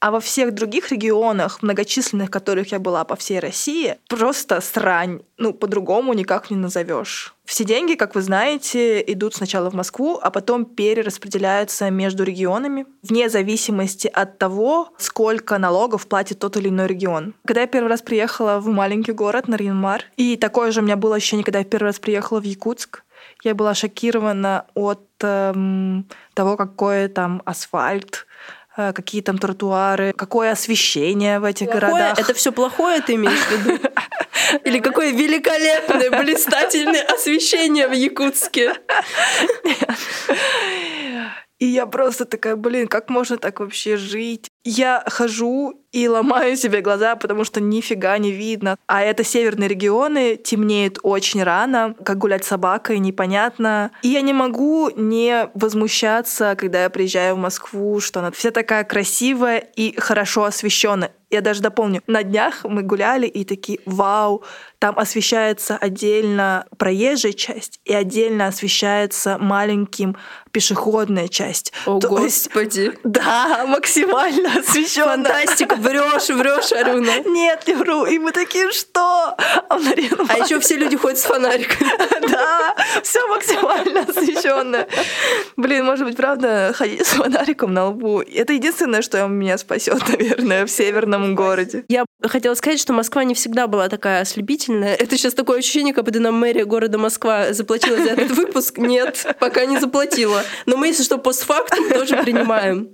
а 0.00 0.10
во 0.10 0.20
всех 0.20 0.54
других 0.54 0.90
регионах, 0.90 1.62
многочисленных 1.62 2.30
которых 2.30 2.72
я 2.72 2.78
была 2.78 3.04
по 3.04 3.16
всей 3.16 3.38
России, 3.38 3.96
просто 4.08 4.60
срань. 4.60 5.20
Ну, 5.36 5.52
по-другому 5.52 6.14
никак 6.14 6.50
не 6.50 6.56
назовешь. 6.56 7.34
Все 7.44 7.64
деньги, 7.64 7.94
как 7.94 8.14
вы 8.14 8.22
знаете, 8.22 9.02
идут 9.12 9.34
сначала 9.34 9.70
в 9.70 9.74
Москву, 9.74 10.18
а 10.22 10.30
потом 10.30 10.64
перераспределяются 10.64 11.90
между 11.90 12.24
регионами, 12.24 12.86
вне 13.02 13.28
зависимости 13.28 14.08
от 14.08 14.38
того, 14.38 14.92
сколько 14.98 15.58
налогов 15.58 16.06
платит 16.06 16.38
тот 16.38 16.56
или 16.56 16.68
иной 16.68 16.86
регион. 16.86 17.34
Когда 17.44 17.62
я 17.62 17.66
первый 17.66 17.88
раз 17.88 18.02
приехала 18.02 18.60
в 18.60 18.68
маленький 18.68 19.12
город 19.12 19.48
Нарьян-Мар, 19.48 20.04
и 20.16 20.36
такое 20.36 20.70
же 20.70 20.80
у 20.80 20.84
меня 20.84 20.96
было 20.96 21.16
ощущение, 21.16 21.44
когда 21.44 21.58
я 21.58 21.64
первый 21.64 21.88
раз 21.88 21.98
приехала 21.98 22.40
в 22.40 22.44
Якутск, 22.44 23.02
я 23.42 23.54
была 23.54 23.74
шокирована 23.74 24.66
от 24.74 25.06
эм, 25.22 26.06
того, 26.34 26.56
какой 26.56 27.08
там 27.08 27.42
асфальт, 27.44 28.26
какие 28.94 29.22
там 29.22 29.38
тротуары, 29.38 30.12
какое 30.12 30.52
освещение 30.52 31.38
в 31.40 31.44
этих 31.44 31.66
Плохое, 31.70 31.92
городах. 31.92 32.18
это 32.18 32.34
все 32.34 32.52
плохое 32.52 33.00
ты 33.00 33.14
имеешь 33.14 33.38
в 33.38 33.50
виду? 33.50 33.78
Или 34.64 34.80
какое 34.80 35.12
великолепное, 35.12 36.10
блистательное 36.10 37.04
освещение 37.04 37.88
в 37.88 37.92
Якутске. 37.92 38.74
И 41.60 41.66
я 41.66 41.84
просто 41.86 42.24
такая, 42.24 42.56
блин, 42.56 42.88
как 42.88 43.10
можно 43.10 43.36
так 43.36 43.60
вообще 43.60 43.98
жить? 43.98 44.50
Я 44.64 45.02
хожу 45.06 45.80
и 45.92 46.06
ломаю 46.06 46.56
себе 46.56 46.80
глаза, 46.80 47.16
потому 47.16 47.44
что 47.44 47.60
нифига 47.60 48.16
не 48.18 48.30
видно. 48.30 48.76
А 48.86 49.02
это 49.02 49.24
северные 49.24 49.68
регионы, 49.68 50.36
темнеет 50.36 50.98
очень 51.02 51.42
рано, 51.42 51.94
как 52.04 52.18
гулять 52.18 52.44
с 52.44 52.48
собакой, 52.48 52.98
непонятно. 52.98 53.90
И 54.02 54.08
я 54.08 54.20
не 54.20 54.32
могу 54.32 54.90
не 54.94 55.48
возмущаться, 55.54 56.54
когда 56.56 56.84
я 56.84 56.90
приезжаю 56.90 57.34
в 57.36 57.38
Москву, 57.38 58.00
что 58.00 58.20
она 58.20 58.30
вся 58.30 58.50
такая 58.50 58.84
красивая 58.84 59.58
и 59.58 59.98
хорошо 59.98 60.44
освещенная. 60.44 61.12
Я 61.30 61.42
даже 61.42 61.62
дополню, 61.62 62.02
на 62.08 62.24
днях 62.24 62.64
мы 62.64 62.82
гуляли 62.82 63.28
и 63.28 63.44
такие, 63.44 63.78
вау, 63.86 64.42
там 64.80 64.98
освещается 64.98 65.76
отдельно 65.76 66.66
проезжая 66.76 67.34
часть 67.34 67.78
и 67.84 67.94
отдельно 67.94 68.48
освещается 68.48 69.38
маленьким 69.38 70.16
пешеходная 70.50 71.28
часть. 71.28 71.72
О, 71.86 72.00
То 72.00 72.18
есть, 72.18 72.46
господи. 72.46 72.98
да, 73.04 73.64
максимально 73.68 74.49
освещенно. 74.58 75.06
Фантастика, 75.24 75.76
врешь, 75.76 76.28
врешь, 76.28 76.72
Аруна. 76.72 77.20
Нет, 77.26 77.64
не 77.66 77.74
вру. 77.74 78.04
И 78.06 78.18
мы 78.18 78.32
такие, 78.32 78.70
что? 78.72 79.34
А, 79.68 79.78
Нарьян-Маре- 79.78 80.26
А 80.28 80.38
еще 80.44 80.60
все 80.60 80.76
люди 80.76 80.96
ходят 80.96 81.18
с 81.18 81.24
фонариками. 81.24 81.90
Да, 82.30 82.74
все 83.02 83.26
максимально 83.28 84.02
освещенное. 84.02 84.86
Блин, 85.56 85.84
может 85.84 86.06
быть, 86.06 86.16
правда, 86.16 86.72
ходить 86.74 87.06
с 87.06 87.10
фонариком 87.10 87.72
на 87.74 87.86
лбу. 87.88 88.20
Это 88.20 88.52
единственное, 88.52 89.02
что 89.02 89.26
меня 89.26 89.58
спасет, 89.58 90.00
наверное, 90.08 90.66
в 90.66 90.70
северном 90.70 91.34
городе. 91.34 91.84
Я 91.88 92.04
хотела 92.22 92.54
сказать, 92.54 92.78
что 92.78 92.92
Москва 92.92 93.24
не 93.24 93.34
всегда 93.34 93.66
была 93.66 93.88
такая 93.88 94.20
ослепительная. 94.20 94.94
Это 94.94 95.16
сейчас 95.16 95.34
такое 95.34 95.58
ощущение, 95.58 95.94
как 95.94 96.04
будто 96.04 96.20
нам 96.20 96.34
мэрия 96.34 96.64
города 96.64 96.98
Москва 96.98 97.52
заплатила 97.52 97.96
за 97.96 98.10
этот 98.10 98.30
выпуск. 98.32 98.78
Нет, 98.78 99.26
пока 99.40 99.64
не 99.64 99.78
заплатила. 99.78 100.42
Но 100.66 100.76
мы, 100.76 100.88
если 100.88 101.02
что, 101.02 101.18
постфактум 101.18 101.88
тоже 101.90 102.16
принимаем. 102.18 102.90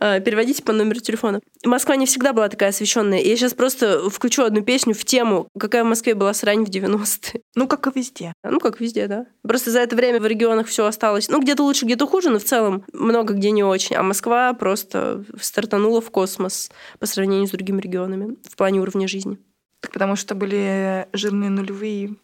А, 0.00 0.18
Переводите 0.20 0.62
по 0.62 0.72
номеру 0.72 0.91
телефона. 1.00 1.40
Москва 1.64 1.96
не 1.96 2.06
всегда 2.06 2.32
была 2.32 2.48
такая 2.48 2.70
освещенная. 2.70 3.20
Я 3.20 3.36
сейчас 3.36 3.54
просто 3.54 4.10
включу 4.10 4.42
одну 4.42 4.62
песню 4.62 4.94
в 4.94 5.04
тему, 5.04 5.48
какая 5.58 5.84
в 5.84 5.86
Москве 5.86 6.14
была 6.14 6.34
срань 6.34 6.64
в 6.64 6.68
90-е. 6.68 7.42
Ну, 7.54 7.68
как 7.68 7.86
и 7.86 7.90
везде. 7.94 8.32
Ну, 8.42 8.58
как 8.60 8.80
везде, 8.80 9.06
да. 9.06 9.26
Просто 9.42 9.70
за 9.70 9.80
это 9.80 9.94
время 9.94 10.20
в 10.20 10.26
регионах 10.26 10.66
все 10.66 10.86
осталось. 10.86 11.28
Ну, 11.28 11.40
где-то 11.40 11.62
лучше, 11.62 11.84
где-то 11.84 12.06
хуже, 12.06 12.30
но 12.30 12.38
в 12.38 12.44
целом 12.44 12.84
много 12.92 13.34
где 13.34 13.50
не 13.50 13.62
очень. 13.62 13.94
А 13.94 14.02
Москва 14.02 14.52
просто 14.54 15.24
стартанула 15.40 16.00
в 16.00 16.10
космос 16.10 16.70
по 16.98 17.06
сравнению 17.06 17.46
с 17.46 17.50
другими 17.50 17.80
регионами 17.80 18.36
в 18.48 18.56
плане 18.56 18.80
уровня 18.80 19.06
жизни. 19.06 19.38
Так 19.80 19.92
потому 19.92 20.16
что 20.16 20.34
были 20.34 21.06
жирные 21.12 21.50
нулевые. 21.50 22.16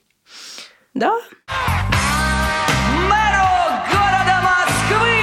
Да, 0.95 1.14
Мэру 3.09 3.49
города 3.93 4.41
Москвы 4.43 5.19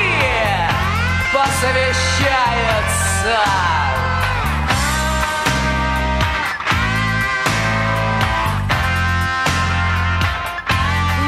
посвящается. 3.25 3.35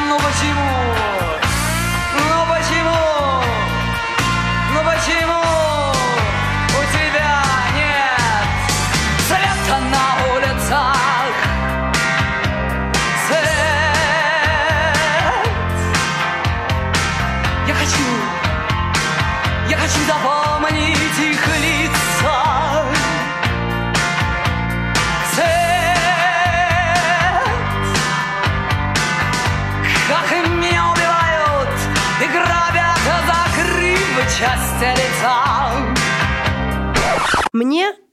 Ну 0.07 0.17
почему? 0.17 0.67
Ну 0.99 1.06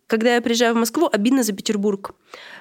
когда 0.07 0.35
я 0.35 0.41
приезжаю 0.41 0.75
в 0.75 0.79
Москву, 0.79 1.09
обидно 1.13 1.43
за 1.43 1.53
Петербург. 1.53 2.15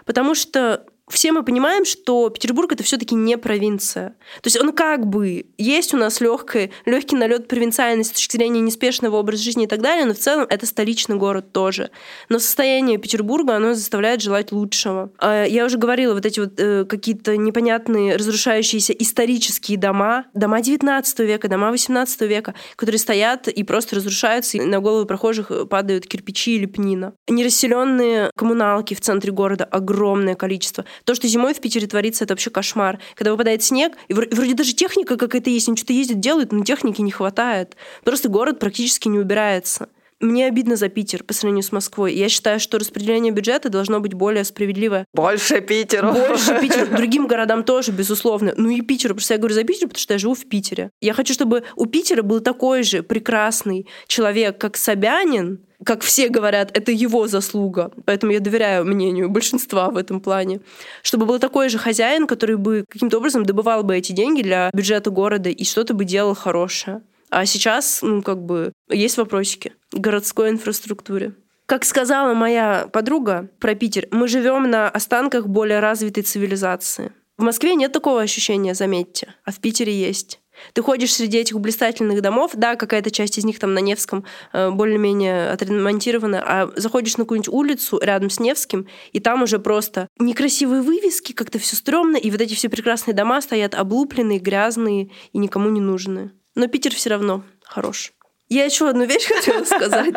Потому 0.05 0.35
что 0.35 0.85
все 1.09 1.31
мы 1.31 1.43
понимаем, 1.43 1.85
что 1.85 2.29
Петербург 2.29 2.71
это 2.71 2.83
все-таки 2.83 3.13
не 3.13 3.37
провинция. 3.37 4.15
То 4.41 4.47
есть 4.47 4.59
он 4.59 4.71
как 4.71 5.05
бы 5.05 5.45
есть 5.57 5.93
у 5.93 5.97
нас 5.97 6.21
легкий, 6.21 6.71
легкий 6.85 7.15
налет 7.15 7.47
провинциальности 7.47 8.13
с 8.13 8.15
точки 8.15 8.37
зрения 8.37 8.61
неспешного 8.61 9.17
образа 9.17 9.43
жизни 9.43 9.65
и 9.65 9.67
так 9.67 9.81
далее, 9.81 10.05
но 10.05 10.13
в 10.13 10.17
целом 10.17 10.47
это 10.49 10.65
столичный 10.65 11.17
город 11.17 11.51
тоже. 11.51 11.91
Но 12.29 12.39
состояние 12.39 12.97
Петербурга, 12.97 13.55
оно 13.55 13.73
заставляет 13.73 14.21
желать 14.21 14.51
лучшего. 14.51 15.11
А 15.19 15.43
Я 15.43 15.65
уже 15.65 15.77
говорила, 15.77 16.13
вот 16.13 16.25
эти 16.25 16.39
вот 16.39 16.53
э, 16.57 16.85
какие-то 16.85 17.35
непонятные 17.35 18.15
разрушающиеся 18.15 18.93
исторические 18.93 19.77
дома, 19.77 20.25
дома 20.33 20.61
19 20.61 21.19
века, 21.19 21.49
дома 21.49 21.71
18 21.71 22.21
века, 22.21 22.55
которые 22.75 22.99
стоят 22.99 23.47
и 23.49 23.63
просто 23.63 23.97
разрушаются, 23.97 24.57
и 24.57 24.61
на 24.61 24.79
головы 24.79 25.05
прохожих 25.05 25.51
падают 25.69 26.07
кирпичи 26.07 26.55
или 26.55 26.65
пнина. 26.65 27.13
Нерасселенные 27.27 28.31
коммуналки 28.35 28.93
в 28.93 29.01
центре 29.01 29.31
города 29.31 29.65
огромное 29.65 30.35
количество. 30.35 30.85
То, 31.03 31.15
что 31.15 31.27
зимой 31.27 31.53
в 31.53 31.59
Питере 31.59 31.87
творится, 31.87 32.23
это 32.23 32.33
вообще 32.33 32.49
кошмар. 32.49 32.99
Когда 33.15 33.31
выпадает 33.31 33.63
снег, 33.63 33.93
и 34.07 34.13
вр- 34.13 34.33
вроде 34.33 34.53
даже 34.53 34.73
техника 34.73 35.17
какая-то 35.17 35.49
есть, 35.49 35.67
они 35.67 35.77
что-то 35.77 35.93
ездят, 35.93 36.19
делают, 36.19 36.51
но 36.51 36.63
техники 36.63 37.01
не 37.01 37.11
хватает. 37.11 37.75
Просто 38.03 38.29
город 38.29 38.59
практически 38.59 39.07
не 39.07 39.19
убирается. 39.19 39.89
Мне 40.23 40.47
обидно 40.47 40.77
за 40.77 40.87
Питер 40.87 41.21
по 41.21 41.33
сравнению 41.33 41.63
с 41.63 41.73
Москвой. 41.73 42.13
Я 42.13 42.29
считаю, 42.29 42.57
что 42.61 42.79
распределение 42.79 43.33
бюджета 43.33 43.67
должно 43.67 43.99
быть 43.99 44.13
более 44.13 44.45
справедливое. 44.45 45.05
Больше 45.13 45.59
Питеру. 45.59 46.13
Больше 46.13 46.61
Питеру, 46.61 46.87
другим 46.95 47.27
городам 47.27 47.65
тоже, 47.65 47.91
безусловно. 47.91 48.53
Ну 48.55 48.69
и 48.69 48.79
Питеру, 48.79 49.15
просто 49.15 49.33
я 49.33 49.37
говорю 49.37 49.53
за 49.53 49.65
Питер, 49.65 49.89
потому 49.89 49.99
что 49.99 50.13
я 50.13 50.17
живу 50.17 50.33
в 50.33 50.45
Питере. 50.45 50.91
Я 51.01 51.13
хочу, 51.13 51.33
чтобы 51.33 51.63
у 51.75 51.87
Питера 51.87 52.21
был 52.21 52.39
такой 52.39 52.83
же 52.83 53.03
прекрасный 53.03 53.85
человек, 54.07 54.57
как 54.57 54.77
Собянин, 54.77 55.59
как 55.83 56.01
все 56.03 56.29
говорят, 56.29 56.71
это 56.73 56.93
его 56.93 57.27
заслуга, 57.27 57.91
поэтому 58.05 58.31
я 58.31 58.39
доверяю 58.39 58.85
мнению 58.85 59.29
большинства 59.29 59.89
в 59.89 59.97
этом 59.97 60.21
плане, 60.21 60.61
чтобы 61.01 61.25
был 61.25 61.39
такой 61.39 61.67
же 61.67 61.77
хозяин, 61.77 62.27
который 62.27 62.55
бы 62.55 62.85
каким-то 62.87 63.17
образом 63.17 63.45
добывал 63.45 63.83
бы 63.83 63.97
эти 63.97 64.13
деньги 64.13 64.41
для 64.41 64.69
бюджета 64.73 65.09
города 65.09 65.49
и 65.49 65.65
что-то 65.65 65.93
бы 65.93 66.05
делал 66.05 66.33
хорошее. 66.33 67.01
А 67.33 67.47
сейчас, 67.47 68.03
ну, 68.03 68.21
как 68.21 68.43
бы, 68.45 68.73
есть 68.89 69.17
вопросики 69.17 69.73
к 69.91 69.97
городской 69.97 70.51
инфраструктуре. 70.51 71.33
Как 71.65 71.83
сказала 71.83 72.35
моя 72.35 72.87
подруга 72.93 73.49
про 73.59 73.73
Питер, 73.73 74.07
мы 74.11 74.27
живем 74.27 74.69
на 74.69 74.87
останках 74.87 75.47
более 75.47 75.79
развитой 75.79 76.21
цивилизации. 76.21 77.11
В 77.35 77.41
Москве 77.41 77.73
нет 77.73 77.91
такого 77.91 78.21
ощущения, 78.21 78.75
заметьте, 78.75 79.33
а 79.45 79.51
в 79.51 79.59
Питере 79.59 79.91
есть. 79.91 80.41
Ты 80.73 80.83
ходишь 80.83 81.15
среди 81.15 81.39
этих 81.39 81.59
блистательных 81.59 82.21
домов, 82.21 82.51
да, 82.53 82.75
какая-то 82.75 83.09
часть 83.09 83.39
из 83.39 83.45
них 83.45 83.57
там 83.57 83.73
на 83.73 83.79
Невском 83.79 84.25
э, 84.51 84.69
более-менее 84.69 85.49
отремонтирована, 85.49 86.43
а 86.45 86.71
заходишь 86.75 87.17
на 87.17 87.23
какую-нибудь 87.23 87.51
улицу 87.51 87.99
рядом 87.99 88.29
с 88.29 88.39
Невским, 88.39 88.87
и 89.11 89.19
там 89.19 89.41
уже 89.41 89.57
просто 89.57 90.07
некрасивые 90.19 90.83
вывески, 90.83 91.31
как-то 91.31 91.57
все 91.57 91.75
стрёмно, 91.75 92.17
и 92.17 92.29
вот 92.29 92.41
эти 92.41 92.53
все 92.53 92.69
прекрасные 92.69 93.15
дома 93.15 93.41
стоят 93.41 93.73
облупленные, 93.73 94.37
грязные 94.37 95.09
и 95.31 95.39
никому 95.39 95.71
не 95.71 95.81
нужные. 95.81 96.31
Но 96.55 96.67
Питер 96.67 96.93
все 96.93 97.09
равно 97.11 97.43
хорош. 97.63 98.13
Я 98.49 98.65
еще 98.65 98.87
одну 98.87 99.05
вещь 99.05 99.25
хотела 99.27 99.63
сказать. 99.63 100.15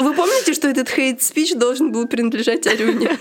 Вы 0.00 0.14
помните, 0.14 0.54
что 0.54 0.68
этот 0.68 0.88
хейт-спич 0.88 1.54
должен 1.54 1.90
был 1.92 2.06
принадлежать 2.06 2.66
Арюне? 2.66 3.18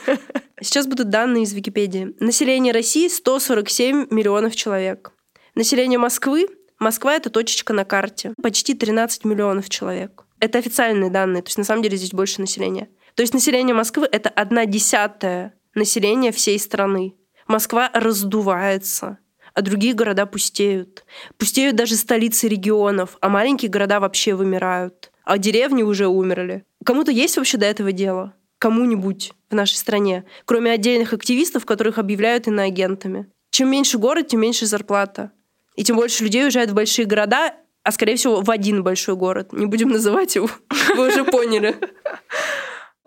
Сейчас 0.62 0.86
будут 0.86 1.10
данные 1.10 1.44
из 1.44 1.54
Википедии. 1.54 2.16
Население 2.20 2.74
России 2.74 3.08
147 3.08 4.08
миллионов 4.12 4.56
человек. 4.56 5.12
Население 5.56 5.98
Москвы 5.98 6.48
Москва— 6.80 7.14
это 7.16 7.30
точечка 7.30 7.74
на 7.74 7.86
карте. 7.86 8.34
Почти 8.42 8.74
13 8.74 9.26
миллионов 9.26 9.70
человек. 9.70 10.26
Это 10.40 10.58
официальные 10.58 11.12
данные, 11.12 11.44
то 11.44 11.50
есть 11.50 11.60
на 11.60 11.64
самом 11.64 11.84
деле 11.84 11.96
здесь 11.96 12.12
больше 12.12 12.42
населения. 12.42 12.90
То 13.16 13.22
есть 13.22 13.34
население 13.36 13.76
Москвы— 13.76 14.08
это 14.12 14.30
одна 14.30 14.66
десятая 14.66 15.54
населения 15.76 16.32
всей 16.32 16.58
страны. 16.58 17.16
Москва 17.48 17.92
раздувается, 17.94 19.20
а 19.54 19.62
другие 19.62 19.94
города 19.94 20.26
пустеют. 20.26 21.06
Пустеют 21.38 21.76
даже 21.76 21.96
столицы 21.96 22.48
регионов, 22.48 23.18
а 23.22 23.30
маленькие 23.30 23.70
города 23.70 24.00
вообще 24.00 24.34
вымирают. 24.34 25.12
А 25.24 25.38
деревни 25.38 25.84
уже 25.84 26.08
умерли. 26.08 26.66
Кому-то 26.84 27.12
есть 27.12 27.38
вообще 27.38 27.58
до 27.58 27.66
этого 27.66 27.92
дело? 27.92 28.34
Кому-нибудь 28.58 29.34
в 29.50 29.56
нашей 29.56 29.76
стране, 29.76 30.24
кроме 30.46 30.72
отдельных 30.72 31.14
активистов, 31.14 31.66
которых 31.66 31.98
объявляют 31.98 32.48
иноагентами. 32.48 33.28
Чем 33.50 33.70
меньше 33.70 33.98
город, 33.98 34.28
тем 34.28 34.42
меньше 34.42 34.66
зарплата. 34.66 35.32
И 35.76 35.84
тем 35.84 35.96
больше 35.96 36.24
людей 36.24 36.44
уезжают 36.44 36.72
в 36.72 36.76
большие 36.76 37.06
города, 37.06 37.54
а 37.84 37.92
скорее 37.92 38.16
всего 38.16 38.42
в 38.42 38.52
один 38.52 38.84
большой 38.84 39.16
город. 39.16 39.54
Не 39.54 39.66
будем 39.66 39.90
называть 39.90 40.36
его. 40.36 40.50
Вы 40.96 41.08
уже 41.08 41.24
поняли. 41.26 41.76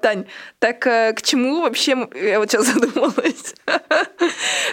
Тань, 0.05 0.27
так 0.59 0.87
э, 0.87 1.15
к 1.15 1.23
чему 1.23 1.63
вообще, 1.63 1.97
я 2.15 2.39
вот 2.39 2.51
сейчас 2.51 2.67
задумалась, 2.75 3.55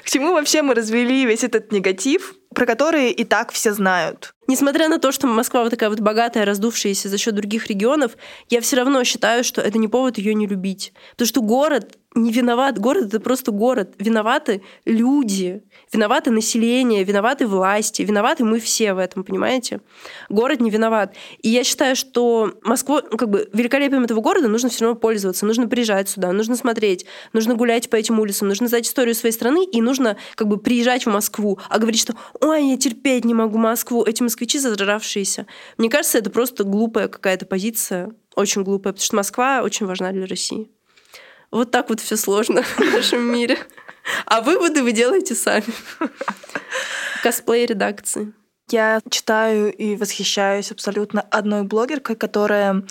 к 0.03 0.09
чему 0.09 0.33
вообще 0.33 0.61
мы 0.61 0.73
развели 0.73 1.25
весь 1.25 1.45
этот 1.45 1.71
негатив, 1.71 2.35
про 2.53 2.65
который 2.65 3.11
и 3.11 3.23
так 3.23 3.53
все 3.53 3.71
знают? 3.71 4.33
Несмотря 4.47 4.89
на 4.89 4.99
то, 4.99 5.13
что 5.13 5.27
Москва 5.27 5.63
вот 5.63 5.69
такая 5.69 5.89
вот 5.89 6.01
богатая, 6.01 6.43
раздувшаяся 6.43 7.07
за 7.07 7.17
счет 7.17 7.33
других 7.33 7.67
регионов, 7.67 8.17
я 8.49 8.59
все 8.59 8.75
равно 8.75 9.05
считаю, 9.05 9.45
что 9.45 9.61
это 9.61 9.77
не 9.77 9.87
повод 9.87 10.17
ее 10.17 10.33
не 10.33 10.47
любить. 10.47 10.91
Потому 11.11 11.27
что 11.29 11.41
город 11.41 11.97
не 12.13 12.31
виноват. 12.31 12.77
Город 12.77 13.05
это 13.05 13.19
просто 13.19 13.51
город. 13.51 13.93
Виноваты 13.97 14.61
люди, 14.85 15.63
виноваты 15.93 16.31
население, 16.31 17.03
виноваты 17.03 17.47
власти, 17.47 18.01
виноваты 18.01 18.43
мы 18.43 18.59
все 18.59 18.93
в 18.93 18.97
этом, 18.97 19.23
понимаете? 19.23 19.79
Город 20.29 20.59
не 20.59 20.69
виноват. 20.69 21.15
И 21.41 21.49
я 21.49 21.63
считаю, 21.63 21.95
что 21.95 22.53
Москву, 22.63 22.99
ну, 23.09 23.17
как 23.17 23.29
бы 23.29 23.49
великолепием 23.53 24.03
этого 24.03 24.19
города 24.19 24.49
нужно 24.49 24.69
все 24.69 24.85
равно 24.85 24.99
пользоваться, 24.99 25.45
нужно 25.45 25.67
приезжать 25.67 26.09
сюда, 26.09 26.31
нужно 26.33 26.55
смотреть, 26.55 27.05
нужно 27.31 27.55
гулять 27.55 27.89
по 27.89 27.95
этим 27.95 28.19
улицам, 28.19 28.49
нужно 28.49 28.67
знать 28.67 28.87
историю 28.87 29.15
своей 29.15 29.33
страны 29.33 29.65
и 29.65 29.81
нужно 29.81 30.17
как 30.35 30.47
бы 30.47 30.57
приезжать 30.57 31.05
в 31.05 31.09
Москву, 31.09 31.59
а 31.69 31.79
говорить, 31.79 32.01
что 32.01 32.13
ой, 32.41 32.71
я 32.71 32.77
терпеть 32.77 33.23
не 33.23 33.33
могу 33.33 33.57
Москву, 33.57 34.03
эти 34.03 34.21
москвичи 34.21 34.59
зажравшиеся. 34.59 35.47
Мне 35.77 35.89
кажется, 35.89 36.17
это 36.17 36.29
просто 36.29 36.65
глупая 36.65 37.07
какая-то 37.07 37.45
позиция, 37.45 38.11
очень 38.35 38.63
глупая, 38.63 38.93
потому 38.93 39.05
что 39.05 39.15
Москва 39.15 39.61
очень 39.63 39.85
важна 39.85 40.11
для 40.11 40.25
России. 40.25 40.69
Вот 41.51 41.71
так 41.71 41.89
вот 41.89 41.99
все 41.99 42.17
сложно 42.17 42.63
в 42.77 42.79
нашем 42.79 43.21
мире. 43.31 43.57
А 44.25 44.41
выводы 44.41 44.83
вы 44.83 44.93
делаете 44.93 45.35
сами. 45.35 45.65
Косплей 47.21 47.65
редакции. 47.65 48.33
Я 48.69 49.01
читаю 49.09 49.73
и 49.73 49.95
восхищаюсь 49.95 50.71
абсолютно 50.71 51.21
одной 51.21 51.63
блогеркой, 51.63 52.15
которая 52.15 52.83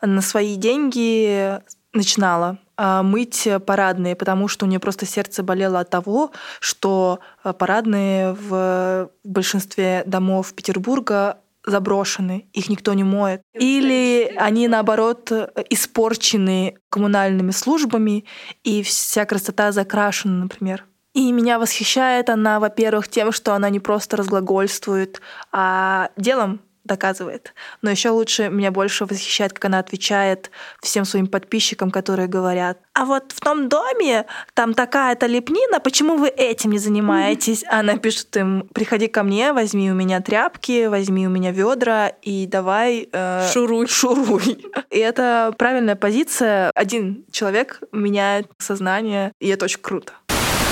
на 0.00 0.22
свои 0.22 0.56
деньги 0.56 1.60
начинала 1.92 2.58
а, 2.76 3.02
мыть 3.02 3.46
парадные, 3.66 4.16
потому 4.16 4.48
что 4.48 4.64
у 4.64 4.68
нее 4.68 4.78
просто 4.78 5.04
сердце 5.04 5.42
болело 5.42 5.80
от 5.80 5.90
того, 5.90 6.30
что 6.60 7.20
а, 7.42 7.52
парадные 7.52 8.32
в 8.32 9.10
большинстве 9.24 10.02
домов 10.06 10.54
Петербурга 10.54 11.38
заброшены, 11.70 12.48
их 12.52 12.68
никто 12.68 12.94
не 12.94 13.04
моет. 13.04 13.42
Или 13.54 14.32
они, 14.36 14.68
наоборот, 14.68 15.30
испорчены 15.70 16.76
коммунальными 16.90 17.50
службами, 17.50 18.24
и 18.64 18.82
вся 18.82 19.24
красота 19.24 19.72
закрашена, 19.72 20.42
например. 20.42 20.84
И 21.14 21.32
меня 21.32 21.58
восхищает 21.58 22.30
она, 22.30 22.60
во-первых, 22.60 23.08
тем, 23.08 23.32
что 23.32 23.54
она 23.54 23.70
не 23.70 23.80
просто 23.80 24.16
разглагольствует, 24.16 25.20
а 25.50 26.10
делом 26.16 26.60
доказывает. 26.88 27.54
Но 27.82 27.90
еще 27.90 28.10
лучше 28.10 28.48
меня 28.48 28.72
больше 28.72 29.04
восхищает, 29.04 29.52
как 29.52 29.66
она 29.66 29.78
отвечает 29.78 30.50
всем 30.82 31.04
своим 31.04 31.28
подписчикам, 31.28 31.92
которые 31.92 32.26
говорят, 32.26 32.78
а 32.94 33.04
вот 33.04 33.30
в 33.32 33.40
том 33.40 33.68
доме 33.68 34.26
там 34.54 34.74
такая-то 34.74 35.26
лепнина, 35.26 35.78
почему 35.78 36.16
вы 36.16 36.28
этим 36.28 36.72
не 36.72 36.78
занимаетесь? 36.78 37.64
Она 37.68 37.96
пишет 37.96 38.36
им, 38.36 38.68
приходи 38.74 39.06
ко 39.06 39.22
мне, 39.22 39.52
возьми 39.52 39.90
у 39.92 39.94
меня 39.94 40.20
тряпки, 40.20 40.86
возьми 40.86 41.26
у 41.28 41.30
меня 41.30 41.52
ведра 41.52 42.08
и 42.22 42.46
давай... 42.46 43.08
э, 43.12 43.48
Шуруй. 43.52 43.86
Шуруй. 43.86 44.66
И 44.90 44.98
это 44.98 45.54
правильная 45.56 45.94
позиция. 45.94 46.72
Один 46.74 47.24
человек 47.30 47.80
меняет 47.92 48.48
сознание, 48.58 49.32
и 49.38 49.48
это 49.48 49.66
очень 49.66 49.80
круто. 49.80 50.14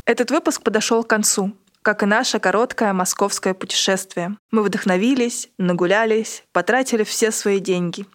Этот 0.04 0.30
выпуск 0.30 0.62
подошел 0.62 1.04
к 1.04 1.08
концу, 1.08 1.52
как 1.86 2.02
и 2.02 2.06
наше 2.06 2.40
короткое 2.40 2.92
московское 2.92 3.54
путешествие. 3.54 4.36
Мы 4.50 4.64
вдохновились, 4.64 5.50
нагулялись, 5.56 6.42
потратили 6.50 7.04
все 7.04 7.30
свои 7.30 7.60
деньги. 7.60 8.06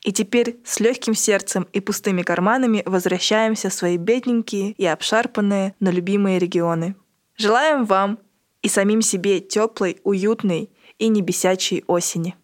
И 0.00 0.10
теперь 0.10 0.58
с 0.64 0.80
легким 0.80 1.14
сердцем 1.14 1.68
и 1.74 1.80
пустыми 1.80 2.22
карманами 2.22 2.82
возвращаемся 2.86 3.68
в 3.68 3.74
свои 3.74 3.98
бедненькие 3.98 4.72
и 4.72 4.86
обшарпанные, 4.86 5.74
но 5.80 5.90
любимые 5.90 6.38
регионы. 6.38 6.96
Желаем 7.36 7.84
вам 7.84 8.20
и 8.62 8.68
самим 8.68 9.02
себе 9.02 9.40
теплой, 9.40 10.00
уютной 10.02 10.70
и 10.98 11.08
не 11.08 11.20
бесячей 11.20 11.84
осени. 11.88 12.36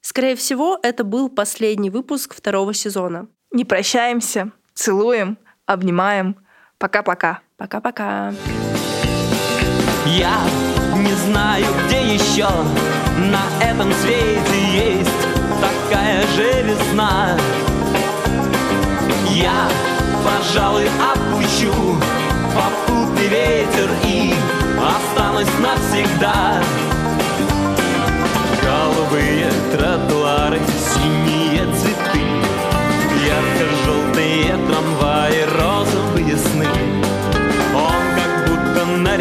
Скорее 0.00 0.36
всего, 0.36 0.78
это 0.82 1.04
был 1.04 1.28
последний 1.28 1.90
выпуск 1.90 2.34
второго 2.34 2.72
сезона. 2.72 3.28
Не 3.50 3.66
прощаемся, 3.66 4.52
целуем, 4.72 5.36
обнимаем. 5.66 6.36
Пока-пока. 6.78 7.40
Пока-пока. 7.58 8.32
Я 10.06 10.38
не 10.96 11.12
знаю, 11.14 11.64
где 11.86 12.14
еще 12.14 12.48
на 13.18 13.42
этом 13.64 13.90
свете 13.92 15.00
есть 15.00 15.10
такая 15.60 16.20
же 16.36 16.62
весна. 16.62 17.38
Я, 19.30 19.68
пожалуй, 20.22 20.88
опущу 21.00 21.72
попутный 22.54 23.28
ветер 23.28 23.90
и 24.04 24.34
останусь 24.78 25.48
навсегда. 25.60 26.62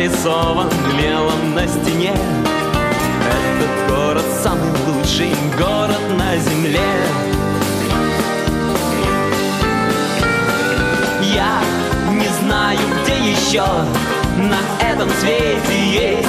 Нарисован 0.04 0.70
мелом 0.98 1.54
на 1.54 1.66
стене. 1.66 2.14
Этот 3.26 3.90
город 3.90 4.26
самый 4.42 4.70
лучший 4.86 5.34
город 5.58 6.02
на 6.18 6.36
земле. 6.38 6.82
Я 11.34 11.62
не 12.12 12.28
знаю, 12.42 12.80
где 13.04 13.32
еще 13.32 13.66
на 14.38 14.60
этом 14.86 15.10
свете 15.22 15.64
есть 15.72 16.28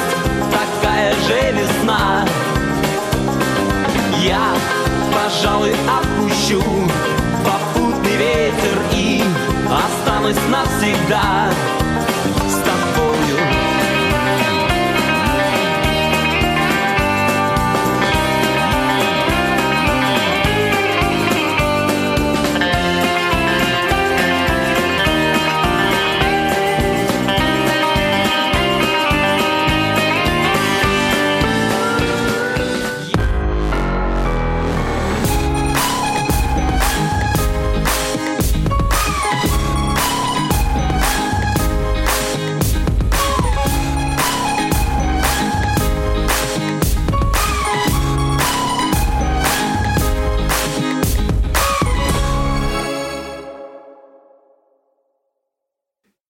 такая 0.52 1.12
же 1.26 1.58
весна. 1.58 2.24
Я, 4.22 4.54
пожалуй, 5.12 5.74
отпущу 5.88 6.62
попутный 7.44 8.16
ветер 8.16 8.78
и 8.92 9.24
останусь 9.68 10.38
навсегда 10.48 11.50
с 12.48 12.93